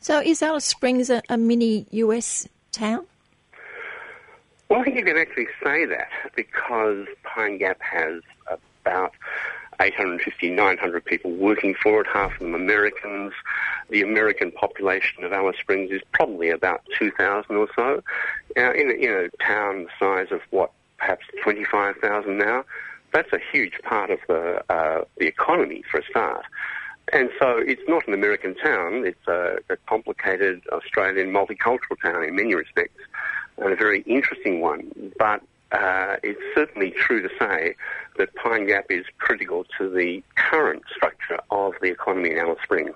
[0.00, 3.06] So is Alice Springs a, a mini US town?
[4.68, 9.14] Well, I think you can actually say that because Pine Gap has about
[9.80, 13.32] 850, 900 people working for it, half of them Americans.
[13.90, 18.02] The American population of Alice Springs is probably about 2,000 or so.
[18.56, 22.64] Now, in a, town the size of what, perhaps 25,000 now,
[23.12, 26.44] that's a huge part of the, uh, the economy for a start.
[27.12, 32.36] And so it's not an American town, it's a, a complicated Australian multicultural town in
[32.36, 33.00] many respects,
[33.56, 34.90] and a very interesting one.
[35.18, 37.74] But uh, it's certainly true to say
[38.16, 42.94] that Pine Gap is critical to the current structure of the economy in Alice Springs.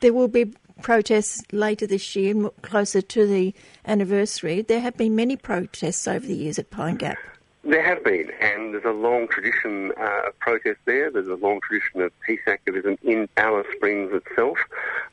[0.00, 0.52] There will be
[0.82, 3.54] protests later this year, closer to the
[3.86, 4.62] anniversary.
[4.62, 7.18] There have been many protests over the years at Pine Gap.
[7.64, 11.10] There have been, and there's a long tradition uh, of protest there.
[11.10, 14.56] There's a long tradition of peace activism in Alice Springs itself.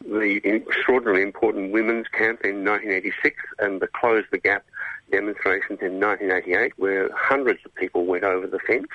[0.01, 4.63] The extraordinarily important women's camp in 1986 and the Close the Gap
[5.13, 8.87] demonstrations in 1988 where hundreds of people went over the fence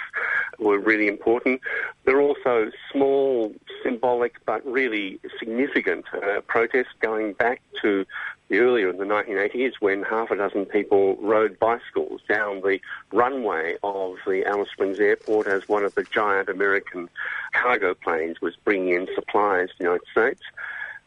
[0.59, 1.61] were really important.
[2.05, 3.55] There are also small,
[3.85, 8.05] symbolic, but really significant uh, protests going back to
[8.49, 12.81] the earlier in the 1980s when half a dozen people rode bicycles down the
[13.13, 17.09] runway of the Alice Springs Airport as one of the giant American
[17.53, 20.43] cargo planes was bringing in supplies to the United States.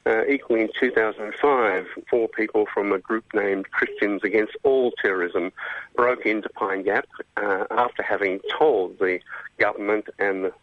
[0.04, 5.52] Uh, equally in 2005, four people from a group named Christians Against All Terrorism
[5.96, 9.20] broke into Pine Gap uh, after having told the
[9.60, 10.54] government and the,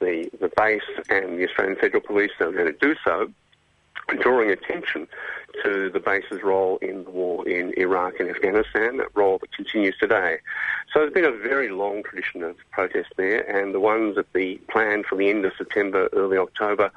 [0.00, 3.32] the, the base and the Australian Federal Police they were going to do so
[4.20, 5.08] drawing attention
[5.62, 9.96] to the base's role in the war in Iraq and Afghanistan, that role that continues
[9.98, 10.38] today.
[10.92, 14.56] So there's been a very long tradition of protest there, and the ones that the
[14.70, 16.90] plan for the end of September, early October,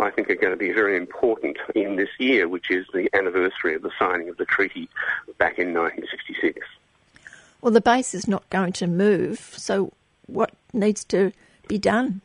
[0.00, 3.74] I think are going to be very important in this year, which is the anniversary
[3.74, 4.88] of the signing of the treaty
[5.38, 6.66] back in 1966.
[7.60, 9.92] Well, the base is not going to move, so
[10.26, 11.32] what needs to
[11.68, 12.20] be done?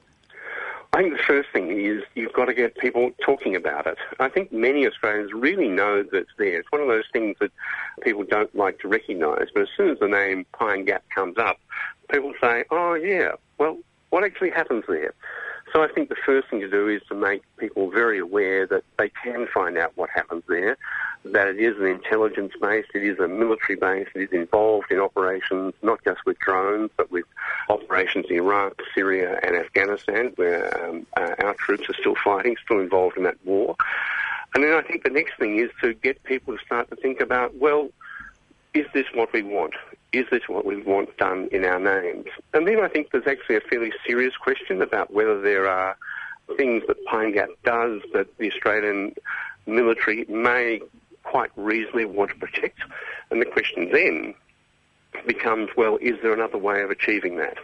[0.93, 3.97] I think the first thing is you've got to get people talking about it.
[4.19, 6.59] I think many Australians really know that it's there.
[6.59, 7.51] It's one of those things that
[8.01, 11.59] people don't like to recognise, but as soon as the name Pine Gap comes up,
[12.09, 13.77] people say, oh yeah, well,
[14.09, 15.13] what actually happens there?
[15.73, 18.83] So I think the first thing to do is to make people very aware that
[18.97, 20.77] they can find out what happens there,
[21.25, 24.99] that it is an intelligence base, it is a military base, it is involved in
[24.99, 27.25] operations not just with drones, but with
[27.69, 32.79] operations in Iraq, Syria, and Afghanistan, where um, uh, our troops are still fighting, still
[32.79, 33.75] involved in that war.
[34.55, 37.19] And then I think the next thing is to get people to start to think
[37.19, 37.89] about, well,
[38.77, 39.73] is this what we want?
[40.13, 42.27] Is this what we want done in our names?
[42.53, 45.97] And then I think there's actually a fairly serious question about whether there are
[46.55, 49.15] things that Pine Gap does that the Australian
[49.65, 50.79] military may
[51.23, 52.79] quite reasonably want to protect.
[53.31, 54.33] And the question then
[55.25, 57.57] becomes, well, is there another way of achieving that?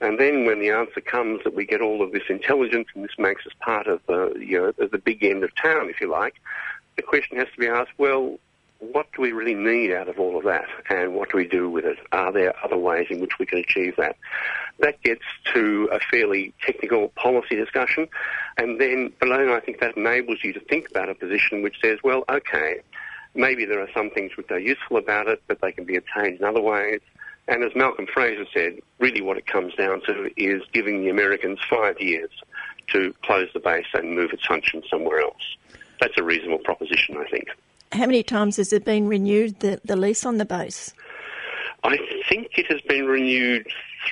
[0.00, 3.18] And then when the answer comes that we get all of this intelligence and this
[3.18, 6.34] makes us part of the, you know, the big end of town, if you like,
[6.96, 8.38] the question has to be asked, well,
[8.78, 11.70] what do we really need out of all of that and what do we do
[11.70, 11.98] with it?
[12.12, 14.16] Are there other ways in which we can achieve that?
[14.80, 15.22] That gets
[15.52, 18.08] to a fairly technical policy discussion
[18.56, 21.98] and then, then I think that enables you to think about a position which says,
[22.02, 22.80] well, okay,
[23.34, 26.40] maybe there are some things which are useful about it, but they can be attained
[26.40, 27.00] in other ways.
[27.46, 31.58] And as Malcolm Fraser said, really what it comes down to is giving the Americans
[31.68, 32.30] five years
[32.88, 35.56] to close the base and move its function somewhere else.
[36.00, 37.48] That's a reasonable proposition, I think.
[37.94, 40.92] How many times has it been renewed, the, the lease on the base?
[41.84, 41.96] I
[42.28, 43.68] think it has been renewed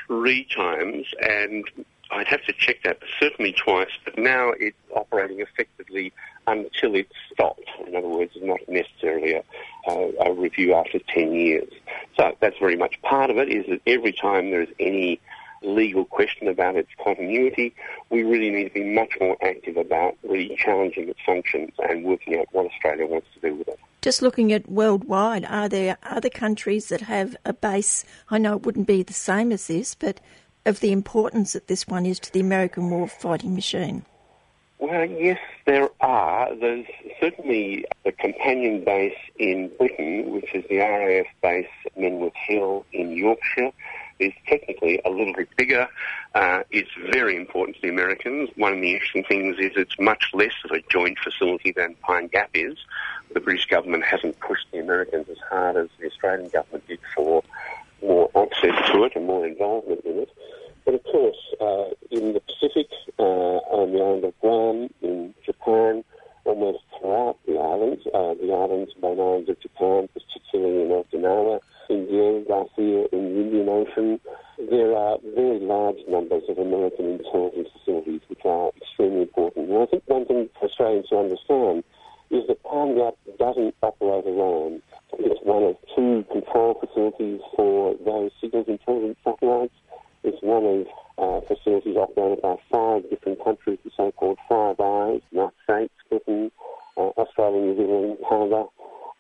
[0.06, 1.68] three times, and
[2.12, 6.12] I'd have to check that, but certainly twice, but now it's operating effectively
[6.46, 7.68] until it's stopped.
[7.84, 9.42] In other words, not necessarily a,
[9.88, 11.68] a, a review after 10 years.
[12.16, 15.20] So that's very much part of it, is that every time there is any
[15.62, 17.74] legal question about its continuity,
[18.10, 22.38] we really need to be much more active about really challenging its functions and working
[22.38, 23.78] out what Australia wants to do with it.
[24.02, 28.04] Just looking at worldwide, are there other countries that have a base?
[28.30, 30.20] I know it wouldn't be the same as this, but
[30.66, 34.04] of the importance that this one is to the American war fighting machine.
[34.78, 36.52] Well, yes, there are.
[36.56, 36.86] There's
[37.20, 43.12] certainly a companion base in Britain, which is the RAF base at Menwith Hill in
[43.12, 43.70] Yorkshire
[44.22, 45.88] is technically a little bit bigger.
[46.34, 48.50] Uh, it's very important to the Americans.
[48.56, 52.28] One of the interesting things is it's much less of a joint facility than Pine
[52.28, 52.76] Gap is.
[53.34, 57.42] The British government hasn't pushed the Americans as hard as the Australian government did for
[58.02, 60.30] more access to it and more involvement in it.
[60.84, 66.04] But of course, uh, in the Pacific, uh, on the island of Guam, in Japan,
[66.44, 72.06] almost throughout the islands, uh, the islands, main islands of Japan, particularly in Okinawa, in
[72.06, 74.20] Diego Garcia in the Indian Ocean,
[74.70, 79.70] there are very large numbers of American intelligence facilities which are extremely important.
[79.70, 81.84] And I think one thing Australians to understand
[82.30, 84.82] is that Gap doesn't operate alone.
[85.18, 89.74] It's one of two control facilities for those signals intelligence satellites.
[90.24, 90.86] It's one of
[91.18, 96.50] uh, facilities operated by five different countries, the so-called Five Eyes, United States, Britain,
[96.96, 98.64] uh, Australia, New Zealand, Canada,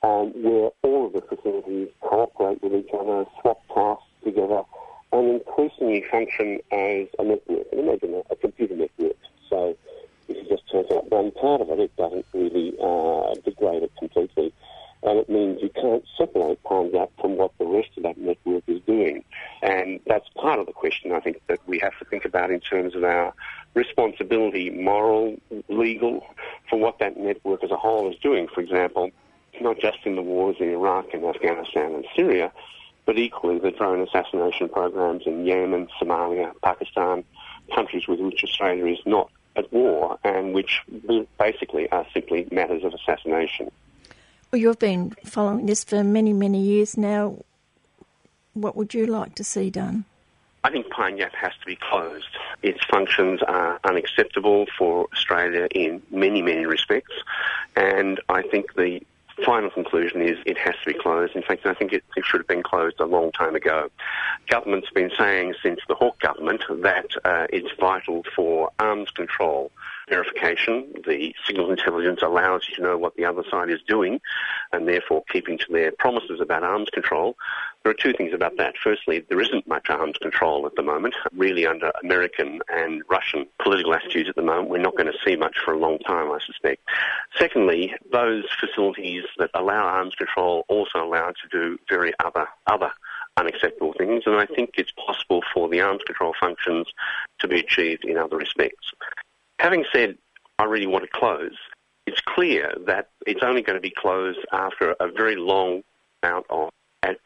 [0.02, 4.62] um, where all of the facilities cooperate with each other, swap tasks together,
[5.12, 7.66] and increasingly function as a network.
[7.72, 9.16] And imagine a, a computer network.
[9.48, 9.76] So
[10.28, 13.92] if you just turns out one part of it, it doesn't really uh, degrade it
[13.98, 14.52] completely.
[15.04, 18.62] And it means you can't separate Pine Gap from what the rest of that network
[18.68, 19.24] is doing.
[19.60, 22.60] And that's part of the question I think that we have to think about in
[22.60, 23.34] terms of our
[23.74, 26.24] responsibility, moral, legal,
[26.70, 28.46] for what that network as a whole is doing.
[28.46, 29.10] For example,
[29.60, 32.52] not just in the wars in Iraq and Afghanistan and Syria,
[33.04, 37.24] but equally the drone assassination programs in Yemen, Somalia, Pakistan,
[37.74, 40.82] countries with which Australia is not at war and which
[41.38, 43.70] basically are simply matters of assassination.
[44.50, 47.38] Well, you've been following this for many, many years now.
[48.54, 50.04] What would you like to see done?
[50.64, 52.28] I think Pine Gap has to be closed.
[52.62, 57.14] Its functions are unacceptable for Australia in many, many respects,
[57.74, 59.02] and I think the
[59.44, 61.34] final conclusion is it has to be closed.
[61.34, 63.88] In fact, I think it, it, should have been closed a long time ago.
[64.48, 69.70] Government's been saying since the Hawke government that uh, it's vital for arms control
[70.12, 70.92] verification.
[71.06, 74.20] The signals intelligence allows you to know what the other side is doing
[74.72, 77.34] and therefore keeping to their promises about arms control.
[77.82, 78.74] There are two things about that.
[78.82, 83.94] Firstly, there isn't much arms control at the moment, really under American and Russian political
[83.94, 84.68] attitudes at the moment.
[84.68, 86.82] We're not going to see much for a long time, I suspect.
[87.38, 92.92] Secondly, those facilities that allow arms control also allow to do very other, other
[93.36, 96.86] unacceptable things, and I think it's possible for the arms control functions
[97.38, 98.92] to be achieved in other respects.
[99.62, 100.18] Having said
[100.58, 101.56] I really want to close,
[102.04, 105.84] it's clear that it's only going to be closed after a very long
[106.20, 106.70] bout of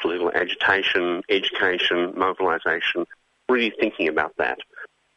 [0.02, 3.06] political agitation, education, mobilisation,
[3.48, 4.58] really thinking about that.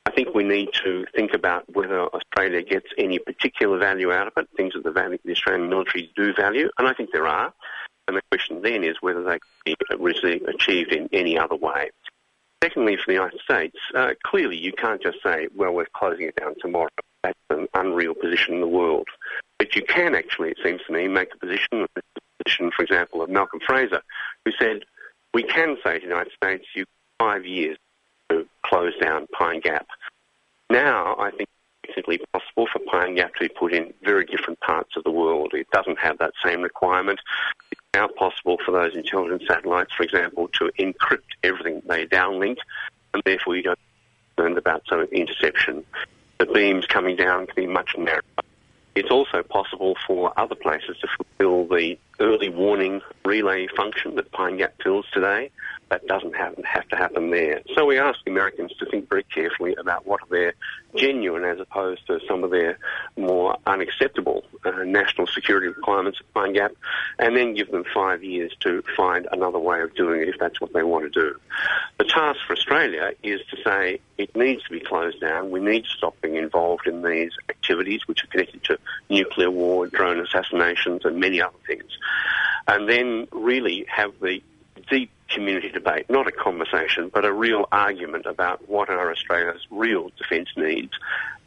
[0.06, 4.34] I think we need to think about whether Australia gets any particular value out of
[4.38, 7.54] it, things that the, value, the Australian military do value, and I think there are.
[8.08, 9.76] And the question then is whether they can
[10.24, 11.90] be achieved in any other way.
[12.64, 16.36] Secondly, for the United States, uh, clearly you can't just say, well, we're closing it
[16.38, 16.90] down tomorrow.
[17.24, 19.08] That's an unreal position in the world.
[19.58, 21.86] But you can actually, it seems to me, make a position,
[22.44, 24.02] position, for example, of Malcolm Fraser,
[24.46, 24.84] who said,
[25.34, 26.86] we can say to the United States, you
[27.20, 27.78] five years
[28.30, 29.88] to close down Pine Gap.
[30.70, 31.50] Now, I think
[31.84, 35.12] it's simply possible for Pine Gap to be put in very different parts of the
[35.12, 35.54] world.
[35.54, 37.20] It doesn't have that same requirement.
[37.72, 42.58] It's now possible for those intelligence satellites, for example, to encrypt everything they downlink,
[43.14, 43.80] and therefore you don't
[44.40, 45.84] concerned about some interception.
[46.40, 48.22] The beams coming down can be much narrower.
[48.96, 54.58] It's also possible for other places to fulfill the early warning relay function that Pine
[54.58, 55.52] Gap fills today.
[55.90, 57.62] That doesn't have, have to happen there.
[57.74, 60.54] So we ask Americans to think very carefully about what are their
[60.96, 62.78] genuine as opposed to some of their
[63.18, 66.74] more unacceptable uh, national security requirements at Pine Gap,
[67.18, 70.62] and then give them five years to find another way of doing it if that's
[70.62, 71.40] what they want to do.
[71.98, 75.50] The task for Australia is to say it needs to be closed down.
[75.50, 78.78] We need to stop being involved in these activities which are connected to
[79.10, 81.98] nuclear war, drone assassinations, and many other things.
[82.68, 84.42] And then really have the
[84.90, 90.12] deep community debate, not a conversation, but a real argument about what are Australia's real
[90.18, 90.94] defence needs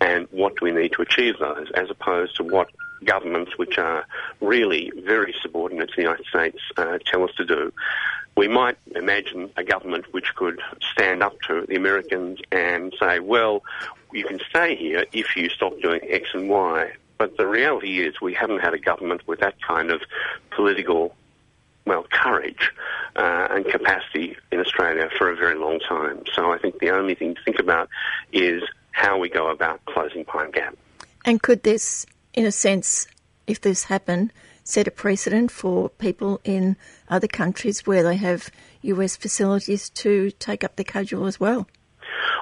[0.00, 2.68] and what do we need to achieve those, as opposed to what
[3.04, 4.06] governments, which are
[4.40, 7.72] really very subordinate to the United States, uh, tell us to do.
[8.36, 10.60] We might imagine a government which could
[10.92, 13.62] stand up to the Americans and say, well,
[14.12, 16.92] you can stay here if you stop doing X and Y.
[17.22, 20.00] But the reality is we haven't had a government with that kind of
[20.50, 21.14] political
[21.86, 22.72] well, courage
[23.14, 26.24] uh, and capacity in Australia for a very long time.
[26.34, 27.88] So I think the only thing to think about
[28.32, 30.76] is how we go about closing Pine Gap.
[31.24, 33.06] And could this, in a sense,
[33.46, 34.32] if this happened,
[34.64, 36.76] set a precedent for people in
[37.08, 38.50] other countries where they have
[38.82, 41.68] US facilities to take up the cudgel as well?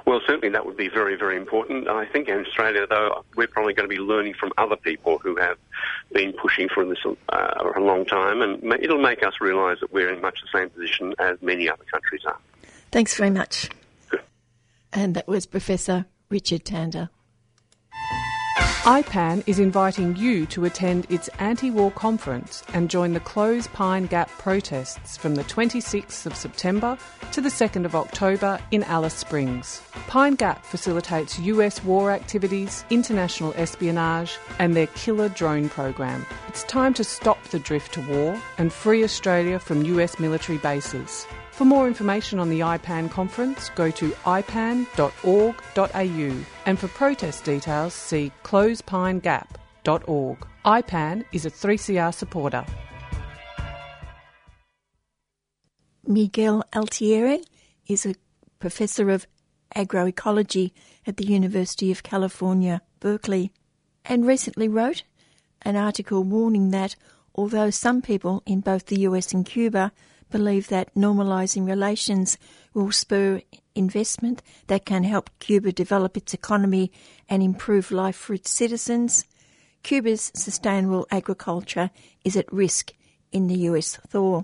[0.07, 1.89] Well, certainly that would be very, very important.
[1.89, 5.37] I think in Australia, though, we're probably going to be learning from other people who
[5.37, 5.59] have
[6.13, 6.99] been pushing for this
[7.29, 10.71] uh, a long time, and it'll make us realise that we're in much the same
[10.71, 12.39] position as many other countries are.
[12.91, 13.69] Thanks very much.
[14.09, 14.21] Good.
[14.93, 17.11] And that was Professor Richard Tanter.
[18.85, 24.07] IPAN is inviting you to attend its anti war conference and join the Close Pine
[24.07, 26.97] Gap protests from the 26th of September
[27.33, 29.83] to the 2nd of October in Alice Springs.
[30.07, 36.25] Pine Gap facilitates US war activities, international espionage, and their killer drone program.
[36.49, 41.27] It's time to stop the drift to war and free Australia from US military bases.
[41.61, 44.87] For more information on the IPAN conference, go to ipan.org.au
[46.65, 50.47] and for protest details, see closepinegap.org.
[50.65, 52.65] IPAN is a 3CR supporter.
[56.07, 57.43] Miguel Altieri
[57.87, 58.15] is a
[58.59, 59.27] professor of
[59.77, 60.73] agroecology
[61.07, 63.53] at the University of California, Berkeley,
[64.07, 65.03] and recently wrote
[65.61, 66.97] an article warning that
[67.35, 69.93] although some people in both the US and Cuba
[70.31, 72.39] believe that normalising relations
[72.75, 73.43] will spur
[73.75, 76.91] investment that can help Cuba develop its economy
[77.29, 79.25] and improve life for its citizens,
[79.83, 81.91] Cuba's sustainable agriculture
[82.25, 82.93] is at risk
[83.33, 84.43] in the US thaw.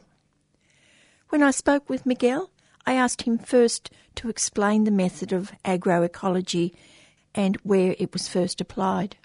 [1.28, 2.50] When I spoke with Miguel,
[2.86, 6.72] I asked him first to explain the method of agroecology
[7.34, 9.16] and where it was first applied.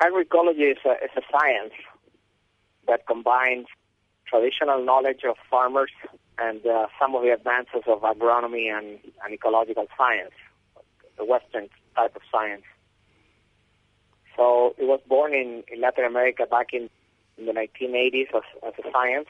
[0.00, 1.74] Agroecology is a, is a science
[2.88, 3.66] that combines
[4.26, 5.90] traditional knowledge of farmers
[6.38, 10.32] and uh, some of the advances of agronomy and, and ecological science,
[11.16, 12.62] the Western type of science.
[14.36, 16.90] So it was born in, in Latin America back in,
[17.38, 19.28] in the 1980s as, as a science.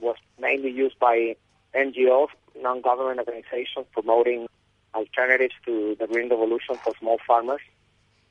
[0.00, 1.34] Was mainly used by
[1.74, 4.46] NGOs, non-government organizations promoting
[4.94, 7.60] alternatives to the green revolution for small farmers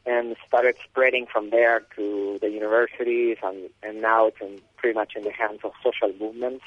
[0.08, 5.14] and started spreading from there to the universities and, and now it's in, pretty much
[5.16, 6.64] in the hands of social movements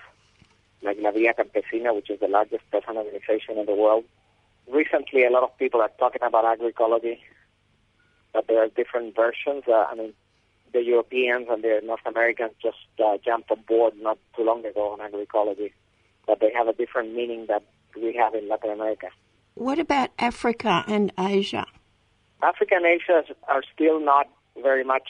[0.83, 4.05] like La Via Campesina, which is the largest peasant organization in the world.
[4.69, 7.19] Recently, a lot of people are talking about agroecology,
[8.33, 9.65] but there are different versions.
[9.67, 10.13] Uh, I mean,
[10.73, 14.93] the Europeans and the North Americans just uh, jumped on board not too long ago
[14.93, 15.73] on agroecology,
[16.27, 17.63] but they have a different meaning that
[17.97, 19.09] we have in Latin America.
[19.55, 21.67] What about Africa and Asia?
[22.43, 24.29] Africa and Asia are still not
[24.63, 25.09] very much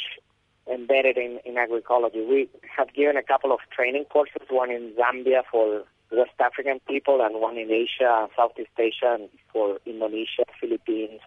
[0.71, 2.27] embedded in, in agroecology.
[2.29, 7.21] We have given a couple of training courses, one in Zambia for West African people
[7.23, 9.19] and one in Asia, Southeast Asia,
[9.53, 11.21] for Indonesia, Philippines,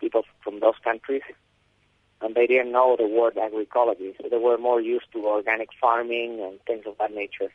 [0.00, 1.22] people from those countries.
[2.20, 6.40] And they didn't know the word agroecology, so they were more used to organic farming
[6.40, 7.52] and things of that nature.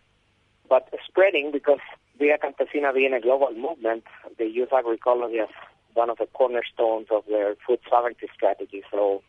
[0.69, 1.79] But spreading, because
[2.17, 4.03] Via Campesina being a global movement,
[4.37, 5.49] they use agroecology as
[5.99, 8.81] one of the cornerstones of their food sovereignty strategy.
[8.89, 9.21] So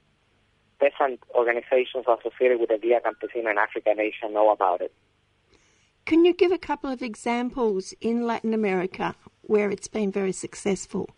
[0.78, 4.92] peasant organizations associated with the Via Campesina in Africa and Asia know about it.
[6.06, 11.10] Can you give a couple of examples in Latin America where it's been very successful?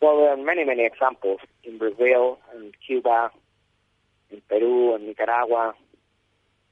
[0.00, 3.30] Well, there are many, many examples in Brazil, in Cuba,
[4.30, 5.74] in Peru, in Nicaragua,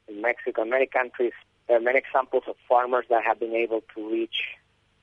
[0.09, 1.33] in Mexico, in many countries.
[1.69, 4.39] There are many examples of farmers that have been able to reach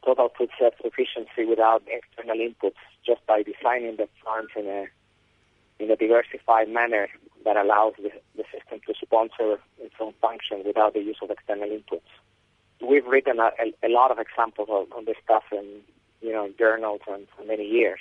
[0.05, 2.75] total food self-sufficiency without external inputs,
[3.05, 4.85] just by designing the farms in a
[5.79, 7.09] in a diversified manner
[7.45, 11.67] that allows the, the system to sponsor its own function without the use of external
[11.67, 12.01] inputs.
[12.81, 15.81] We've written a, a, a lot of examples of, on this stuff in
[16.21, 17.99] you know journals and for many years.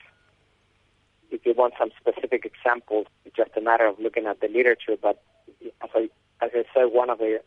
[1.30, 4.96] If you want some specific examples, it's just a matter of looking at the literature.
[5.00, 5.22] But
[5.82, 6.11] as I,
[6.42, 7.40] as I said, one of the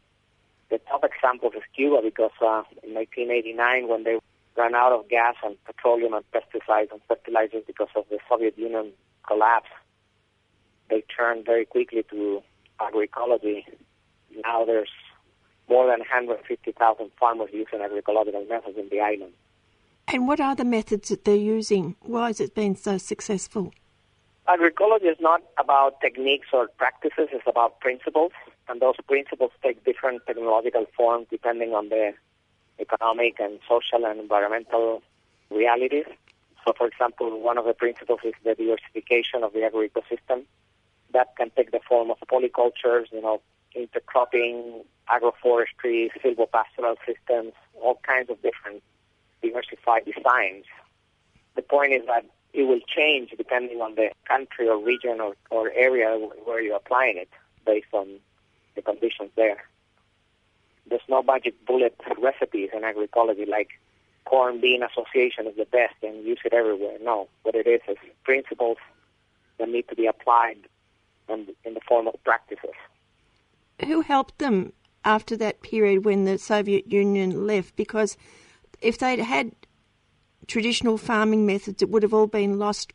[0.69, 4.17] the top examples is Cuba because uh, in 1989, when they
[4.57, 8.91] ran out of gas and petroleum and pesticides and fertilizers because of the Soviet Union
[9.27, 9.69] collapse,
[10.89, 12.41] they turned very quickly to
[12.79, 13.63] agroecology.
[14.43, 14.91] Now there's
[15.69, 19.33] more than 150,000 farmers using agroecological methods in the island.
[20.07, 21.95] And what are the methods that they're using?
[22.01, 23.73] Why has it been so successful?
[24.47, 28.31] Agroecology is not about techniques or practices, it's about principles.
[28.69, 32.13] And those principles take different technological forms depending on the
[32.79, 35.01] economic and social and environmental
[35.49, 36.05] realities.
[36.65, 40.43] So, for example, one of the principles is the diversification of the agroecosystem.
[41.13, 43.41] That can take the form of polycultures, you know,
[43.75, 48.81] intercropping, agroforestry, silvopastoral systems, all kinds of different
[49.41, 50.65] diversified designs.
[51.55, 55.71] The point is that it will change depending on the country or region or, or
[55.71, 57.29] area where you're applying it
[57.65, 58.19] based on
[58.75, 59.63] the conditions there.
[60.89, 63.69] There's no magic bullet recipes in agroecology like
[64.25, 66.97] corn bean association is the best and use it everywhere.
[67.01, 68.77] No, what it is is principles
[69.57, 70.57] that need to be applied
[71.29, 72.75] in, in the form of practices.
[73.85, 74.73] Who helped them
[75.03, 77.75] after that period when the Soviet Union left?
[77.75, 78.17] Because
[78.81, 79.51] if they'd had
[80.47, 82.93] traditional farming methods, it would have all been lost.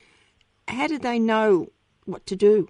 [0.68, 1.68] How did they know
[2.04, 2.68] what to do?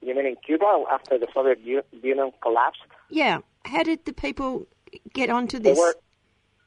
[0.00, 2.82] You mean in Cuba after the Soviet Union collapsed?
[3.10, 3.38] Yeah.
[3.64, 4.66] How did the people
[5.12, 5.76] get onto this?
[5.76, 5.94] There were,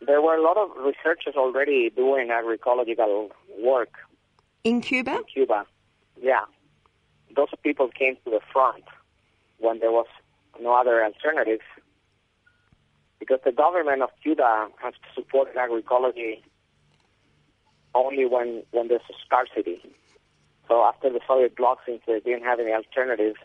[0.05, 3.29] there were a lot of researchers already doing agroecological
[3.59, 3.93] work.
[4.63, 5.15] In Cuba?
[5.17, 5.65] In Cuba,
[6.21, 6.45] yeah.
[7.35, 8.83] Those people came to the front
[9.59, 10.07] when there was
[10.59, 11.63] no other alternatives.
[13.19, 16.41] because the government of Cuba has supported agroecology
[17.95, 19.81] only when, when there's a scarcity.
[20.67, 23.39] So after the Soviet bloc, since they didn't have any alternatives,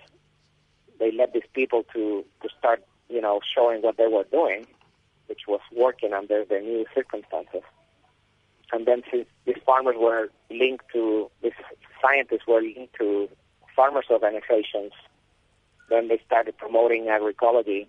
[0.99, 4.67] they led these people to, to start, you know, showing what they were doing,
[5.27, 7.63] which was working under the new circumstances.
[8.73, 11.53] And then since these farmers were linked to, these
[12.01, 13.29] scientists were linked to
[13.77, 14.93] farmers' organizations,
[15.91, 17.87] then they started promoting agroecology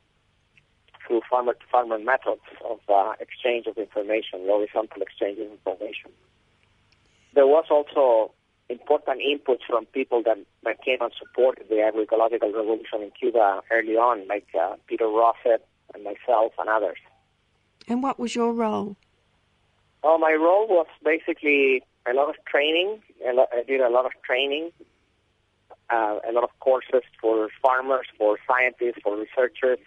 [1.05, 6.11] through farmer-to-farmer methods of uh, exchange of information, horizontal exchange of information.
[7.33, 8.33] There was also
[8.69, 13.95] important inputs from people that, that came and supported the agroecological revolution in Cuba early
[13.95, 16.97] on, like uh, Peter Rosset and myself and others.
[17.87, 18.95] And what was your role?
[20.03, 23.01] Well, my role was basically a lot of training.
[23.25, 24.71] I did a lot of training,
[25.89, 29.79] uh, a lot of courses for farmers, for scientists, for researchers,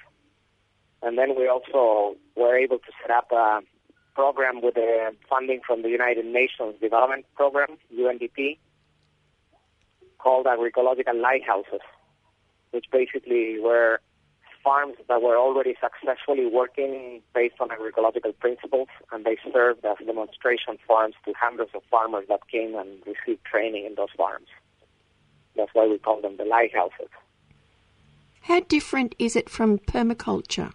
[1.02, 3.60] and then we also were able to set up a
[4.14, 8.58] program with the funding from the United Nations Development Program, UNDP,
[10.26, 11.84] called agroecological lighthouses,
[12.72, 14.00] which basically were
[14.64, 20.78] farms that were already successfully working based on agroecological principles, and they served as demonstration
[20.84, 24.48] farms to hundreds of farmers that came and received training in those farms.
[25.56, 27.12] That's why we call them the lighthouses.
[28.40, 30.72] How different is it from permaculture?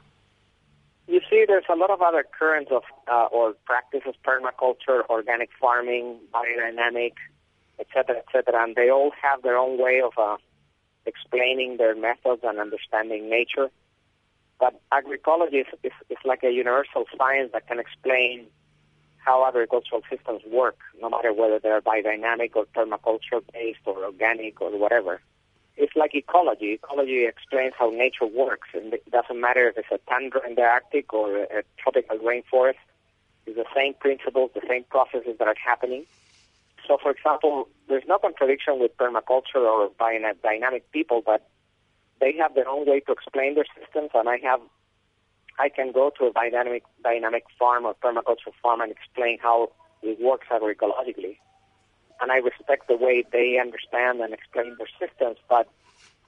[1.08, 6.20] You see, there's a lot of other currents of uh, or practices, permaculture, organic farming,
[6.34, 7.16] biodynamic,
[7.82, 10.38] etc., etc., and they all have their own way of uh,
[11.06, 13.70] explaining their methods and understanding nature.
[14.60, 18.46] But agroecology is, is, is like a universal science that can explain
[19.18, 24.72] how agricultural systems work, no matter whether they're biodynamic or permaculture based or organic or
[24.78, 25.22] whatever.
[25.78, 26.74] It's like ecology.
[26.74, 30.64] Ecology explains how nature works, and it doesn't matter if it's a tundra in the
[30.64, 32.82] Arctic or a tropical rainforest.
[33.46, 36.06] It's the same principles, the same processes that are happening.
[36.88, 41.48] So, for example, there's no contradiction with permaculture or biodynamic people, but
[42.20, 44.62] they have their own way to explain their systems, and I have,
[45.60, 49.72] I can go to a dynamic dynamic farm or permaculture farm and explain how
[50.02, 51.38] it works agroecologically.
[52.22, 55.68] And I respect the way they understand and explain their systems, but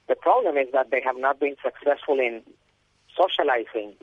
[0.08, 2.42] the problem is that they have not been successful in
[3.16, 3.94] socializing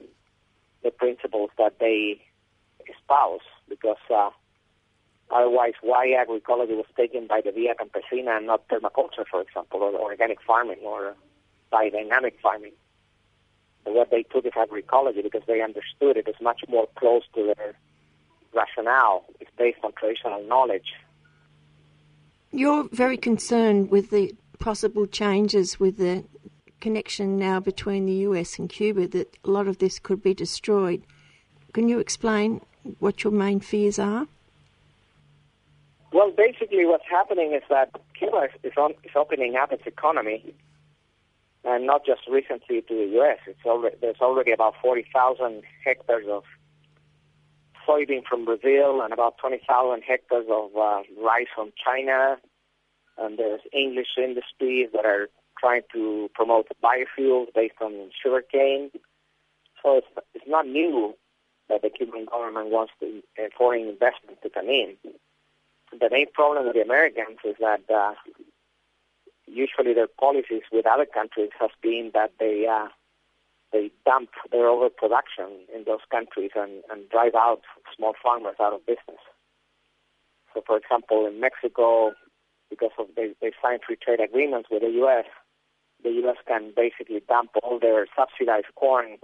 [0.84, 2.22] the principles that they
[2.90, 4.30] espouse because uh,
[5.32, 9.94] Otherwise, why agroecology was taken by the Via Campesina and not permaculture, for example, or
[9.94, 11.16] organic farming or
[11.72, 12.74] biodynamic farming?
[13.86, 16.28] And what they took is agroecology because they understood it.
[16.28, 17.74] it is much more close to their
[18.54, 19.24] rationale.
[19.40, 20.94] It's based on traditional knowledge.
[22.52, 26.26] You're very concerned with the possible changes with the
[26.82, 31.04] connection now between the US and Cuba, that a lot of this could be destroyed.
[31.74, 32.60] Can you explain
[33.00, 34.28] what your main fears are?
[36.14, 40.54] Well, basically, what's happening is that Cuba is, on, is opening up its economy,
[41.64, 43.38] and not just recently to the U.S.
[43.48, 46.44] It's already, there's already about 40,000 hectares of
[47.88, 52.38] soybean from Brazil and about 20,000 hectares of uh, rice from China.
[53.18, 58.92] And there's English industries that are trying to promote biofuels based on sugarcane.
[59.82, 61.16] So it's, it's not new
[61.70, 64.98] that the Cuban government wants the uh, foreign investment to come in
[66.00, 68.14] the main problem with the Americans is that uh,
[69.46, 72.88] usually their policies with other countries has been that they uh,
[73.72, 77.62] they dump their overproduction in those countries and, and drive out
[77.96, 79.22] small farmers out of business.
[80.54, 82.12] So, for example, in Mexico,
[82.70, 85.26] because of they, they signed free trade agreements with the U.S.,
[86.04, 86.38] the U.S.
[86.48, 89.18] can basically dump all their subsidized corn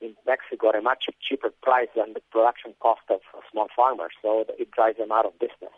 [0.00, 3.20] in Mexico at a much cheaper price than the production cost of
[3.50, 5.72] small farmers, so it drives them out of business.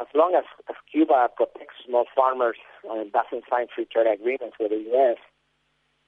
[0.00, 2.56] As long as, as Cuba protects small farmers
[2.90, 5.18] and doesn't sign free trade agreements with the U.S.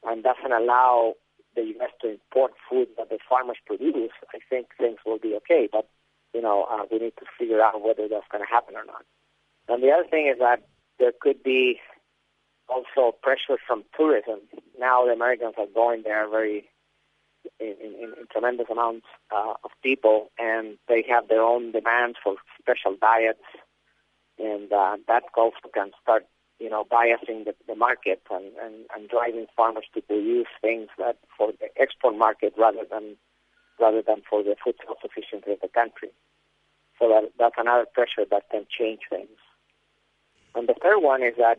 [0.03, 1.15] and doesn't allow
[1.55, 1.90] the U.S.
[2.03, 5.69] to import food that the farmers produce, I think things will be okay.
[5.70, 5.89] But,
[6.35, 9.05] you know, uh, we need to figure out whether that's going to happen or not.
[9.69, 10.66] And the other thing is that
[10.99, 11.81] there could be
[12.69, 14.40] also pressure from tourism.
[14.78, 16.69] Now the Americans are going there very
[17.60, 22.36] in, in, in tremendous amounts uh, of people, and they have their own demands for
[22.60, 23.44] special diets,
[24.39, 26.27] and uh, that also can start,
[26.59, 31.18] you know, biasing the, the market and, and, and driving farmers to produce things that
[31.36, 33.16] for the export market rather than
[33.78, 36.09] rather than for the food self-sufficiency of the country.
[36.98, 39.36] So that, that's another pressure that can change things.
[40.55, 41.59] And the third one is that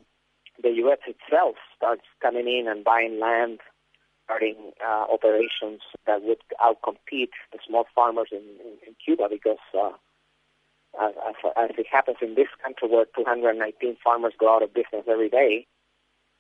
[0.62, 0.98] the U.S.
[1.06, 3.60] itself starts coming in and buying land
[4.28, 9.92] starting uh, operations that would outcompete the small farmers in, in, in Cuba because uh,
[11.02, 15.30] as, as, it happens in this country where 219 farmers go out of business every
[15.30, 15.66] day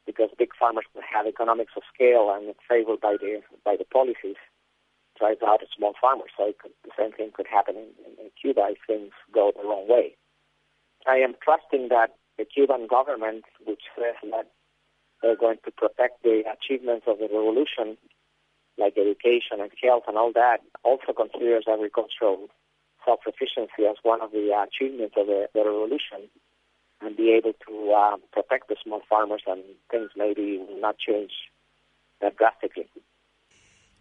[0.05, 4.35] because big farmers have economics of scale and it's favored by the by the policies
[5.17, 6.29] drives out small farmers.
[6.37, 7.89] So could, the same thing could happen in,
[8.19, 10.15] in, Cuba if things go the wrong way.
[11.07, 14.51] I am trusting that the Cuban government, which says that
[15.21, 17.97] they're going to protect the achievements of the revolution,
[18.77, 22.47] like education and health and all that, also considers agricultural
[23.05, 26.29] self-sufficiency as one of the achievements of the, the revolution
[27.01, 31.31] and be able to uh, protect the small farmers and things maybe will not change
[32.21, 32.87] that drastically.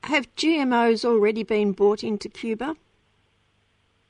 [0.04, 2.76] Have GMOs already been brought into Cuba?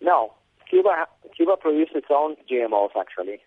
[0.01, 0.33] No.
[0.69, 1.07] Cuba
[1.37, 3.41] Cuba produced its own GMOs actually,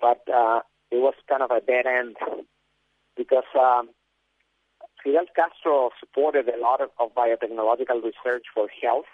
[0.00, 2.16] but uh, it was kind of a dead end
[3.16, 3.90] because um,
[5.02, 9.06] Fidel Castro supported a lot of, of biotechnological research for health,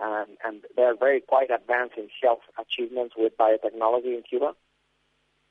[0.00, 4.54] and, and they're very quite advanced in health achievements with biotechnology in Cuba.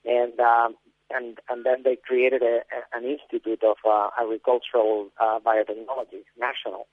[0.06, 0.76] And um,
[1.10, 6.88] and and then they created a, a, an institute of uh, agricultural uh, biotechnology, national.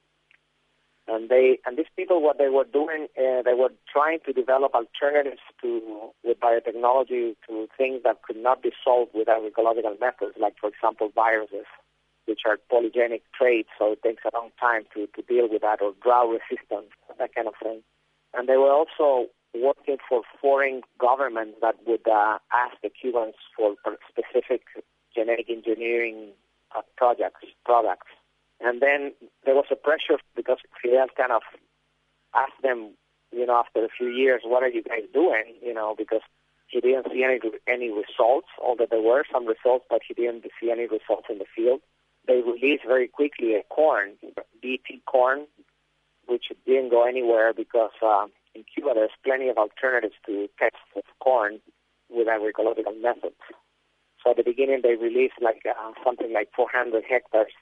[1.11, 4.75] And they and these people, what they were doing, uh, they were trying to develop
[4.75, 10.55] alternatives to with biotechnology to things that could not be solved with agroecological methods, like
[10.61, 11.67] for example viruses,
[12.27, 15.83] which are polygenic traits, so it takes a long time to, to deal with that,
[15.83, 17.83] or drought resistance, that kind of thing.
[18.33, 23.75] And they were also working for foreign governments that would uh, ask the Cubans for
[24.09, 24.63] specific
[25.13, 26.29] genetic engineering
[26.77, 28.07] uh, projects, products.
[28.61, 29.13] And then
[29.45, 31.43] there was a pressure because Fidel kind of
[32.35, 32.93] asked them,
[33.33, 35.55] you know, after a few years, what are you guys doing?
[35.63, 36.23] You know, because
[36.67, 40.71] he didn't see any any results, although there were some results, but he didn't see
[40.71, 41.81] any results in the field.
[42.27, 44.13] They released very quickly a corn,
[44.63, 45.47] BT corn,
[46.27, 51.03] which didn't go anywhere because uh, in Cuba, there's plenty of alternatives to tests of
[51.21, 51.61] corn
[52.09, 53.41] with agroecological methods.
[54.23, 57.53] So at the beginning, they released like uh, something like 400 hectares,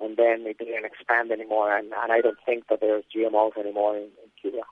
[0.00, 1.76] and then it didn't expand anymore.
[1.76, 4.62] And, and I don't think that there's GMOs anymore in, in Cuba.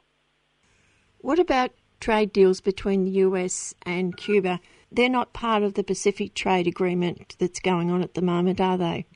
[1.20, 4.60] What about trade deals between the US and Cuba?
[4.90, 8.78] They're not part of the Pacific Trade Agreement that's going on at the moment, are
[8.78, 9.06] they?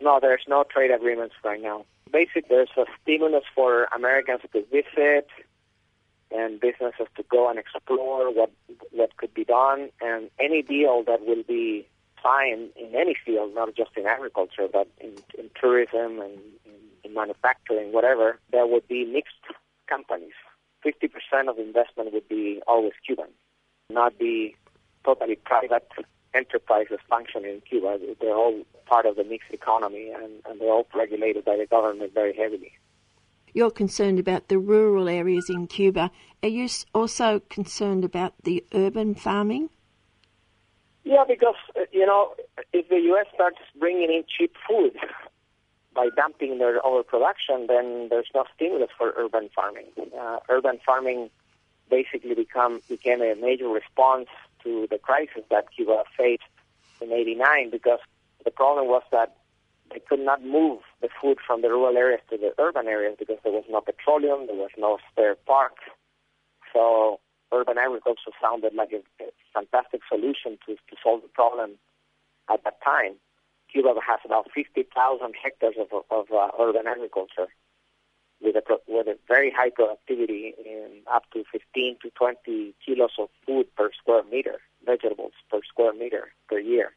[0.00, 5.28] No, there's no trade agreements right now basically there's a stimulus for Americans to visit
[6.30, 8.50] and businesses to go and explore what
[8.92, 11.86] what could be done and any deal that will be
[12.24, 16.72] in any field, not just in agriculture, but in, in tourism and in,
[17.04, 19.34] in manufacturing, whatever, there would be mixed
[19.88, 20.32] companies.
[20.84, 23.28] 50% of investment would be always Cuban,
[23.90, 24.56] not be
[25.04, 25.88] totally private
[26.34, 27.98] enterprises functioning in Cuba.
[28.20, 32.14] They're all part of the mixed economy and, and they're all regulated by the government
[32.14, 32.72] very heavily.
[33.52, 36.10] You're concerned about the rural areas in Cuba.
[36.42, 39.70] Are you also concerned about the urban farming?
[41.04, 42.34] Yeah, because, uh, you know,
[42.72, 43.26] if the U.S.
[43.34, 44.96] starts bringing in cheap food
[45.94, 49.86] by dumping their overproduction, then there's no stimulus for urban farming.
[50.18, 51.30] Uh, urban farming
[51.90, 54.28] basically become became a major response
[54.62, 56.42] to the crisis that Cuba faced
[57.00, 57.98] in 89 because
[58.44, 59.36] the problem was that
[59.90, 63.38] they could not move the food from the rural areas to the urban areas because
[63.42, 65.80] there was no petroleum, there was no spare parts.
[66.72, 67.18] So
[67.52, 69.02] urban agriculture sounded like a,
[69.52, 71.72] fantastic solution to, to solve the problem
[72.48, 73.14] at that time.
[73.72, 77.48] Cuba has about 50,000 hectares of, of uh, urban agriculture
[78.40, 83.28] with a, with a very high productivity in up to 15 to 20 kilos of
[83.46, 86.92] food per square meter, vegetables per square meter per year.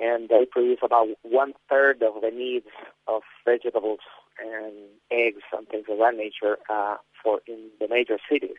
[0.00, 2.68] And they produce about one third of the needs
[3.08, 4.00] of vegetables
[4.38, 4.74] and
[5.10, 8.58] eggs and things of that nature uh, for in the major cities.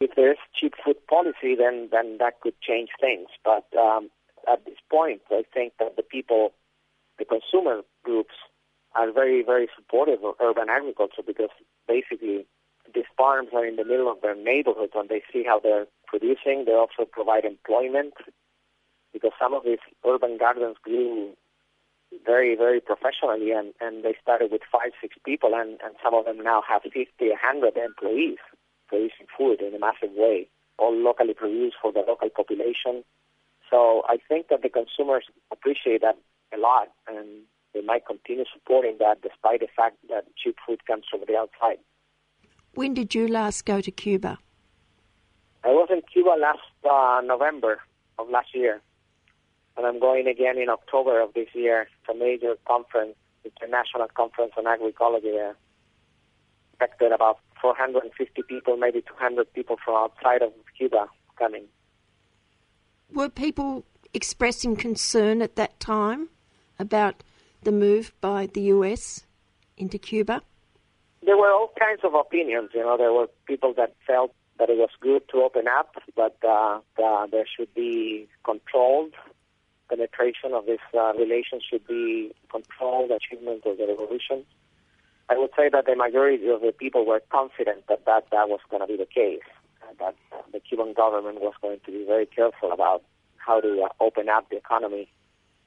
[0.00, 3.28] If there's cheap food policy, then then that could change things.
[3.44, 4.10] But um,
[4.50, 6.52] at this point, I think that the people,
[7.18, 8.34] the consumer groups,
[8.94, 11.50] are very, very supportive of urban agriculture because
[11.86, 12.46] basically
[12.94, 16.64] these farms are in the middle of their neighborhoods and they see how they're producing.
[16.64, 18.14] They also provide employment
[19.12, 21.34] because some of these urban gardens grew
[22.24, 26.24] very, very professionally and, and they started with five, six people and, and some of
[26.24, 28.38] them now have 50, 100 employees
[28.88, 30.48] producing food in a massive way,
[30.78, 33.04] all locally produced for the local population.
[33.70, 36.16] So I think that the consumers appreciate that
[36.54, 37.42] a lot and
[37.74, 41.78] they might continue supporting that despite the fact that cheap food comes from the outside.
[42.74, 44.38] When did you last go to Cuba?
[45.64, 47.80] I was in Cuba last uh, November
[48.18, 48.80] of last year.
[49.76, 51.82] and I'm going again in October of this year.
[51.82, 55.56] It's a major conference, international conference on agroecology there.
[56.72, 61.08] Expected about 450 people, maybe 200 people from outside of Cuba
[61.38, 61.64] coming.
[63.12, 66.28] Were people expressing concern at that time
[66.78, 67.22] about
[67.62, 69.24] the move by the US
[69.76, 70.42] into Cuba?
[71.24, 72.70] There were all kinds of opinions.
[72.74, 76.36] You know, there were people that felt that it was good to open up, but
[76.46, 79.14] uh, the, there should be controlled
[79.88, 84.44] penetration of this uh, relation should be controlled achievement of the revolution.
[85.30, 88.60] I would say that the majority of the people were confident that that, that was
[88.70, 89.44] going to be the case,
[89.98, 90.14] that
[90.52, 93.02] the Cuban government was going to be very careful about
[93.36, 95.10] how to uh, open up the economy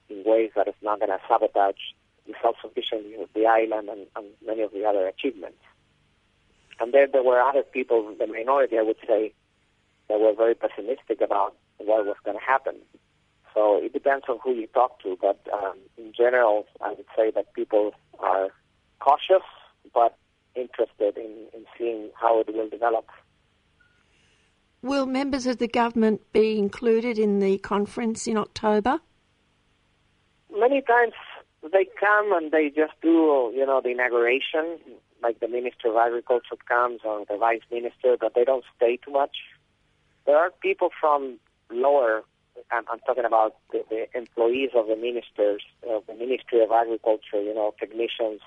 [0.10, 1.94] in ways that is not going to sabotage
[2.28, 5.58] the self-sufficiency of the island and, and many of the other achievements.
[6.80, 9.34] And then there were other people, the minority, I would say,
[10.10, 12.76] that were very pessimistic about what was going to happen.
[13.54, 17.32] So it depends on who you talk to, but um, in general, I would say
[17.32, 18.50] that people are
[19.02, 19.46] cautious
[19.94, 20.18] but
[20.56, 23.06] interested in, in seeing how it will develop.
[24.82, 29.00] Will members of the government be included in the conference in October?
[30.58, 31.14] Many times
[31.62, 34.80] they come and they just do, you know, the inauguration,
[35.22, 39.12] like the Minister of Agriculture comes or the Vice Minister, but they don't stay too
[39.12, 39.38] much.
[40.26, 41.40] There are people from
[41.72, 42.24] lower
[42.72, 47.42] I'm, I'm talking about the, the employees of the ministers, of the Ministry of Agriculture,
[47.42, 48.42] you know, technicians.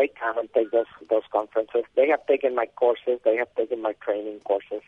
[0.00, 1.84] They come and take those those conferences.
[1.94, 3.20] They have taken my courses.
[3.22, 4.80] They have taken my training courses,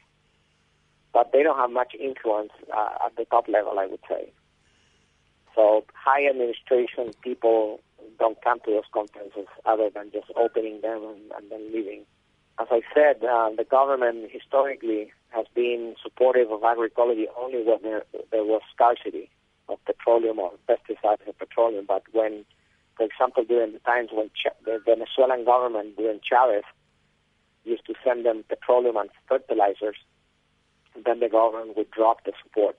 [1.12, 4.32] but they don't have much influence uh, at the top level, I would say.
[5.54, 7.80] So high administration people
[8.18, 12.06] don't come to those conferences other than just opening them and, and then leaving.
[12.58, 18.04] As I said, uh, the government historically has been supportive of agroecology only when there,
[18.30, 19.28] there was scarcity
[19.68, 21.84] of petroleum or pesticides and petroleum.
[21.86, 22.46] But when,
[22.96, 26.64] for example, during the times when Ch- the Venezuelan government during Chavez
[27.64, 29.96] used to send them petroleum and fertilizers,
[31.04, 32.78] then the government would drop the support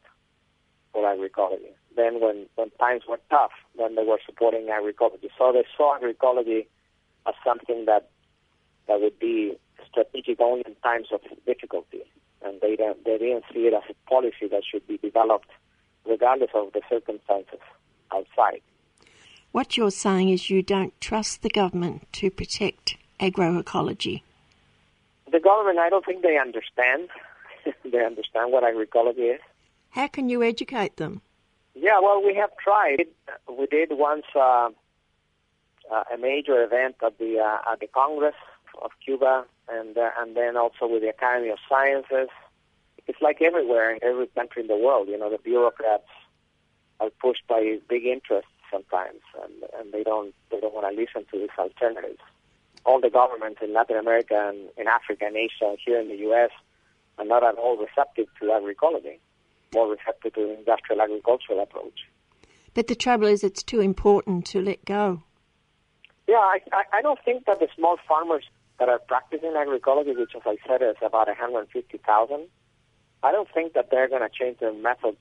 [0.91, 1.73] for agroecology.
[1.95, 5.29] Then when, when times were tough, then they were supporting agroecology.
[5.37, 6.67] So they saw agroecology
[7.27, 8.09] as something that
[8.87, 9.57] that would be
[9.89, 12.03] strategic only in times of difficulty
[12.43, 15.49] and they don't, they didn't see it as a policy that should be developed
[16.05, 17.59] regardless of the circumstances
[18.13, 18.61] outside.
[19.53, 24.23] What you're saying is you don't trust the government to protect agroecology.
[25.31, 27.09] The government, I don't think they understand.
[27.85, 29.41] they understand what agroecology is.
[29.91, 31.21] How can you educate them?
[31.75, 33.05] Yeah, well, we have tried.
[33.47, 34.69] We did once uh,
[35.91, 38.35] uh, a major event at the uh, at the Congress
[38.81, 42.29] of Cuba and uh, and then also with the Academy of Sciences.
[43.05, 45.09] It's like everywhere in every country in the world.
[45.09, 46.09] You know, the bureaucrats
[46.99, 51.25] are pushed by big interests sometimes, and and they don't they don't want to listen
[51.31, 52.19] to these alternatives.
[52.85, 56.17] All the governments in Latin America and in Africa and Asia and here in the
[56.27, 56.49] U.S.
[57.17, 59.19] are not at all receptive to agroecology,
[59.73, 61.99] more receptive to the industrial agricultural approach.
[62.73, 65.23] But the trouble is, it's too important to let go.
[66.27, 68.45] Yeah, I, I, I don't think that the small farmers
[68.79, 72.47] that are practicing agroecology, which, as I said, is about 150,000,
[73.23, 75.17] I don't think that they're going to change their methods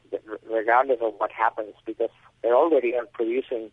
[0.50, 2.10] regardless of what happens because
[2.42, 3.70] they already are producing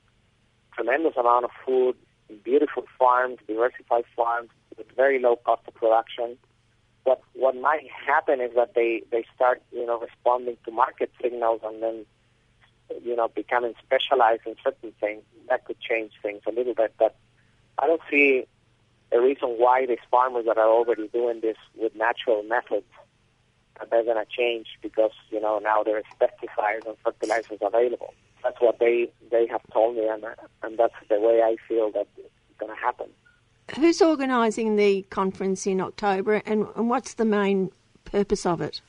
[0.75, 1.95] tremendous amount of food
[2.43, 6.37] beautiful farms, diversified farms with very low cost of production.
[7.03, 11.61] What what might happen is that they they start you know responding to market signals
[11.63, 12.05] and then
[13.03, 15.23] you know becoming specialized in certain things.
[15.49, 17.15] That could change things a little bit, but
[17.79, 18.45] I don't see
[19.11, 22.85] a reason why these farmers that are already doing this with natural methods
[23.79, 28.13] that they're going to change because you know now there's pesticides and fertilizers available.
[28.43, 30.23] That's what they they have told me, and
[30.63, 33.07] and that's the way I feel that it's going to happen.
[33.75, 37.71] Who's organising the conference in October, and, and what's the main
[38.03, 38.81] purpose of it?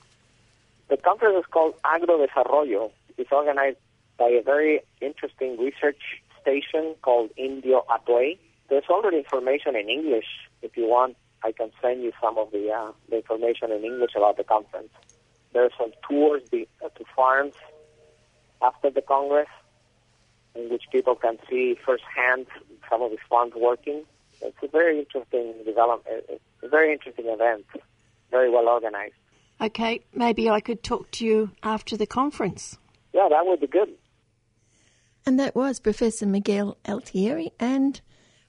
[0.89, 2.91] The conference is called Agro Desarrollo.
[3.19, 3.77] It's organized
[4.19, 6.01] by a very interesting research
[6.41, 8.39] station called Indio Hatuey
[8.71, 10.27] there's already information in English.
[10.63, 14.13] If you want, I can send you some of the, uh, the information in English
[14.17, 14.93] about the conference.
[15.53, 17.55] There are some tours the, uh, to farms
[18.63, 19.49] after the Congress
[20.55, 22.47] in which people can see firsthand
[22.89, 24.05] some of these farms working.
[24.43, 27.67] It's a very interesting development, uh, a very interesting event,
[28.31, 29.15] very well organized.
[29.61, 32.79] Okay, maybe I could talk to you after the conference.
[33.13, 33.91] Yeah, that would be good.
[35.27, 38.01] And that was Professor Miguel Altieri and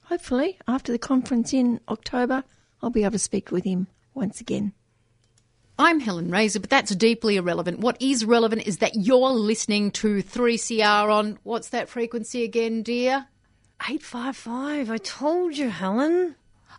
[0.04, 2.44] hopefully, after the conference in October,
[2.82, 4.72] I'll be able to speak with him once again.
[5.78, 7.80] I'm Helen Razer, but that's deeply irrelevant.
[7.80, 13.26] What is relevant is that you're listening to 3CR on what's that frequency again, dear?
[13.80, 14.90] 855.
[14.90, 16.36] I told you, Helen.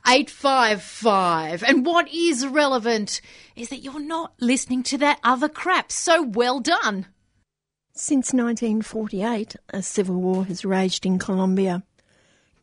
[0.08, 1.64] 855.
[1.64, 3.22] And what is relevant
[3.56, 5.92] is that you're not listening to that other crap.
[5.92, 7.08] So well done.
[7.96, 11.84] Since 1948, a civil war has raged in Colombia,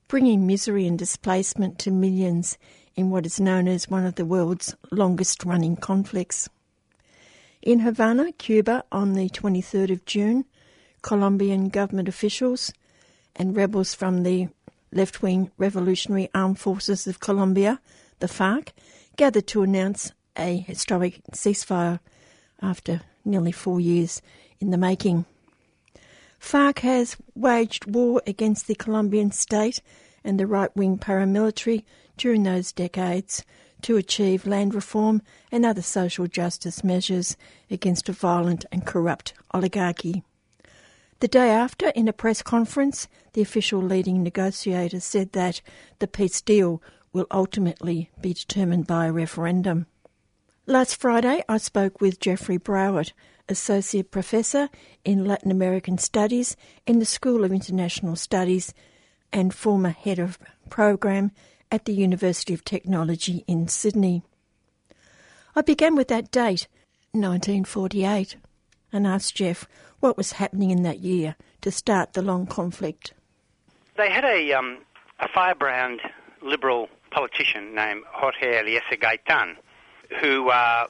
[0.09, 2.59] bringing misery and displacement to millions
[3.01, 6.51] in what is known as one of the world's longest running conflicts.
[7.63, 10.45] In Havana, Cuba, on the 23rd of June,
[11.01, 12.75] Colombian government officials
[13.35, 14.49] and rebels from the
[14.93, 17.81] left wing Revolutionary Armed Forces of Colombia,
[18.19, 18.69] the FARC,
[19.17, 22.01] gathered to announce a historic ceasefire
[22.61, 24.21] after nearly four years
[24.61, 25.25] in the making.
[26.39, 29.81] FARC has waged war against the Colombian state
[30.23, 31.85] and the right wing paramilitary
[32.21, 33.47] during those decades
[33.81, 37.35] to achieve land reform and other social justice measures
[37.71, 40.23] against a violent and corrupt oligarchy.
[41.21, 45.63] The day after, in a press conference, the official leading negotiator said that
[45.99, 46.83] the peace deal
[47.15, 49.87] will ultimately be determined by a referendum.
[50.67, 53.13] Last Friday, I spoke with Jeffrey Browitt,
[53.49, 54.69] Associate Professor
[55.07, 56.55] in Latin American Studies
[56.87, 58.75] in the School of International Studies
[59.33, 60.39] and former Head of
[60.69, 61.33] Program
[61.71, 64.23] at the University of Technology in Sydney.
[65.55, 66.69] I began with that date,
[67.13, 68.37] 1948,
[68.93, 69.67] and asked Jeff
[70.01, 73.13] what was happening in that year to start the long conflict.
[73.97, 74.79] They had a, um,
[75.19, 76.01] a firebrand
[76.43, 79.57] liberal politician named Jorge Eliécer Gaitán,
[80.21, 80.87] who uh,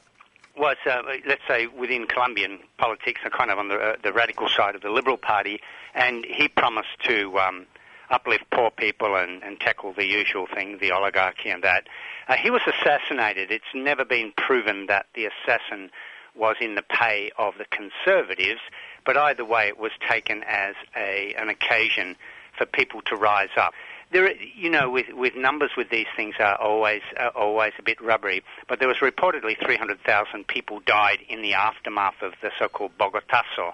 [0.57, 4.75] was, uh, let's say, within Colombian politics, kind of on the, uh, the radical side
[4.75, 5.61] of the Liberal Party,
[5.95, 7.67] and he promised to um,
[8.11, 11.87] uplift poor people and, and tackle the usual thing, the oligarchy and that.
[12.29, 13.51] Uh, he was assassinated.
[13.51, 15.91] It's never been proven that the assassin
[16.35, 18.61] was in the pay of the Conservatives,
[19.05, 22.17] but either way, it was taken as a, an occasion
[22.57, 23.73] for people to rise up.
[24.13, 28.01] There, you know, with, with numbers with these things are always uh, always a bit
[28.01, 28.43] rubbery.
[28.69, 33.73] But there was reportedly 300,000 people died in the aftermath of the so-called Bogotazo,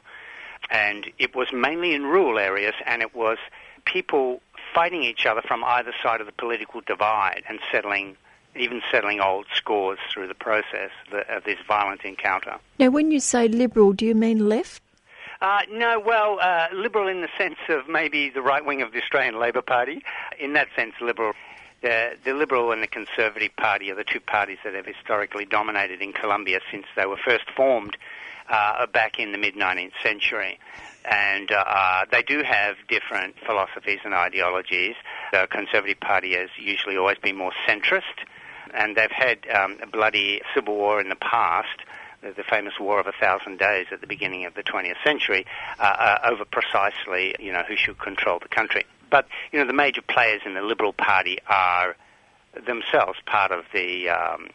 [0.71, 3.39] and it was mainly in rural areas, and it was
[3.87, 4.41] people
[4.75, 8.17] fighting each other from either side of the political divide and settling
[8.59, 10.91] even settling old scores through the process
[11.29, 12.57] of this violent encounter.
[12.79, 14.83] Now, when you say liberal, do you mean left?
[15.43, 19.03] Uh, no, well, uh, liberal in the sense of maybe the right wing of the
[19.03, 20.03] Australian Labor Party.
[20.39, 21.33] In that sense, liberal.
[21.83, 26.01] The, the Liberal and the Conservative Party are the two parties that have historically dominated
[26.01, 27.99] in Colombia since they were first formed
[28.49, 30.59] uh, back in the mid 19th century.
[31.09, 34.95] And uh, they do have different philosophies and ideologies.
[35.33, 38.24] The Conservative Party has usually always been more centrist,
[38.74, 41.78] and they've had um, a bloody civil war in the past
[42.23, 45.47] the famous War of a Thousand Days at the beginning of the 20th century,
[45.78, 48.85] uh, uh, over precisely, you know, who should control the country.
[49.11, 51.97] But, you know, the major players in the Liberal Party are
[52.66, 54.49] themselves part of the, um,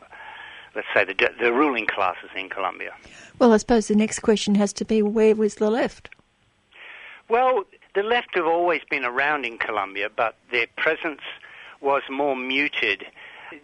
[0.75, 2.93] let's say, the, the ruling classes in Colombia.
[3.39, 6.09] Well, I suppose the next question has to be where was the left?
[7.31, 7.63] Well,
[7.95, 11.21] the left have always been around in Colombia, but their presence
[11.79, 13.05] was more muted.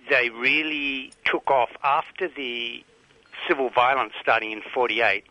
[0.09, 2.81] They really took off after the
[3.45, 5.25] civil violence starting in 48,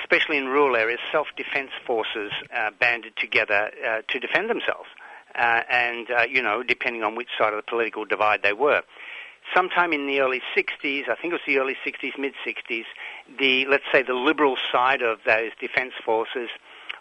[0.00, 4.88] especially in rural areas, self-defense forces uh, banded together uh, to defend themselves.
[5.34, 8.80] Uh, and, uh, you know, depending on which side of the political divide they were.
[9.54, 12.84] Sometime in the early 60s, I think it was the early 60s, mid 60s,
[13.38, 16.48] the, let's say, the liberal side of those defense forces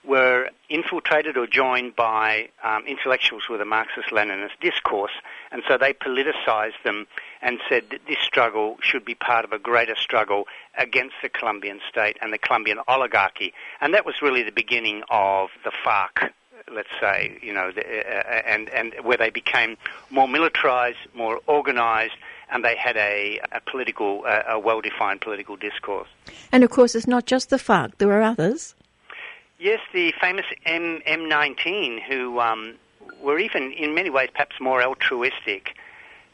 [0.07, 5.11] were infiltrated or joined by um, intellectuals with a Marxist-Leninist discourse,
[5.51, 7.07] and so they politicized them
[7.41, 10.45] and said that this struggle should be part of a greater struggle
[10.77, 15.49] against the Colombian state and the Colombian oligarchy, and that was really the beginning of
[15.63, 16.31] the FARC.
[16.73, 19.77] Let's say, you know, the, uh, and and where they became
[20.09, 22.15] more militarized, more organized,
[22.49, 26.07] and they had a, a political, uh, a well-defined political discourse.
[26.51, 28.73] And of course, it's not just the FARC; there are others.
[29.57, 32.75] Yes, the famous M M19, who um,
[33.21, 35.77] were even in many ways perhaps more altruistic,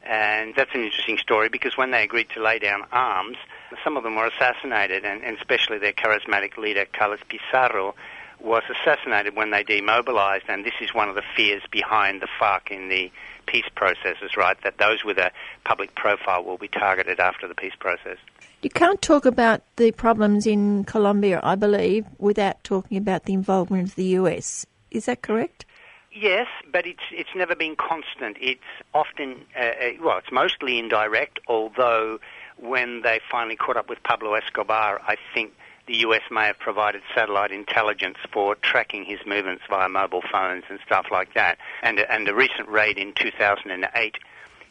[0.03, 3.37] and that's an interesting story because when they agreed to lay down arms,
[3.83, 7.93] some of them were assassinated, and, and especially their charismatic leader Carlos Pizarro
[8.39, 12.71] was assassinated when they demobilized, and this is one of the fears behind the FARC
[12.71, 13.11] in the
[13.45, 14.57] peace processes, right?
[14.63, 15.31] That those with a
[15.63, 18.17] public profile will be targeted after the peace process.
[18.61, 23.89] You can't talk about the problems in Colombia, I believe, without talking about the involvement
[23.89, 24.67] of the US.
[24.91, 25.65] Is that correct?
[26.13, 28.37] Yes, but it's it's never been constant.
[28.39, 28.59] It's
[28.93, 32.19] often uh, uh, well, it's mostly indirect, although
[32.57, 35.53] when they finally caught up with Pablo Escobar, I think
[35.87, 40.79] the US may have provided satellite intelligence for tracking his movements via mobile phones and
[40.85, 41.57] stuff like that.
[41.81, 44.17] And, and a recent raid in 2008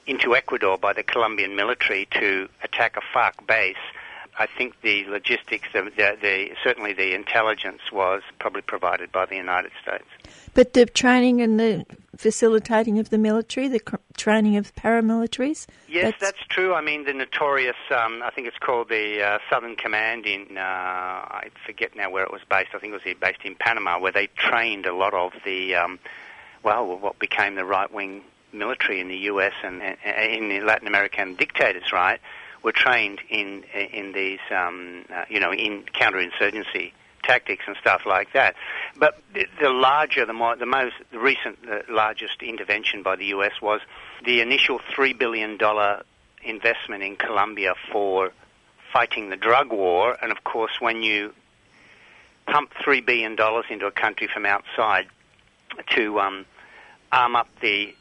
[0.07, 3.77] into Ecuador by the Colombian military to attack a FARC base.
[4.39, 9.37] I think the logistics, the, the, the, certainly the intelligence was probably provided by the
[9.37, 10.07] United States.
[10.55, 11.85] But the training and the
[12.17, 15.67] facilitating of the military, the cr- training of paramilitaries?
[15.89, 16.75] Yes, that's, that's true.
[16.75, 20.61] I mean, the notorious, um, I think it's called the uh, Southern Command in, uh,
[20.61, 22.71] I forget now where it was based.
[22.75, 25.99] I think it was based in Panama, where they trained a lot of the, um,
[26.63, 28.23] well, what became the right wing
[28.53, 32.21] military in the US and, and in Latin American dictators, right,
[32.63, 38.33] were trained in in these, um, uh, you know, in counterinsurgency tactics and stuff like
[38.33, 38.55] that.
[38.97, 43.27] But the, the larger, the more, the most the recent, the largest intervention by the
[43.27, 43.81] US was
[44.25, 46.03] the initial three billion dollar
[46.43, 48.33] investment in Colombia for
[48.93, 50.17] fighting the drug war.
[50.21, 51.33] And of course, when you
[52.47, 55.07] pump three billion dollars into a country from outside
[55.95, 56.47] to um,
[57.13, 57.95] arm up the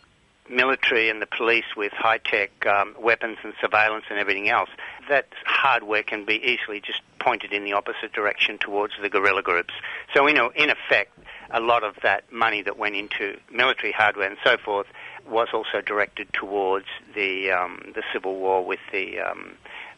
[0.50, 4.70] military and the police with high tech um, weapons and surveillance and everything else,
[5.10, 9.74] that hardware can be easily just pointed in the opposite direction towards the guerrilla groups.
[10.14, 11.18] So, you know, in effect,
[11.52, 14.88] a lot of that money that went into military hardware and so forth
[15.28, 19.52] was also directed towards the um, the civil war with the um,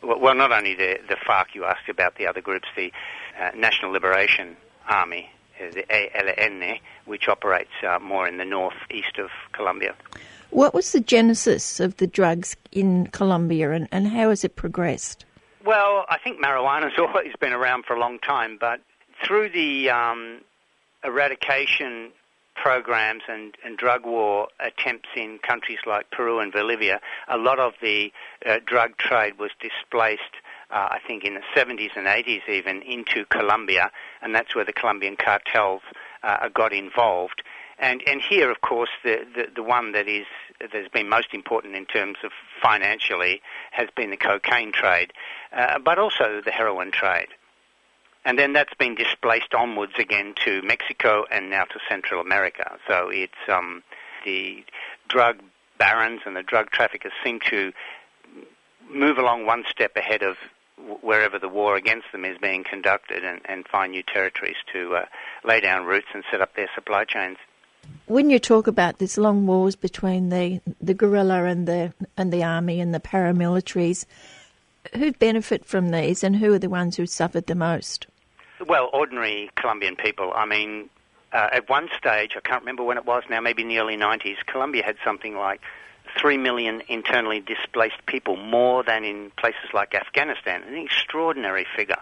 [0.03, 2.91] well, not only the the FARC you asked about, the other groups, the
[3.39, 4.57] uh, National Liberation
[4.87, 5.29] Army,
[5.59, 9.95] uh, the ALN, which operates uh, more in the northeast of Colombia.
[10.51, 15.25] What was the genesis of the drugs in Colombia and, and how has it progressed?
[15.65, 18.81] Well, I think marijuana's always been around for a long time, but
[19.23, 20.41] through the um,
[21.03, 22.11] eradication
[22.55, 26.99] programs and, and, drug war attempts in countries like Peru and Bolivia,
[27.29, 28.11] a lot of the
[28.45, 30.35] uh, drug trade was displaced,
[30.69, 33.89] uh, I think, in the 70s and 80s even, into Colombia,
[34.21, 35.81] and that's where the Colombian cartels
[36.23, 37.41] uh, got involved.
[37.81, 40.27] And, and here, of course, the, the, the one that is
[40.59, 42.31] that's been most important in terms of
[42.61, 43.41] financially
[43.71, 45.11] has been the cocaine trade,
[45.51, 47.29] uh, but also the heroin trade.
[48.23, 52.77] And then that's been displaced onwards again to Mexico and now to Central America.
[52.87, 53.81] So it's um,
[54.25, 54.63] the
[55.07, 55.41] drug
[55.79, 57.73] barons and the drug traffickers seem to
[58.87, 60.37] move along one step ahead of
[61.01, 65.05] wherever the war against them is being conducted and, and find new territories to uh,
[65.43, 67.37] lay down roots and set up their supply chains
[68.07, 72.43] when you talk about these long wars between the, the guerrilla and the and the
[72.43, 74.05] army and the paramilitaries,
[74.95, 78.07] who benefit from these and who are the ones who suffered the most?
[78.67, 80.31] Well, ordinary Colombian people.
[80.35, 80.89] I mean,
[81.31, 83.97] uh, at one stage, I can't remember when it was now, maybe in the early
[83.97, 85.61] 90s, Colombia had something like
[86.19, 92.01] 3 million internally displaced people, more than in places like Afghanistan, an extraordinary figure.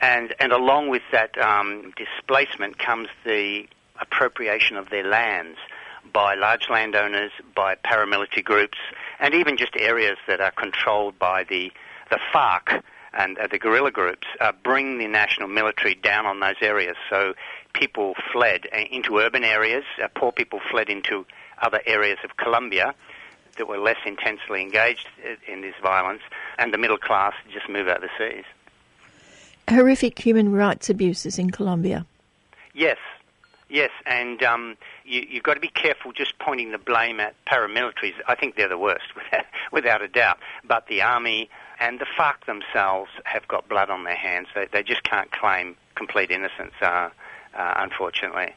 [0.00, 3.66] And, and along with that um, displacement comes the
[4.00, 5.58] appropriation of their lands
[6.12, 8.78] by large landowners, by paramilitary groups,
[9.18, 11.72] and even just areas that are controlled by the,
[12.10, 12.82] the FARC
[13.12, 16.96] and uh, the guerrilla groups, uh, bring the national military down on those areas.
[17.10, 17.34] So
[17.72, 21.26] people fled uh, into urban areas, uh, poor people fled into
[21.60, 22.94] other areas of Colombia
[23.56, 26.22] that were less intensely engaged uh, in this violence,
[26.58, 28.44] and the middle class just move overseas.
[29.68, 32.06] Horrific human rights abuses in Colombia.
[32.74, 32.98] Yes,
[33.68, 38.14] Yes, and um, you, you've got to be careful just pointing the blame at paramilitaries.
[38.28, 40.38] I think they're the worst, without, without a doubt.
[40.64, 44.48] But the army and the FARC themselves have got blood on their hands.
[44.54, 47.10] They, they just can't claim complete innocence, uh,
[47.54, 48.54] uh, unfortunately.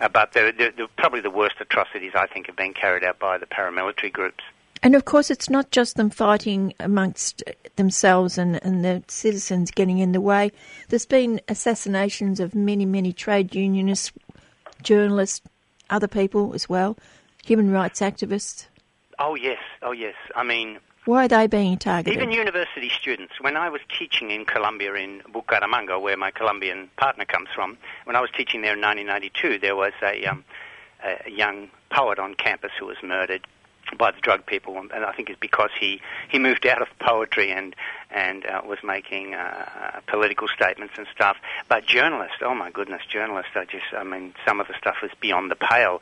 [0.00, 3.38] Uh, but they're, they're probably the worst atrocities, I think, have been carried out by
[3.38, 4.42] the paramilitary groups.
[4.82, 7.42] And of course, it's not just them fighting amongst
[7.76, 10.52] themselves and, and the citizens getting in the way.
[10.88, 14.12] There's been assassinations of many, many trade unionists,
[14.82, 15.46] journalists,
[15.90, 16.96] other people as well,
[17.44, 18.66] human rights activists?
[19.18, 19.58] Oh, yes.
[19.82, 20.14] Oh, yes.
[20.34, 22.20] I mean, why are they being targeted?
[22.20, 23.34] Even university students.
[23.40, 28.16] When I was teaching in Colombia, in Bucaramanga, where my Colombian partner comes from, when
[28.16, 30.44] I was teaching there in 1992, there was a, um,
[31.04, 33.46] a young poet on campus who was murdered
[33.98, 37.50] by the drug people, and I think it's because he, he moved out of poetry
[37.50, 37.74] and
[38.10, 41.36] and uh, was making uh, political statements and stuff.
[41.68, 45.10] But journalists, oh my goodness, journalists I just, I mean, some of the stuff is
[45.20, 46.00] beyond the pale.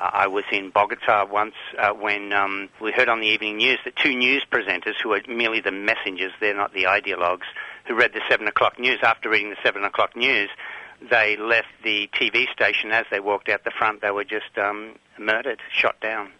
[0.00, 3.78] Uh, I was in Bogota once uh, when um, we heard on the evening news
[3.84, 7.46] that two news presenters, who are merely the messengers, they're not the ideologues,
[7.86, 8.98] who read the seven o'clock news.
[9.02, 10.50] After reading the seven o'clock news,
[11.10, 12.92] they left the TV station.
[12.92, 16.32] As they walked out the front, they were just um, murdered, shot down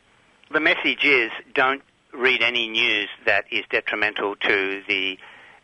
[0.53, 5.19] the message is don't read any news that is detrimental to the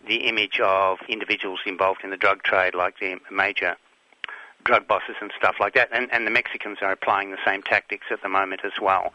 [0.07, 3.77] the image of individuals involved in the drug trade, like the major
[4.65, 5.89] drug bosses and stuff like that.
[5.93, 9.13] And, and the Mexicans are applying the same tactics at the moment as well.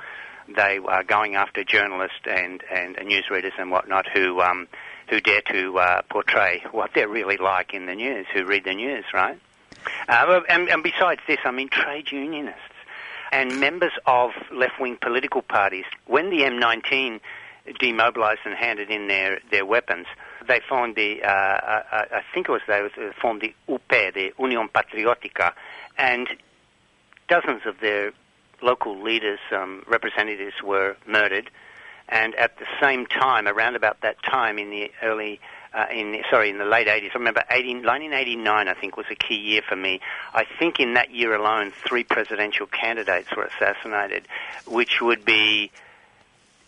[0.47, 4.67] They are going after journalists and, and newsreaders and whatnot who um,
[5.09, 8.73] who dare to uh, portray what they're really like in the news, who read the
[8.73, 9.39] news, right?
[10.07, 12.61] Uh, and, and besides this, I mean, trade unionists
[13.33, 17.19] and members of left-wing political parties, when the M19
[17.79, 20.05] demobilised and handed in their, their weapons,
[20.47, 22.87] they formed the, uh, uh, uh I think it was they
[23.19, 25.53] formed the UP, the Unión Patriótica,
[25.97, 26.27] and
[27.27, 28.11] dozens of their
[28.61, 31.49] local leaders, um, representatives were murdered.
[32.09, 35.39] And at the same time, around about that time in the early
[35.73, 37.11] uh, in sorry in the late 80s.
[37.15, 39.99] I remember 18, 1989 I think was a key year for me.
[40.33, 44.27] I think in that year alone three presidential candidates were assassinated,
[44.65, 45.71] which would be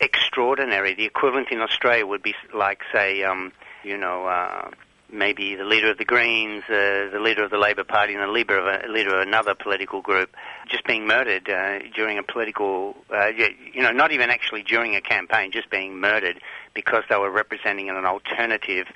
[0.00, 0.94] extraordinary.
[0.94, 3.52] The equivalent in Australia would be like say um,
[3.82, 4.26] you know.
[4.26, 4.70] Uh,
[5.16, 8.28] maybe the leader of the Greens, uh, the leader of the Labor Party, and the
[8.28, 10.34] leader of a, leader of another political group,
[10.68, 15.00] just being murdered uh, during a political, uh, you know, not even actually during a
[15.00, 16.40] campaign, just being murdered
[16.74, 18.86] because they were representing an alternative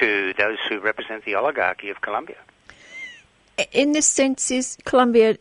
[0.00, 2.36] to those who represent the oligarchy of Colombia.
[3.72, 5.38] In this sense, is Colombia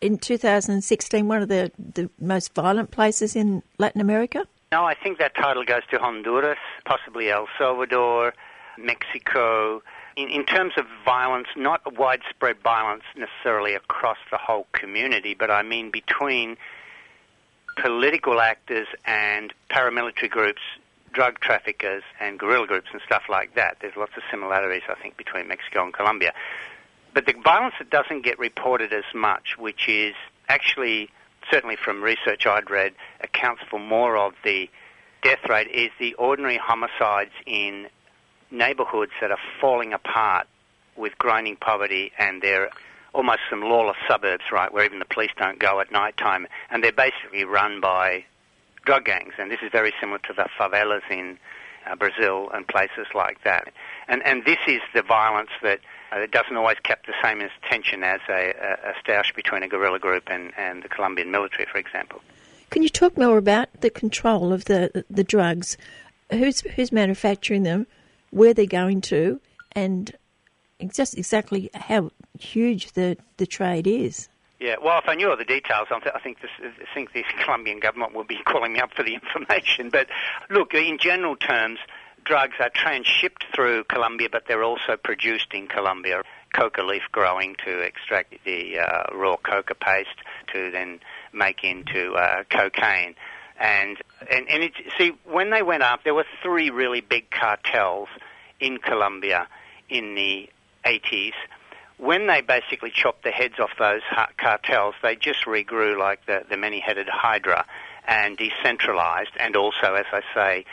[0.00, 4.46] in 2016 one of the, the most violent places in Latin America?
[4.72, 8.34] No, I think that title goes to Honduras, possibly El Salvador,
[8.78, 9.82] Mexico.
[10.16, 15.62] In, in terms of violence, not widespread violence necessarily across the whole community, but I
[15.62, 16.56] mean between
[17.76, 20.60] political actors and paramilitary groups
[21.14, 23.78] drug traffickers and guerrilla groups and stuff like that.
[23.80, 26.34] There's lots of similarities, I think, between Mexico and Colombia.
[27.14, 30.14] But the violence that doesn't get reported as much, which is
[30.48, 31.08] actually,
[31.50, 34.68] certainly from research I'd read, accounts for more of the
[35.22, 37.86] death rate, is the ordinary homicides in
[38.54, 40.46] neighborhoods that are falling apart
[40.96, 42.70] with grinding poverty and they're
[43.14, 46.82] almost some lawless suburbs, right, where even the police don't go at night time, and
[46.82, 48.24] they're basically run by
[48.84, 51.38] drug gangs, and this is very similar to the favelas in
[51.86, 53.72] uh, Brazil and places like that.
[54.08, 55.80] And and this is the violence that
[56.12, 59.98] uh, doesn't always keep the same tension as a, a, a stoush between a guerrilla
[59.98, 62.20] group and, and the Colombian military, for example.
[62.70, 65.76] Can you talk more about the control of the the drugs?
[66.30, 67.86] Who's who's manufacturing them?
[68.34, 69.40] Where they're going to,
[69.72, 70.12] and
[70.92, 74.28] just exactly how huge the the trade is.
[74.60, 77.80] Yeah, well, if I knew all the details, I think this, I think the Colombian
[77.80, 79.90] government would be calling me up for the information.
[79.90, 80.08] But
[80.50, 81.78] look, in general terms,
[82.24, 86.22] drugs are transshipped through Colombia, but they're also produced in Colombia.
[86.54, 90.16] Coca leaf growing to extract the uh, raw coca paste
[90.52, 91.00] to then
[91.32, 93.16] make into uh, cocaine.
[93.58, 93.98] And
[94.30, 98.08] and and it, see, when they went up, there were three really big cartels
[98.64, 99.46] in Colombia
[99.88, 100.48] in the
[100.84, 101.34] 80s
[101.96, 104.02] when they basically chopped the heads off those
[104.36, 107.64] cartels, they just regrew like the, the many-headed hydra
[108.06, 109.30] and decentralized.
[109.38, 110.64] And also, as I say,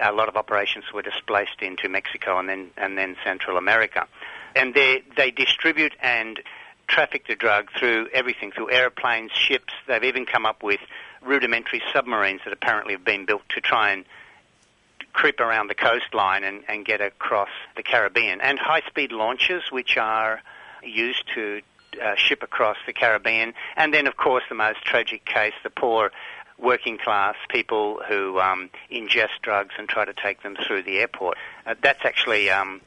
[0.00, 4.06] a lot of operations were displaced into Mexico and then and then Central America.
[4.54, 6.40] And they they distribute and
[6.86, 9.72] traffic the drug through everything, through airplanes, ships.
[9.86, 10.80] They've even come up with
[11.22, 14.04] rudimentary submarines that apparently have been built to try and
[15.12, 18.40] creep around the coastline and, and get across the Caribbean.
[18.40, 20.40] And high-speed launches, which are
[20.82, 21.60] used to
[22.02, 23.54] uh, ship across the Caribbean.
[23.76, 26.12] And then, of course, the most tragic case, the poor
[26.58, 31.36] working class people who um, ingest drugs and try to take them through the airport.
[31.64, 32.80] Uh, that's actually um,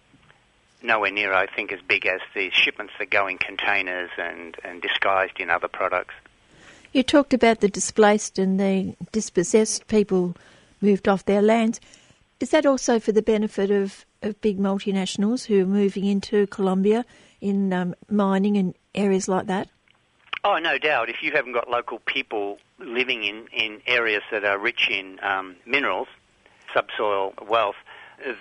[0.84, 4.82] nowhere near, I think, as big as the shipments that go in containers and, and
[4.82, 6.14] disguised in other products.
[6.92, 10.36] You talked about the displaced and the dispossessed people
[10.82, 11.80] moved off their lands.
[12.42, 17.06] Is that also for the benefit of, of big multinationals who are moving into Colombia
[17.40, 19.70] in um, mining and areas like that?
[20.44, 21.10] Oh, no doubt.
[21.10, 25.56] If you haven't got local people living in, in areas that are rich in um,
[25.68, 26.08] minerals,
[26.74, 27.76] subsoil wealth,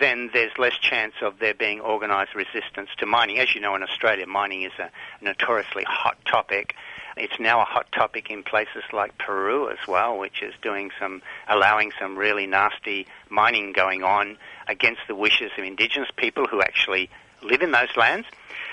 [0.01, 3.39] then there's less chance of there being organised resistance to mining.
[3.39, 4.91] As you know, in Australia, mining is a
[5.23, 6.75] notoriously hot topic.
[7.21, 11.21] It's now a hot topic in places like Peru as well, which is doing some,
[11.47, 17.11] allowing some really nasty mining going on against the wishes of indigenous people who actually
[17.43, 18.27] live in those lands.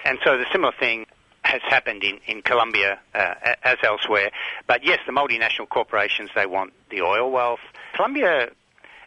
[0.05, 1.07] And so the similar thing
[1.43, 3.33] has happened in, in Colombia uh,
[3.63, 4.31] as elsewhere.
[4.65, 7.59] But yes, the multinational corporations, they want the oil wealth.
[7.95, 8.49] Colombia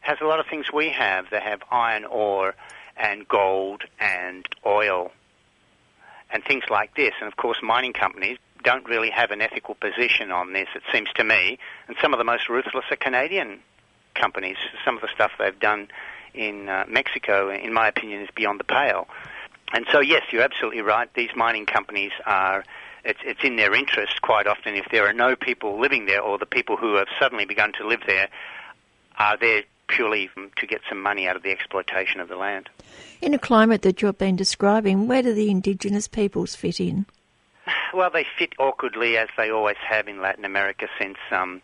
[0.02, 1.30] has a lot of things we have.
[1.30, 2.54] They have iron ore
[2.94, 5.12] and gold and oil
[6.30, 7.14] and things like this.
[7.20, 11.08] And of course, mining companies don't really have an ethical position on this, it seems
[11.14, 11.58] to me.
[11.88, 13.60] And some of the most ruthless are Canadian
[14.14, 14.56] companies.
[14.84, 15.88] Some of the stuff they've done
[16.34, 19.08] in uh, Mexico, in my opinion, is beyond the pale.
[19.72, 21.12] And so, yes, you're absolutely right.
[21.14, 22.64] These mining companies are.
[23.02, 26.36] It's, it's in their interest quite often if there are no people living there or
[26.36, 28.28] the people who have suddenly begun to live there
[29.16, 32.68] are there purely to get some money out of the exploitation of the land.
[33.20, 37.06] In a climate that you've been describing, where do the indigenous peoples fit in?
[37.92, 41.62] Well, they fit awkwardly as they always have in Latin America since um,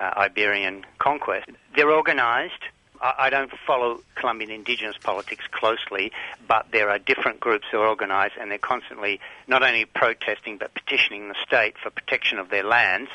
[0.00, 1.48] uh, Iberian conquest.
[1.76, 2.62] They're organised.
[3.00, 6.12] I, I don't follow Colombian indigenous politics closely,
[6.46, 10.74] but there are different groups who are organised and they're constantly not only protesting but
[10.74, 13.10] petitioning the state for protection of their lands.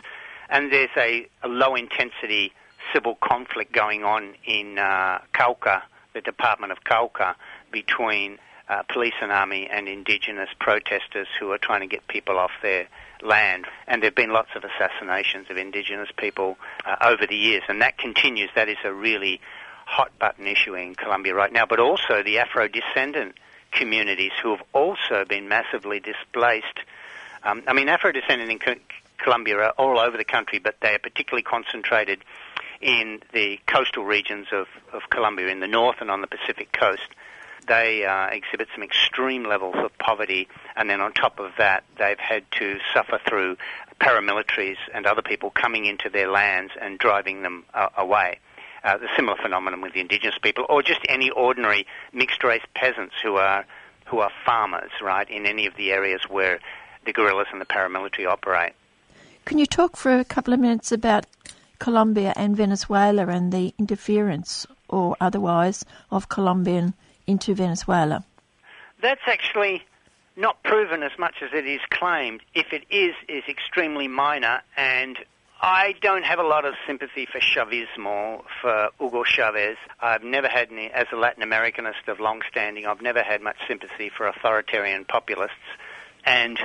[0.50, 2.54] And there's a, a low intensity
[2.94, 5.84] civil conflict going on in uh, Cauca,
[6.14, 7.36] the Department of Cauca,
[7.72, 8.38] between
[8.70, 12.88] uh, police and army and indigenous protesters who are trying to get people off their
[13.22, 13.66] land.
[13.88, 17.82] And there have been lots of assassinations of indigenous people uh, over the years, and
[17.82, 18.50] that continues.
[18.56, 19.42] That is a really
[19.86, 23.36] hot button issue in Colombia right now, but also the Afro descendant
[23.72, 26.80] communities who have also been massively displaced.
[27.44, 28.76] Um, I mean, Afro descendant in Co-
[29.18, 32.24] Colombia are all over the country, but they are particularly concentrated
[32.82, 37.10] in the coastal regions of, of Colombia, in the north and on the Pacific coast
[37.68, 42.20] they uh, exhibit some extreme levels of poverty, and then on top of that, they've
[42.20, 43.58] had to suffer through
[44.00, 48.40] paramilitaries and other people coming into their lands and driving them uh, away.
[48.84, 53.16] Uh, the similar phenomenon with the indigenous people, or just any ordinary mixed race peasants
[53.24, 53.66] who are
[54.08, 56.60] who are farmers, right, in any of the areas where
[57.06, 58.74] the guerrillas and the paramilitary operate.
[59.46, 61.26] Can you talk for a couple of minutes about
[61.80, 66.94] Colombia and Venezuela and the interference or otherwise of Colombian
[67.28, 68.26] into Venezuela?
[69.02, 69.84] That's actually
[70.36, 72.42] not proven as much as it is claimed.
[72.56, 75.18] If it is, is extremely minor, and
[75.62, 79.78] I don't have a lot of sympathy for Chavismo, for Hugo Chavez.
[80.02, 83.58] I've never had any, as a Latin Americanist of long standing, I've never had much
[83.68, 85.54] sympathy for authoritarian populists.
[86.26, 86.60] And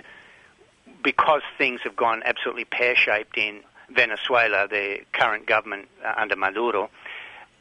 [1.02, 3.60] because things have gone absolutely pear shaped in
[3.90, 6.90] Venezuela, the current government uh, under Maduro,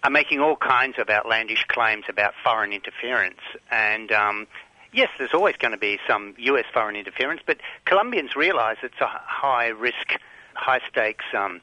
[0.03, 3.39] are making all kinds of outlandish claims about foreign interference.
[3.71, 4.47] And um,
[4.93, 6.65] yes, there's always going to be some U.S.
[6.73, 10.19] foreign interference, but Colombians realise it's a high risk,
[10.53, 11.61] high stakes um,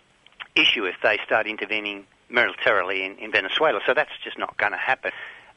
[0.54, 3.80] issue if they start intervening militarily in, in Venezuela.
[3.86, 5.12] So that's just not going to happen.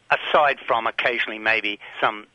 [0.10, 2.28] Aside from occasionally maybe some,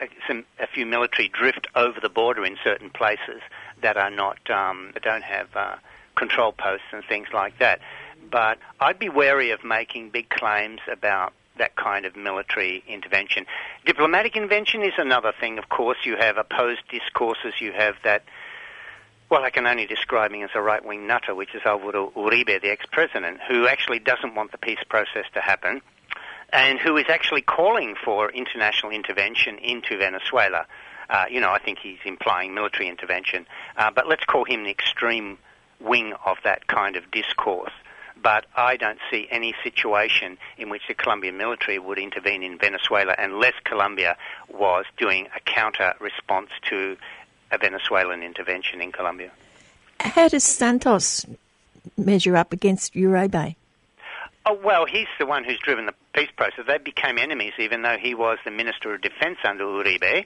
[0.00, 3.42] uh, some a few military drift over the border in certain places
[3.82, 5.76] that are not um, that don't have uh,
[6.16, 7.80] control posts and things like that
[8.30, 13.46] but I'd be wary of making big claims about that kind of military intervention.
[13.84, 15.98] Diplomatic intervention is another thing, of course.
[16.04, 18.24] You have opposed discourses, you have that,
[19.28, 22.60] well, I can only describe him as a right wing nutter, which is Alvaro Uribe,
[22.60, 25.82] the ex president, who actually doesn't want the peace process to happen
[26.52, 30.66] and who is actually calling for international intervention into Venezuela.
[31.08, 33.46] Uh, you know, I think he's implying military intervention,
[33.76, 35.38] uh, but let's call him the extreme
[35.80, 37.72] wing of that kind of discourse
[38.22, 43.14] but I don't see any situation in which the Colombian military would intervene in Venezuela
[43.18, 44.16] unless Colombia
[44.48, 46.96] was doing a counter response to
[47.50, 49.30] a Venezuelan intervention in Colombia.
[50.00, 51.26] How does Santos
[51.96, 53.56] measure up against Uribe?
[54.46, 56.64] Oh, well, he's the one who's driven the peace process.
[56.66, 60.24] They became enemies even though he was the Minister of Defense under Uribe.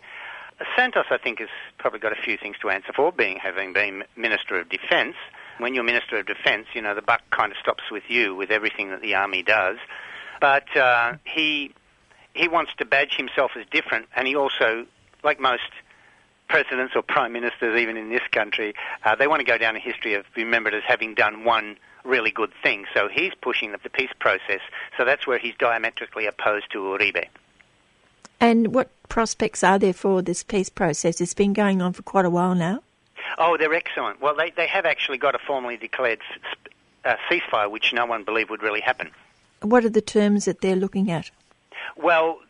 [0.77, 1.49] Santos, I think, has
[1.79, 5.17] probably got a few things to answer for, being having been Minister of Defense
[5.59, 8.51] when you're Minister of Defence, you know, the buck kind of stops with you with
[8.51, 9.79] everything that the army does.
[10.41, 11.75] But uh, he
[12.35, 14.87] he wants to badge himself as different, and he also,
[15.23, 15.71] like most
[16.49, 18.75] presidents or prime ministers, even in this country,
[19.05, 22.31] uh, they want to go down in history of remembered as having done one really
[22.31, 22.85] good thing.
[22.93, 24.61] So he's pushing the peace process.
[24.97, 27.27] So that's where he's diametrically opposed to Uribe.
[28.41, 31.21] And what prospects are there for this peace process?
[31.21, 32.83] It's been going on for quite a while now.
[33.39, 34.21] Oh, they're excellent.
[34.21, 36.21] Well, they, they have actually got a formally declared
[37.05, 39.11] uh, ceasefire, which no one believed would really happen.
[39.63, 41.31] What are the terms that they're looking at?
[41.97, 42.41] Well,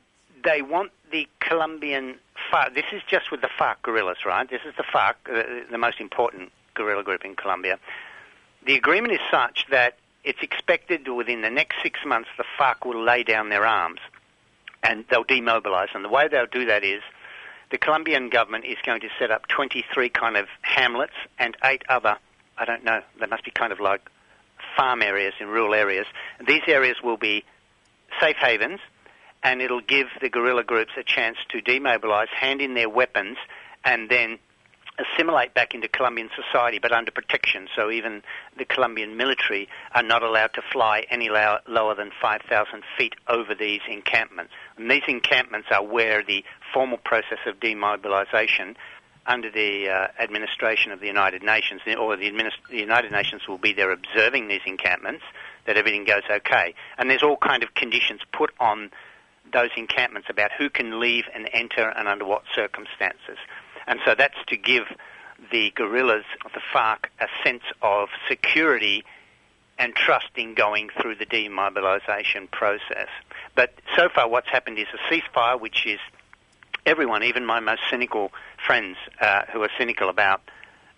[0.42, 2.16] they want the Colombian
[2.50, 2.74] FARC.
[2.74, 4.48] This is just with the FARC guerrillas, right?
[4.48, 7.78] This is the FARC, uh, the most important guerrilla group in Colombia.
[8.66, 13.02] The agreement is such that it's expected within the next six months the FARC will
[13.02, 14.00] lay down their arms
[14.82, 15.88] and they'll demobilize.
[15.94, 17.02] And the way they'll do that is
[17.70, 22.16] the Colombian government is going to set up 23 kind of hamlets and eight other,
[22.58, 24.08] I don't know, they must be kind of like
[24.76, 26.06] farm areas in rural areas.
[26.46, 27.44] These areas will be
[28.20, 28.80] safe havens
[29.42, 33.36] and it'll give the guerrilla groups a chance to demobilize, hand in their weapons,
[33.84, 34.38] and then
[34.98, 37.68] assimilate back into Colombian society, but under protection.
[37.74, 38.22] So even
[38.56, 43.54] the Colombian military are not allowed to fly any low, lower than 5,000 feet over
[43.54, 44.52] these encampments.
[44.76, 48.76] And these encampments are where the formal process of demobilization
[49.26, 53.58] under the uh, administration of the United Nations, or the, administ- the United Nations will
[53.58, 55.24] be there observing these encampments,
[55.66, 56.74] that everything goes okay.
[56.98, 58.90] And there's all kind of conditions put on
[59.52, 63.38] those encampments about who can leave and enter and under what circumstances.
[63.86, 64.84] And so that's to give
[65.50, 69.04] the guerrillas, the FARC, a sense of security
[69.78, 73.08] and trust in going through the demobilization process.
[73.54, 75.98] But so far, what's happened is a ceasefire, which is
[76.86, 78.30] everyone, even my most cynical
[78.64, 80.42] friends uh, who are cynical about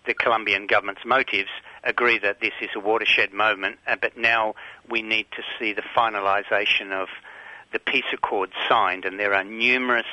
[0.06, 1.48] the Colombian government's motives,
[1.82, 3.78] agree that this is a watershed moment.
[3.86, 4.54] Uh, but now
[4.88, 7.08] we need to see the finalisation of
[7.72, 10.06] the peace accord signed, and there are numerous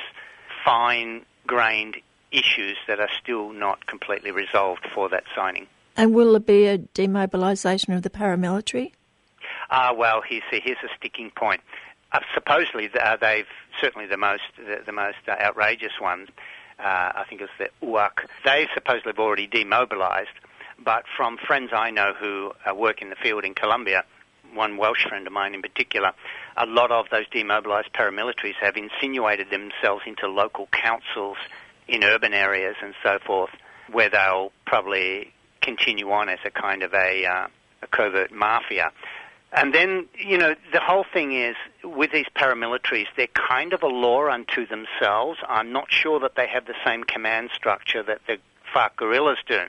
[0.64, 1.96] fine-grained
[2.34, 5.66] issues that are still not completely resolved for that signing.
[5.96, 8.92] And will there be a demobilisation of the paramilitary?
[9.70, 11.60] Ah, uh, well, here's a, here's a sticking point.
[12.12, 13.46] Uh, supposedly, uh, they've
[13.80, 16.28] certainly the most the, the most uh, outrageous ones.
[16.78, 18.10] Uh, I think it's the UAC.
[18.44, 20.36] They supposedly have already demobilised,
[20.84, 24.04] but from friends I know who uh, work in the field in Colombia,
[24.52, 26.12] one Welsh friend of mine in particular,
[26.56, 31.36] a lot of those demobilised paramilitaries have insinuated themselves into local councils
[31.88, 33.50] in urban areas and so forth,
[33.92, 37.46] where they'll probably continue on as a kind of a, uh,
[37.82, 38.92] a covert mafia.
[39.52, 41.54] And then, you know, the whole thing is
[41.84, 45.38] with these paramilitaries, they're kind of a law unto themselves.
[45.48, 48.38] I'm not sure that they have the same command structure that the
[48.74, 49.60] FARC guerrillas do.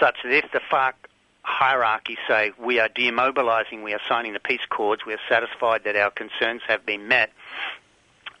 [0.00, 0.94] Such that if the FARC
[1.42, 5.94] hierarchy say, we are demobilizing, we are signing the peace accords, we are satisfied that
[5.94, 7.30] our concerns have been met,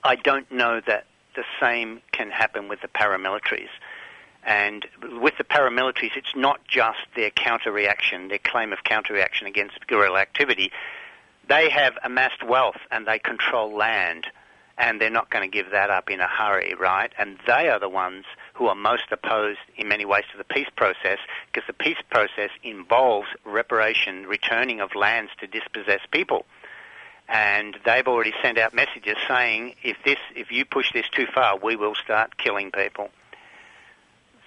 [0.02, 3.68] I don't know that the same can happen with the paramilitaries.
[4.42, 4.86] And
[5.20, 9.86] with the paramilitaries, it's not just their counter reaction, their claim of counter reaction against
[9.86, 10.72] guerrilla activity.
[11.48, 14.26] They have amassed wealth and they control land,
[14.78, 17.12] and they're not going to give that up in a hurry, right?
[17.18, 18.24] And they are the ones
[18.54, 21.18] who are most opposed in many ways to the peace process
[21.52, 26.46] because the peace process involves reparation, returning of lands to dispossessed people
[27.30, 31.56] and they've already sent out messages saying if this if you push this too far
[31.58, 33.08] we will start killing people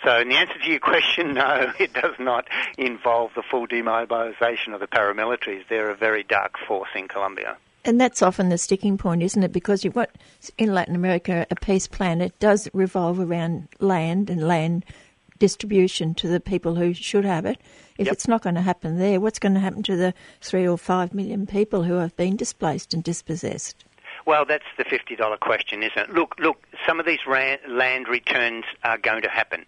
[0.03, 2.47] so in the answer to your question no it does not
[2.77, 7.99] involve the full demobilization of the paramilitaries they're a very dark force in Colombia and
[7.99, 9.51] that's often the sticking point, isn't it?
[9.51, 10.11] Because you've got
[10.57, 12.21] in Latin America a peace plan.
[12.21, 14.85] It does revolve around land and land
[15.37, 17.59] distribution to the people who should have it.
[17.97, 18.13] If yep.
[18.13, 21.13] it's not going to happen there, what's going to happen to the three or five
[21.13, 23.85] million people who have been displaced and dispossessed?
[24.25, 26.09] Well, that's the fifty-dollar question, isn't it?
[26.09, 26.57] Look, look.
[26.87, 29.65] Some of these land returns are going to happen,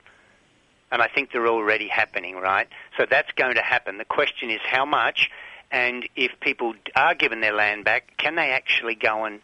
[0.92, 2.68] and I think they're already happening, right?
[2.98, 3.98] So that's going to happen.
[3.98, 5.30] The question is how much,
[5.72, 9.42] and if people are given their land back, can they actually go and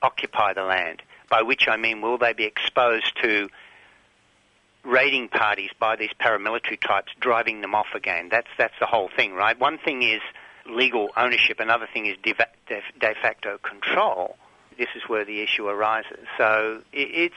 [0.00, 1.02] occupy the land?
[1.28, 3.48] By which I mean, will they be exposed to
[4.84, 8.28] raiding parties by these paramilitary types driving them off again.
[8.30, 9.58] That's that's the whole thing, right?
[9.58, 10.20] One thing is
[10.66, 12.34] legal ownership, another thing is de,
[12.68, 14.36] de, de facto control.
[14.76, 16.26] This is where the issue arises.
[16.36, 17.34] So it, it's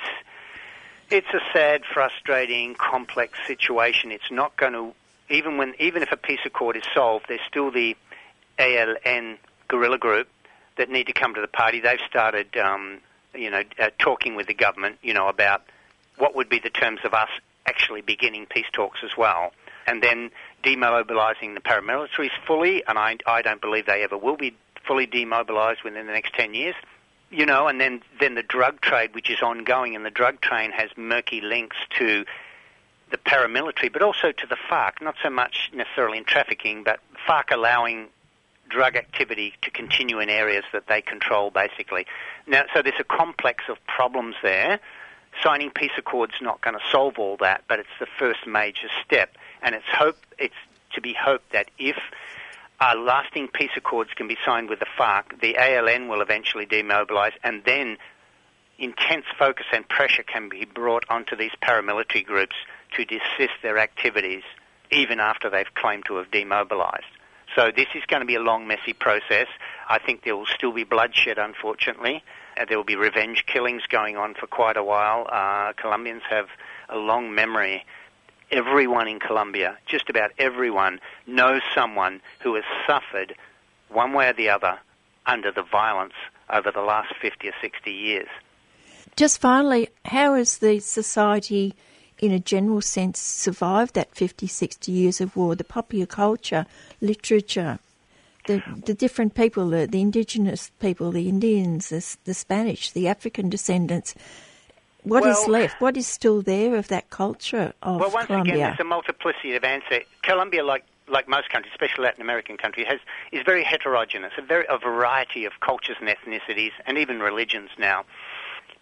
[1.09, 4.11] it's a sad, frustrating, complex situation.
[4.11, 4.93] It's not going to
[5.29, 7.95] even when even if a peace accord is solved, there's still the
[8.59, 9.37] ELN
[9.67, 10.27] guerrilla group
[10.77, 11.79] that need to come to the party.
[11.79, 12.99] They've started, um,
[13.33, 15.63] you know, uh, talking with the government, you know, about
[16.21, 17.29] what would be the terms of us
[17.65, 19.51] actually beginning peace talks as well,
[19.87, 20.29] and then
[20.63, 25.83] demobilising the paramilitaries fully, and I, I don't believe they ever will be fully demobilised
[25.83, 26.75] within the next 10 years.
[27.31, 30.71] You know, and then, then the drug trade, which is ongoing, and the drug trade
[30.71, 32.23] has murky links to
[33.09, 37.51] the paramilitary, but also to the FARC, not so much necessarily in trafficking, but FARC
[37.51, 38.09] allowing
[38.69, 42.05] drug activity to continue in areas that they control, basically.
[42.47, 44.79] Now, so there's a complex of problems there
[45.43, 49.35] signing peace accords not going to solve all that, but it's the first major step.
[49.61, 50.55] And it's hope it's
[50.93, 51.97] to be hoped that if
[52.79, 57.33] uh, lasting peace accords can be signed with the FARC, the ELN will eventually demobilize,
[57.43, 57.97] and then
[58.79, 62.55] intense focus and pressure can be brought onto these paramilitary groups
[62.95, 64.43] to desist their activities
[64.91, 67.05] even after they've claimed to have demobilized.
[67.55, 69.47] So this is going to be a long, messy process.
[69.87, 72.23] I think there will still be bloodshed, unfortunately.
[72.57, 75.27] Uh, there will be revenge killings going on for quite a while.
[75.31, 76.47] Uh, Colombians have
[76.89, 77.85] a long memory.
[78.51, 83.35] Everyone in Colombia, just about everyone, knows someone who has suffered
[83.89, 84.79] one way or the other
[85.25, 86.13] under the violence
[86.49, 88.27] over the last 50 or 60 years.
[89.15, 91.75] Just finally, how has the society
[92.21, 95.55] in a general sense, survived that 50, 60 years of war.
[95.55, 96.67] The popular culture,
[97.01, 97.79] literature,
[98.51, 103.49] the, the different people, the, the indigenous people, the Indians, the, the Spanish, the African
[103.49, 104.15] descendants.
[105.03, 105.81] What is Well- left?
[105.81, 108.53] What is still there of that culture of well, once Colombia?
[108.53, 110.01] again, there's a multiplicity of answer.
[110.21, 112.99] Colombia, like like most countries, especially Latin American countries, has
[113.31, 118.05] is very heterogeneous, a very a variety of cultures and ethnicities, and even religions now.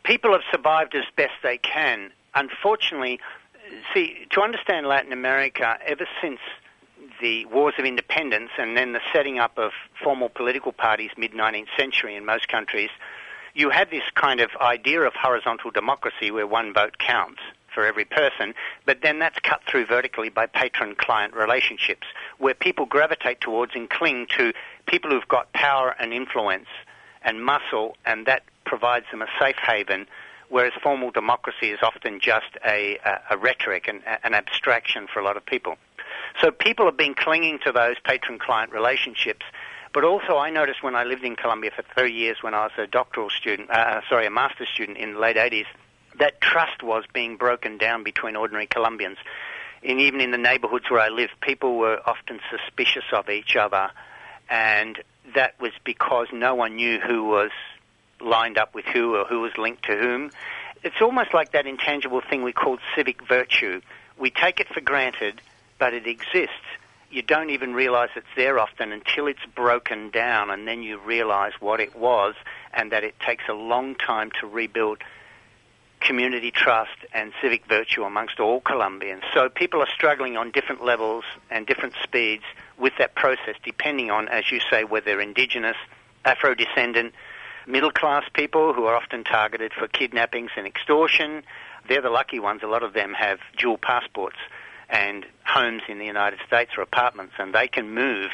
[0.03, 2.11] People have survived as best they can.
[2.35, 3.19] Unfortunately,
[3.93, 6.39] see, to understand Latin America, ever since
[7.19, 9.71] the wars of independence and then the setting up of
[10.03, 12.89] formal political parties mid 19th century in most countries,
[13.53, 17.41] you had this kind of idea of horizontal democracy where one vote counts
[17.73, 18.53] for every person,
[18.85, 23.89] but then that's cut through vertically by patron client relationships where people gravitate towards and
[23.89, 24.53] cling to
[24.87, 26.67] people who've got power and influence
[27.23, 30.07] and muscle, and that provides them a safe haven.
[30.49, 35.19] Whereas formal democracy is often just a, a, a rhetoric and a- an abstraction for
[35.19, 35.77] a lot of people.
[36.41, 39.45] So people have been clinging to those patron-client relationships.
[39.93, 42.71] But also, I noticed when I lived in Colombia for three years, when I was
[42.77, 45.65] a doctoral student, uh, sorry, a master's student in the late 80s,
[46.19, 49.17] that trust was being broken down between ordinary Colombians.
[49.81, 53.89] And even in the neighborhoods where I lived, people were often suspicious of each other,
[54.49, 55.01] and
[55.33, 57.51] that was because no one knew who was
[58.21, 60.31] lined up with who or who was linked to whom.
[60.83, 63.81] It's almost like that intangible thing we call civic virtue.
[64.17, 65.41] We take it for granted,
[65.79, 66.53] but it exists.
[67.09, 71.53] You don't even realize it's there often until it's broken down, and then you realize
[71.59, 72.35] what it was,
[72.73, 74.99] and that it takes a long time to rebuild
[76.01, 79.23] community trust and civic virtue amongst all Colombians.
[79.33, 82.43] So people are struggling on different levels and different speeds
[82.77, 85.75] with that process, depending on, as you say, whether they're indigenous,
[86.23, 87.13] Afro descendant,
[87.65, 91.43] middle class people who are often targeted for kidnappings and extortion.
[91.87, 92.61] They're the lucky ones.
[92.63, 94.37] A lot of them have dual passports
[94.89, 98.31] and homes in the United States or apartments, and they can move.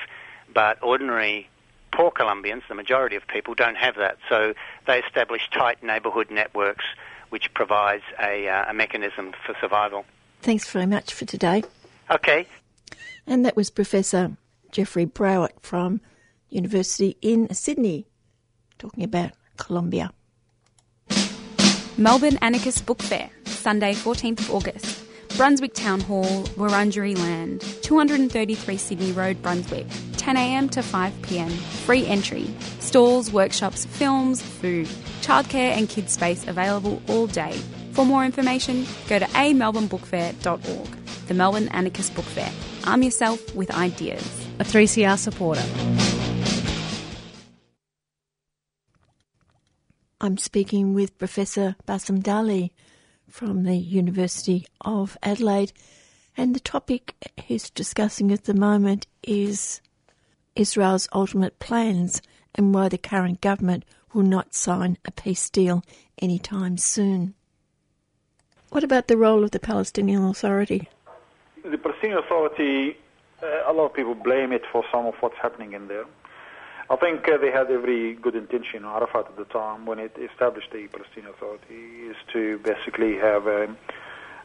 [0.53, 1.49] But ordinary
[1.91, 4.17] poor Colombians, the majority of people, don't have that.
[4.29, 4.53] So
[4.85, 6.85] they establish tight neighborhood networks,
[7.29, 10.05] which provides a, uh, a mechanism for survival.
[10.41, 11.63] Thanks very much for today.
[12.11, 12.47] Okay.
[13.25, 14.37] And that was Professor
[14.71, 16.01] Jeffrey Browitt from
[16.49, 18.05] University in Sydney
[18.77, 20.11] talking about Colombia.
[21.97, 25.04] Melbourne Anarchist Book Fair, Sunday, 14th of August.
[25.37, 31.51] Brunswick Town Hall, Wurundjeri Land, 233 Sydney Road, Brunswick, 10am to 5pm.
[31.85, 32.47] Free entry.
[32.79, 34.87] Stalls, workshops, films, food.
[35.21, 37.51] Childcare and kids space available all day.
[37.91, 40.87] For more information, go to amelbournebookfair.org.
[41.27, 42.51] The Melbourne Anarchist Book Fair.
[42.87, 44.47] Arm yourself with ideas.
[44.59, 45.65] A 3CR supporter.
[50.21, 52.71] I'm speaking with Professor Bassam Dahy
[53.35, 55.73] from the University of Adelaide,
[56.37, 59.81] and the topic he's discussing at the moment is
[60.55, 62.21] Israel's ultimate plans
[62.55, 63.83] and why the current government
[64.13, 65.83] will not sign a peace deal
[66.21, 67.33] anytime soon.
[68.69, 70.87] What about the role of the Palestinian Authority?
[71.61, 72.95] The Palestinian Authority,
[73.43, 76.05] uh, a lot of people blame it for some of what's happening in there.
[76.87, 80.71] I think uh, they had every good intention, Arafat at the time, when it established
[80.71, 83.75] the Palestinian Authority, is to basically have a,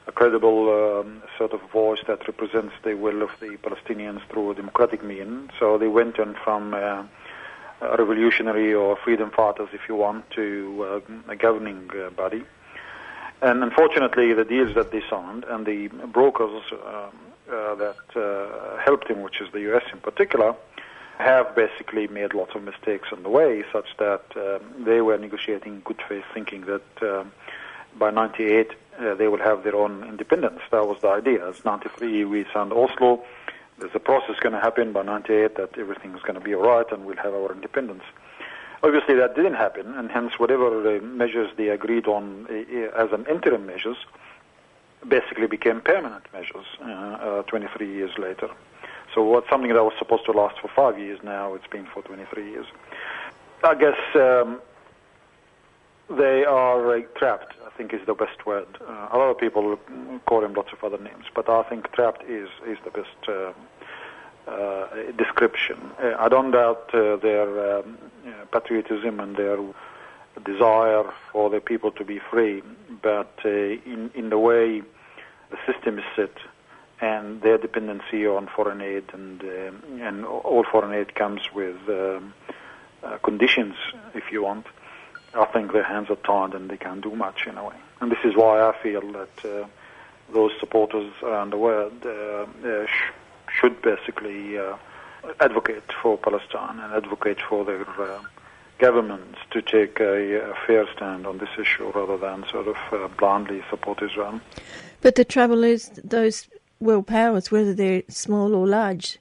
[0.07, 4.55] a credible um, sort of voice that represents the will of the Palestinians through a
[4.55, 5.51] democratic means.
[5.59, 7.05] So they went on from uh,
[7.99, 12.43] revolutionary or freedom fighters, if you want, to uh, a governing uh, body.
[13.43, 17.11] And unfortunately, the deals that they signed and the brokers um,
[17.51, 19.83] uh, that uh, helped him, which is the U.S.
[19.93, 20.55] in particular,
[21.21, 25.75] have basically made lots of mistakes on the way, such that um, they were negotiating
[25.75, 27.33] in good faith, thinking that um,
[27.99, 30.61] by 98 uh, they will have their own independence.
[30.71, 31.49] That was the idea.
[31.49, 33.23] As 93 we signed Oslo.
[33.79, 36.63] There's a process going to happen by 98 that everything is going to be all
[36.63, 38.03] right and we'll have our independence.
[38.83, 43.27] Obviously, that didn't happen, and hence whatever uh, measures they agreed on uh, as an
[43.31, 43.99] interim measures
[45.07, 48.49] basically became permanent measures uh, uh, 23 years later.
[49.15, 52.03] So what's something that was supposed to last for five years now, it's been for
[52.03, 52.67] 23 years.
[53.65, 54.61] I guess um,
[56.09, 58.67] they are uh, trapped, I think is the best word.
[58.81, 59.79] Uh, a lot of people
[60.27, 63.53] call them lots of other names, but I think trapped is, is the best uh,
[64.51, 65.79] uh, description.
[66.03, 67.99] Uh, I don't doubt uh, their um,
[68.53, 69.59] patriotism and their
[70.45, 72.63] desire for the people to be free,
[73.03, 74.83] but in, in the way
[75.51, 76.33] the system is set,
[77.01, 82.35] and their dependency on foreign aid, and uh, and all foreign aid comes with um,
[83.03, 83.75] uh, conditions,
[84.15, 84.67] if you want.
[85.35, 87.77] I think their hands are tied and they can't do much in a way.
[88.01, 89.67] And this is why I feel that uh,
[90.33, 93.13] those supporters around the world uh, uh, sh-
[93.61, 94.77] should basically uh,
[95.39, 97.87] advocate for Palestine and advocate for their
[98.79, 103.63] governments to take a, a, fair stand on this issue rather than sort of blindly
[103.69, 104.41] support Israel.
[105.03, 106.49] But the trouble is, those
[106.81, 109.19] world powers, whether they're small or large,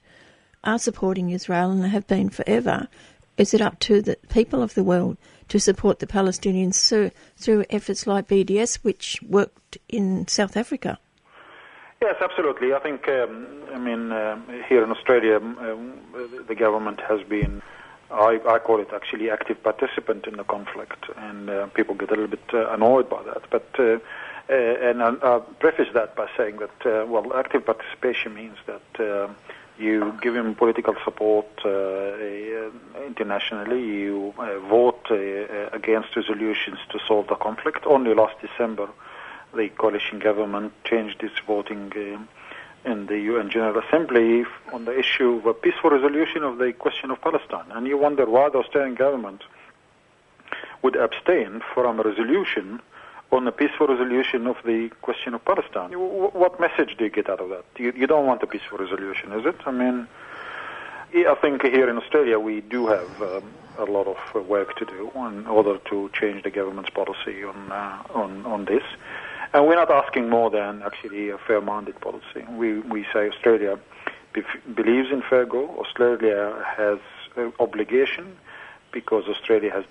[0.64, 2.88] are supporting Israel and have been forever.
[3.36, 5.16] Is it up to the people of the world
[5.48, 10.98] to support the Palestinians through, through efforts like BDS, which worked in South Africa?
[12.02, 12.72] Yes, absolutely.
[12.72, 15.98] I think, um, I mean, uh, here in Australia, um,
[16.48, 17.62] the government has been,
[18.10, 22.12] I, I, call it actually active participant in the conflict, and uh, people get a
[22.12, 23.42] little bit uh, annoyed by that.
[23.50, 24.00] But
[24.50, 29.30] uh, uh, and I'll preface that by saying that, uh, well, active participation means that
[29.78, 31.46] you give him political support
[33.06, 34.34] internationally, you
[34.68, 35.06] vote
[35.72, 37.86] against resolutions to solve the conflict.
[37.86, 38.88] Only last December,
[39.54, 45.36] the coalition government changed its voting uh, in the UN General Assembly on the issue
[45.36, 47.70] of a peaceful resolution of the question of Palestine.
[47.70, 49.42] And you wonder why the Australian government
[50.82, 52.80] would abstain from a resolution
[53.32, 55.92] on a peaceful resolution of the question of Palestine.
[55.92, 57.64] What message do you get out of that?
[57.78, 59.56] You, don't want a peaceful resolution, is it?
[59.66, 60.08] I mean,
[61.14, 63.44] I think here in Australia we do have um,
[63.78, 68.02] a lot of work to do in order to change the government's policy on uh,
[68.14, 68.82] on on this.
[69.52, 72.44] And we're not asking more than actually a fair-minded policy.
[72.50, 73.80] We, we say Australia
[74.74, 75.68] believes in fair go.
[75.80, 77.00] Australia has
[77.36, 78.36] an obligation
[78.92, 79.84] because Australia has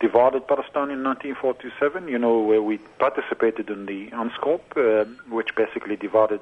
[0.00, 2.08] divided Palestine in 1947.
[2.08, 6.40] You know, where we participated in the UNSCOP, uh, which basically divided,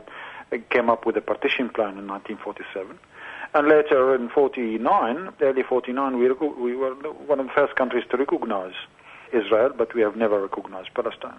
[0.53, 2.99] uh, came up with a partition plan in 1947.
[3.55, 8.17] And later in 49, early 49, we, we were one of the first countries to
[8.17, 8.75] recognize
[9.33, 11.39] Israel, but we have never recognized Palestine.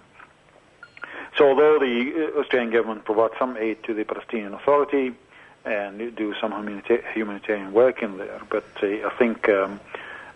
[1.37, 5.13] So although the uh, Australian government provides some aid to the Palestinian Authority
[5.65, 6.51] and do some
[7.13, 9.79] humanitarian work in there, but uh, I think um,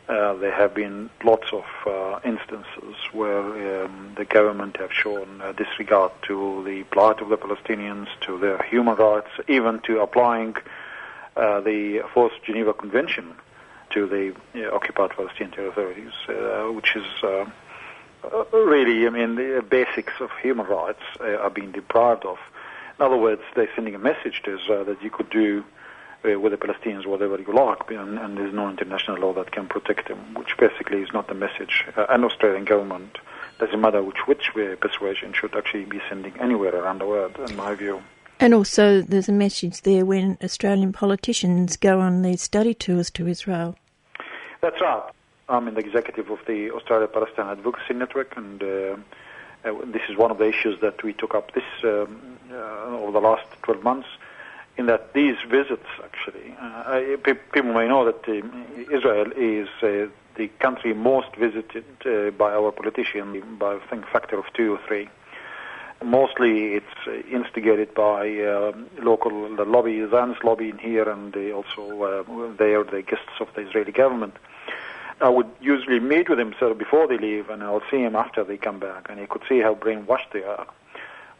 [0.09, 5.51] uh, there have been lots of uh, instances where um, the government have shown uh,
[5.53, 10.55] disregard to the plight of the Palestinians, to their human rights, even to applying
[11.35, 13.33] uh, the Fourth Geneva Convention
[13.91, 14.33] to the
[14.71, 16.13] occupied Palestinian territories,
[16.75, 22.25] which is uh, really, I mean, the basics of human rights uh, are being deprived
[22.25, 22.37] of.
[22.99, 25.63] In other words, they're sending a message to Israel that you could do
[26.25, 29.67] uh, with the Palestinians whatever you like, and, and, there's no international law that can
[29.67, 33.17] protect them, which basically is not the message uh, an Australian government,
[33.59, 37.55] doesn't matter which, which way persuasion, should actually be sending anywhere around the world, in
[37.55, 38.01] my view.
[38.39, 43.27] And also, there's a message there when Australian politicians go on these study tours to
[43.27, 43.75] Israel.
[44.61, 45.03] That's right.
[45.49, 48.95] I'm in the executive of the Australia Palestine Advocacy Network, and uh,
[49.65, 53.11] uh, this is one of the issues that we took up this um, uh, over
[53.11, 54.07] the last 12 months.
[54.75, 60.47] In that these visits, actually, uh, people may know that um, Israel is uh, the
[60.59, 65.09] country most visited uh, by our politicians by I think factor of two or three.
[66.03, 68.27] Mostly, it's instigated by
[68.99, 73.61] local the lobby, Zionist lobby in here, and also they are the guests of the
[73.61, 74.35] Israeli government.
[75.21, 78.17] I would usually meet with him sort of before they leave, and I'll see him
[78.17, 80.67] after they come back, and he could see how brainwashed they are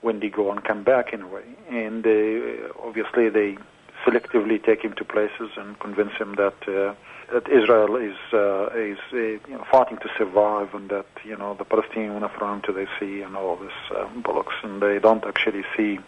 [0.03, 1.45] when they go and come back in a way.
[1.69, 3.57] And uh, obviously, they
[4.05, 6.93] selectively take him to places and convince him that uh,
[7.31, 11.55] that Israel is uh, is uh, you know, fighting to survive, and that you know
[11.55, 14.81] the Palestinians want to throw him to the sea and all this uh, bollocks, and
[14.81, 15.99] they don't actually see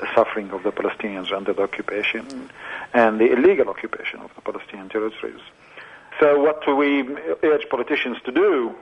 [0.00, 2.50] the suffering of the Palestinians under the occupation
[2.92, 5.40] and the illegal occupation of the Palestinian territories.
[6.18, 7.02] So what do we
[7.42, 8.74] urge politicians to do?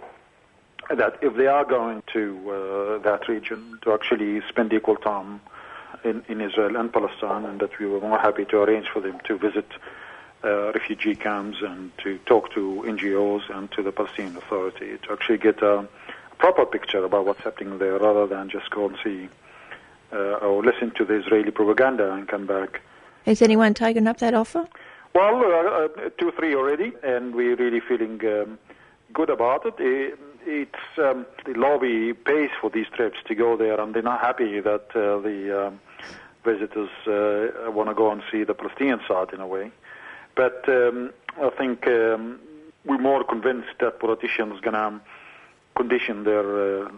[0.96, 5.40] That if they are going to uh, that region, to actually spend equal time
[6.04, 9.18] in, in Israel and Palestine, and that we were more happy to arrange for them
[9.24, 9.66] to visit
[10.44, 15.38] uh, refugee camps and to talk to NGOs and to the Palestinian Authority to actually
[15.38, 15.86] get a
[16.38, 19.28] proper picture about what's happening there rather than just go and see
[20.12, 22.80] uh, or listen to the Israeli propaganda and come back.
[23.24, 24.66] Has anyone taken up that offer?
[25.14, 28.58] Well, uh, uh, two, three already, and we're really feeling um,
[29.12, 30.18] good about it.
[30.46, 34.20] It it's um, the lobby pays for these trips to go there, and they're not
[34.20, 35.80] happy that uh, the um,
[36.44, 39.70] visitors uh, want to go and see the Palestinian side in a way.
[40.34, 42.40] But um, I think um,
[42.84, 45.00] we're more convinced that politicians going to
[45.74, 46.90] condition their uh,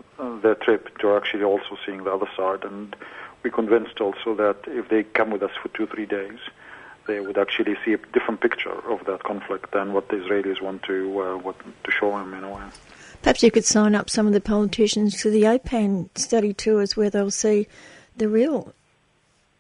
[0.43, 2.97] their trip to actually also seeing the other side, and
[3.43, 6.39] we're convinced also that if they come with us for two, three days
[7.07, 10.83] they would actually see a different picture of that conflict than what the Israelis want
[10.85, 12.63] to uh, what, to show them in a way.
[13.25, 17.09] Perhaps you could sign up some of the politicians to the APAN study tours where
[17.09, 17.67] they'll see
[18.19, 18.75] the real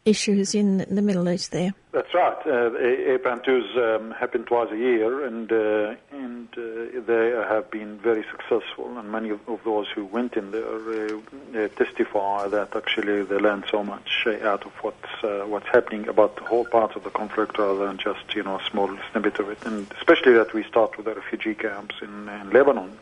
[0.04, 1.72] issues in the Middle East there.
[1.92, 2.36] That's right.
[2.44, 2.72] Uh,
[3.16, 8.22] APAN tours um, happen twice a year, and uh, and uh, they have been very
[8.30, 8.98] successful.
[8.98, 13.64] And many of, of those who went in there uh, testify that actually they learned
[13.70, 17.10] so much uh, out of what's uh, what's happening about the whole part of the
[17.10, 19.64] conflict, rather than just you know a small snippet of it.
[19.64, 22.98] And especially that we start with the refugee camps in, in Lebanon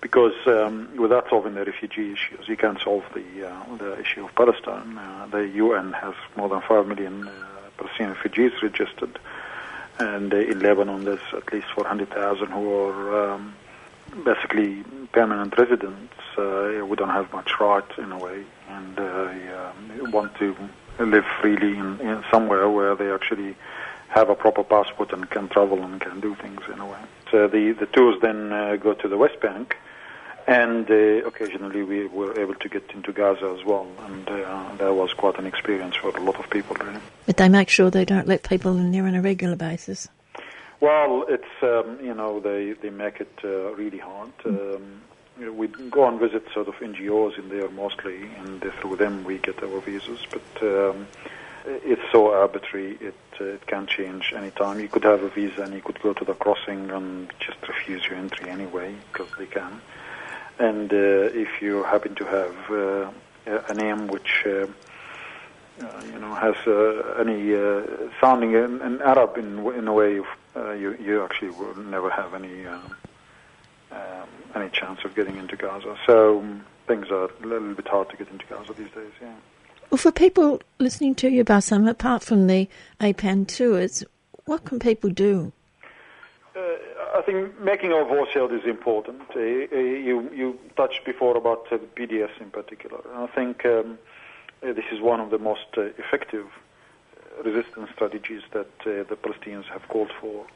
[0.00, 4.34] because um, without solving the refugee issues, you can't solve the uh, the issue of
[4.34, 4.96] Palestine.
[4.96, 7.32] Uh, the UN has more than five million uh,
[7.76, 9.18] Palestinian refugees registered,
[9.98, 13.54] and uh, in Lebanon there's at least 400,000 who are um,
[14.24, 14.82] basically
[15.12, 16.14] permanent residents.
[16.36, 19.32] Uh, we don't have much right in a way, and uh,
[20.10, 20.56] want to
[20.98, 23.54] live freely in, in somewhere where they actually
[24.08, 26.98] have a proper passport and can travel and can do things in a way.
[27.30, 28.48] So the the tours then
[28.78, 29.76] go to the West Bank
[30.46, 34.94] and uh, occasionally we were able to get into Gaza as well, and uh, that
[34.94, 37.00] was quite an experience for a lot of people, really.
[37.26, 40.08] But they make sure they don't let people in there on a regular basis.
[40.80, 44.36] Well, it's um, you know they they make it uh, really hard.
[44.38, 44.76] Mm.
[44.76, 49.38] Um, we go and visit sort of NGOs in there mostly, and through them we
[49.38, 50.20] get our visas.
[50.30, 51.06] But um,
[51.66, 54.80] it's so arbitrary; it uh, it can change any time.
[54.80, 58.04] You could have a visa and you could go to the crossing and just refuse
[58.06, 59.80] your entry anyway because they can.
[60.60, 63.10] And uh, if you happen to have uh,
[63.68, 64.66] a name which uh,
[66.12, 66.54] you know has
[67.18, 67.40] any
[68.20, 72.66] sounding in, in, Arab in, in a way, you you actually will never have any
[72.66, 72.94] um,
[74.54, 75.96] any chance of getting into Gaza.
[76.06, 79.12] So um, things are a little bit hard to get into Gaza these days.
[79.22, 79.34] Yeah.
[79.90, 82.68] Well, for people listening to you, Bassam, apart from the
[83.00, 84.04] APAN tours,
[84.44, 85.52] what can people do?
[87.20, 89.20] I think making our voice heard is important.
[89.36, 92.98] Uh, uh, you, you touched before about uh, BDS in particular.
[93.14, 93.98] I think um,
[94.62, 96.46] this is one of the most effective
[97.44, 100.46] resistance strategies that the Palestinians have called for.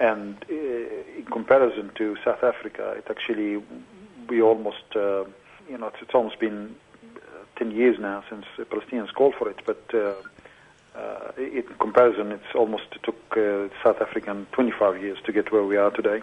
[0.00, 3.62] And in comparison to South Africa, it actually,
[4.28, 6.74] we almost, you know, it's, it's, almost been
[7.56, 9.84] 10 years now since the Palestinians called for it, but
[10.98, 15.76] uh, in comparison, it's almost took uh, South African 25 years to get where we
[15.76, 16.22] are today.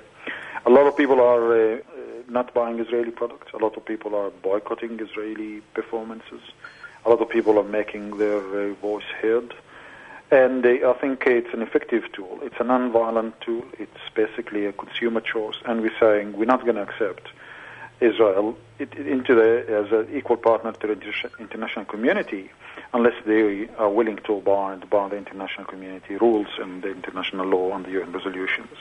[0.66, 1.78] A lot of people are uh,
[2.28, 3.54] not buying Israeli products.
[3.54, 6.42] A lot of people are boycotting Israeli performances.
[7.06, 9.54] A lot of people are making their uh, voice heard.
[10.32, 12.40] And uh, I think it's an effective tool.
[12.42, 13.64] It's a non-violent tool.
[13.78, 15.58] It's basically a consumer choice.
[15.66, 17.28] And we're saying we're not going to accept
[18.02, 22.52] Israel into the, as an equal partner to the international community
[22.94, 27.74] unless they are willing to abide by the international community rules and the international law
[27.76, 28.76] and the UN resolutions.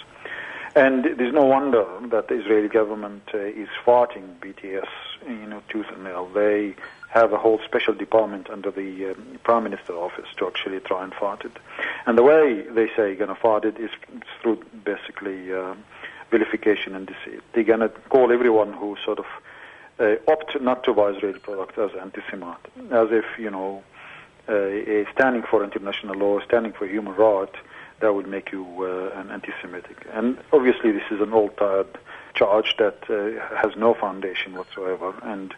[0.76, 4.88] And there's no wonder that the Israeli government uh, is fighting BDS,
[5.28, 6.26] you know, tooth and nail.
[6.26, 6.74] They
[7.10, 11.14] have a whole special department under the um, Prime Minister office to actually try and
[11.14, 11.56] fight it.
[12.06, 13.90] And the way they say going to fight it is
[14.42, 15.76] through basically uh,
[16.34, 17.42] vilification and deceit.
[17.52, 19.28] They're going to call everyone who sort of
[20.00, 22.66] uh, opt not to buy Israeli products as anti-Semite,
[23.02, 23.70] as if, you know,
[24.48, 27.58] uh, standing for international law, standing for human rights,
[28.00, 29.98] that would make you uh, an anti-Semitic.
[30.18, 31.92] And obviously, this is an old-tired
[32.40, 33.16] charge that uh,
[33.62, 35.10] has no foundation whatsoever.
[35.22, 35.48] And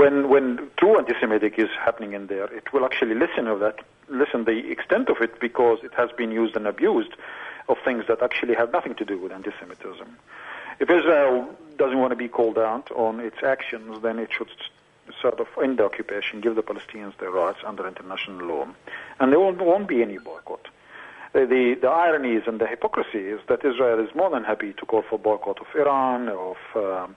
[0.00, 0.46] when when
[0.80, 3.76] true anti-Semitic is happening in there, it will actually listen of that,
[4.22, 7.12] listen the extent of it because it has been used and abused
[7.68, 10.16] of things that actually have nothing to do with anti-Semitism.
[10.80, 14.50] If Israel doesn't want to be called out on its actions, then it should
[15.20, 18.68] sort of end the occupation, give the Palestinians their rights under international law,
[19.20, 20.68] and there won't, won't be any boycott.
[21.32, 24.86] The, the, irony is and the hypocrisy is that Israel is more than happy to
[24.86, 27.16] call for boycott of Iran, of um,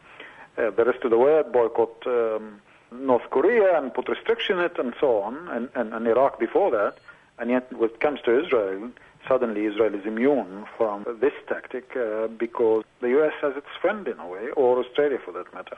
[0.57, 2.59] uh, the rest of the world, boycott um,
[2.91, 6.71] North Korea and put restrictions on it and so on, and, and, and Iraq before
[6.71, 6.97] that,
[7.37, 8.89] and yet when it comes to Israel,
[9.27, 13.33] suddenly Israel is immune from this tactic uh, because the U.S.
[13.41, 15.77] has its friend in a way, or Australia for that matter.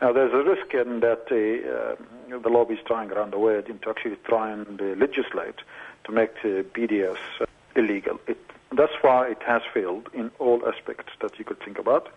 [0.00, 3.90] Now, there's a risk in that uh, the lobby is trying around the world to
[3.90, 5.56] actually try and legislate
[6.04, 8.20] to make uh, BDS uh, illegal.
[8.28, 8.38] It,
[8.70, 12.08] thus far, it has failed in all aspects that you could think about.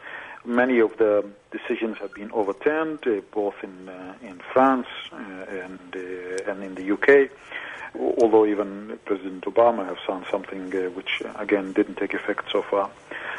[0.44, 3.90] Many of the decisions have been overturned, uh, both in
[4.22, 5.96] in France and
[6.48, 7.30] and in the UK
[8.00, 12.62] although even President Obama has signed something uh, which, uh, again, didn't take effect so
[12.62, 12.90] far.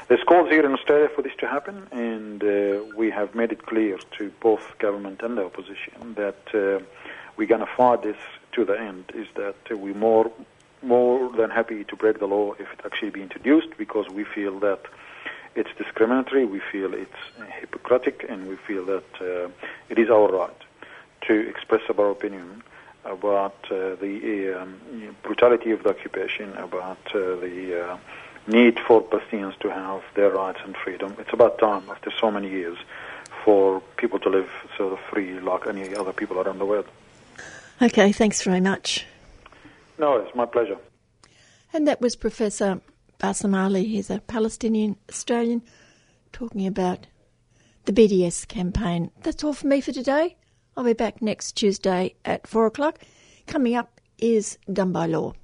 [0.08, 3.64] There's calls here in Australia for this to happen, and uh, we have made it
[3.66, 6.84] clear to both government and the opposition that uh,
[7.36, 8.16] we're going to fight this
[8.52, 10.30] to the end, is that we're more,
[10.82, 14.58] more than happy to break the law if it actually be introduced, because we feel
[14.60, 14.82] that
[15.54, 17.10] it's discriminatory, we feel it's
[17.60, 19.48] hypocritic, and we feel that uh,
[19.88, 20.56] it is our right
[21.22, 22.62] to express our opinion
[23.04, 24.80] about uh, the um,
[25.22, 27.98] brutality of the occupation, about uh, the uh,
[28.46, 31.14] need for Palestinians to have their rights and freedom.
[31.18, 32.78] It's about time, after so many years,
[33.44, 36.86] for people to live sort of free like any other people around the world.
[37.80, 39.06] Okay, thanks very much.
[39.98, 40.78] No, it's my pleasure.
[41.72, 42.80] And that was Professor
[43.22, 43.86] Bassam Dahy.
[43.86, 45.62] He's a Palestinian Australian
[46.32, 47.06] talking about
[47.84, 49.12] the BDS campaign.
[49.22, 50.36] That's all for me for today.
[50.76, 52.98] I'll be back next Tuesday at 4 o'clock.
[53.46, 55.34] Coming up is Done by Law.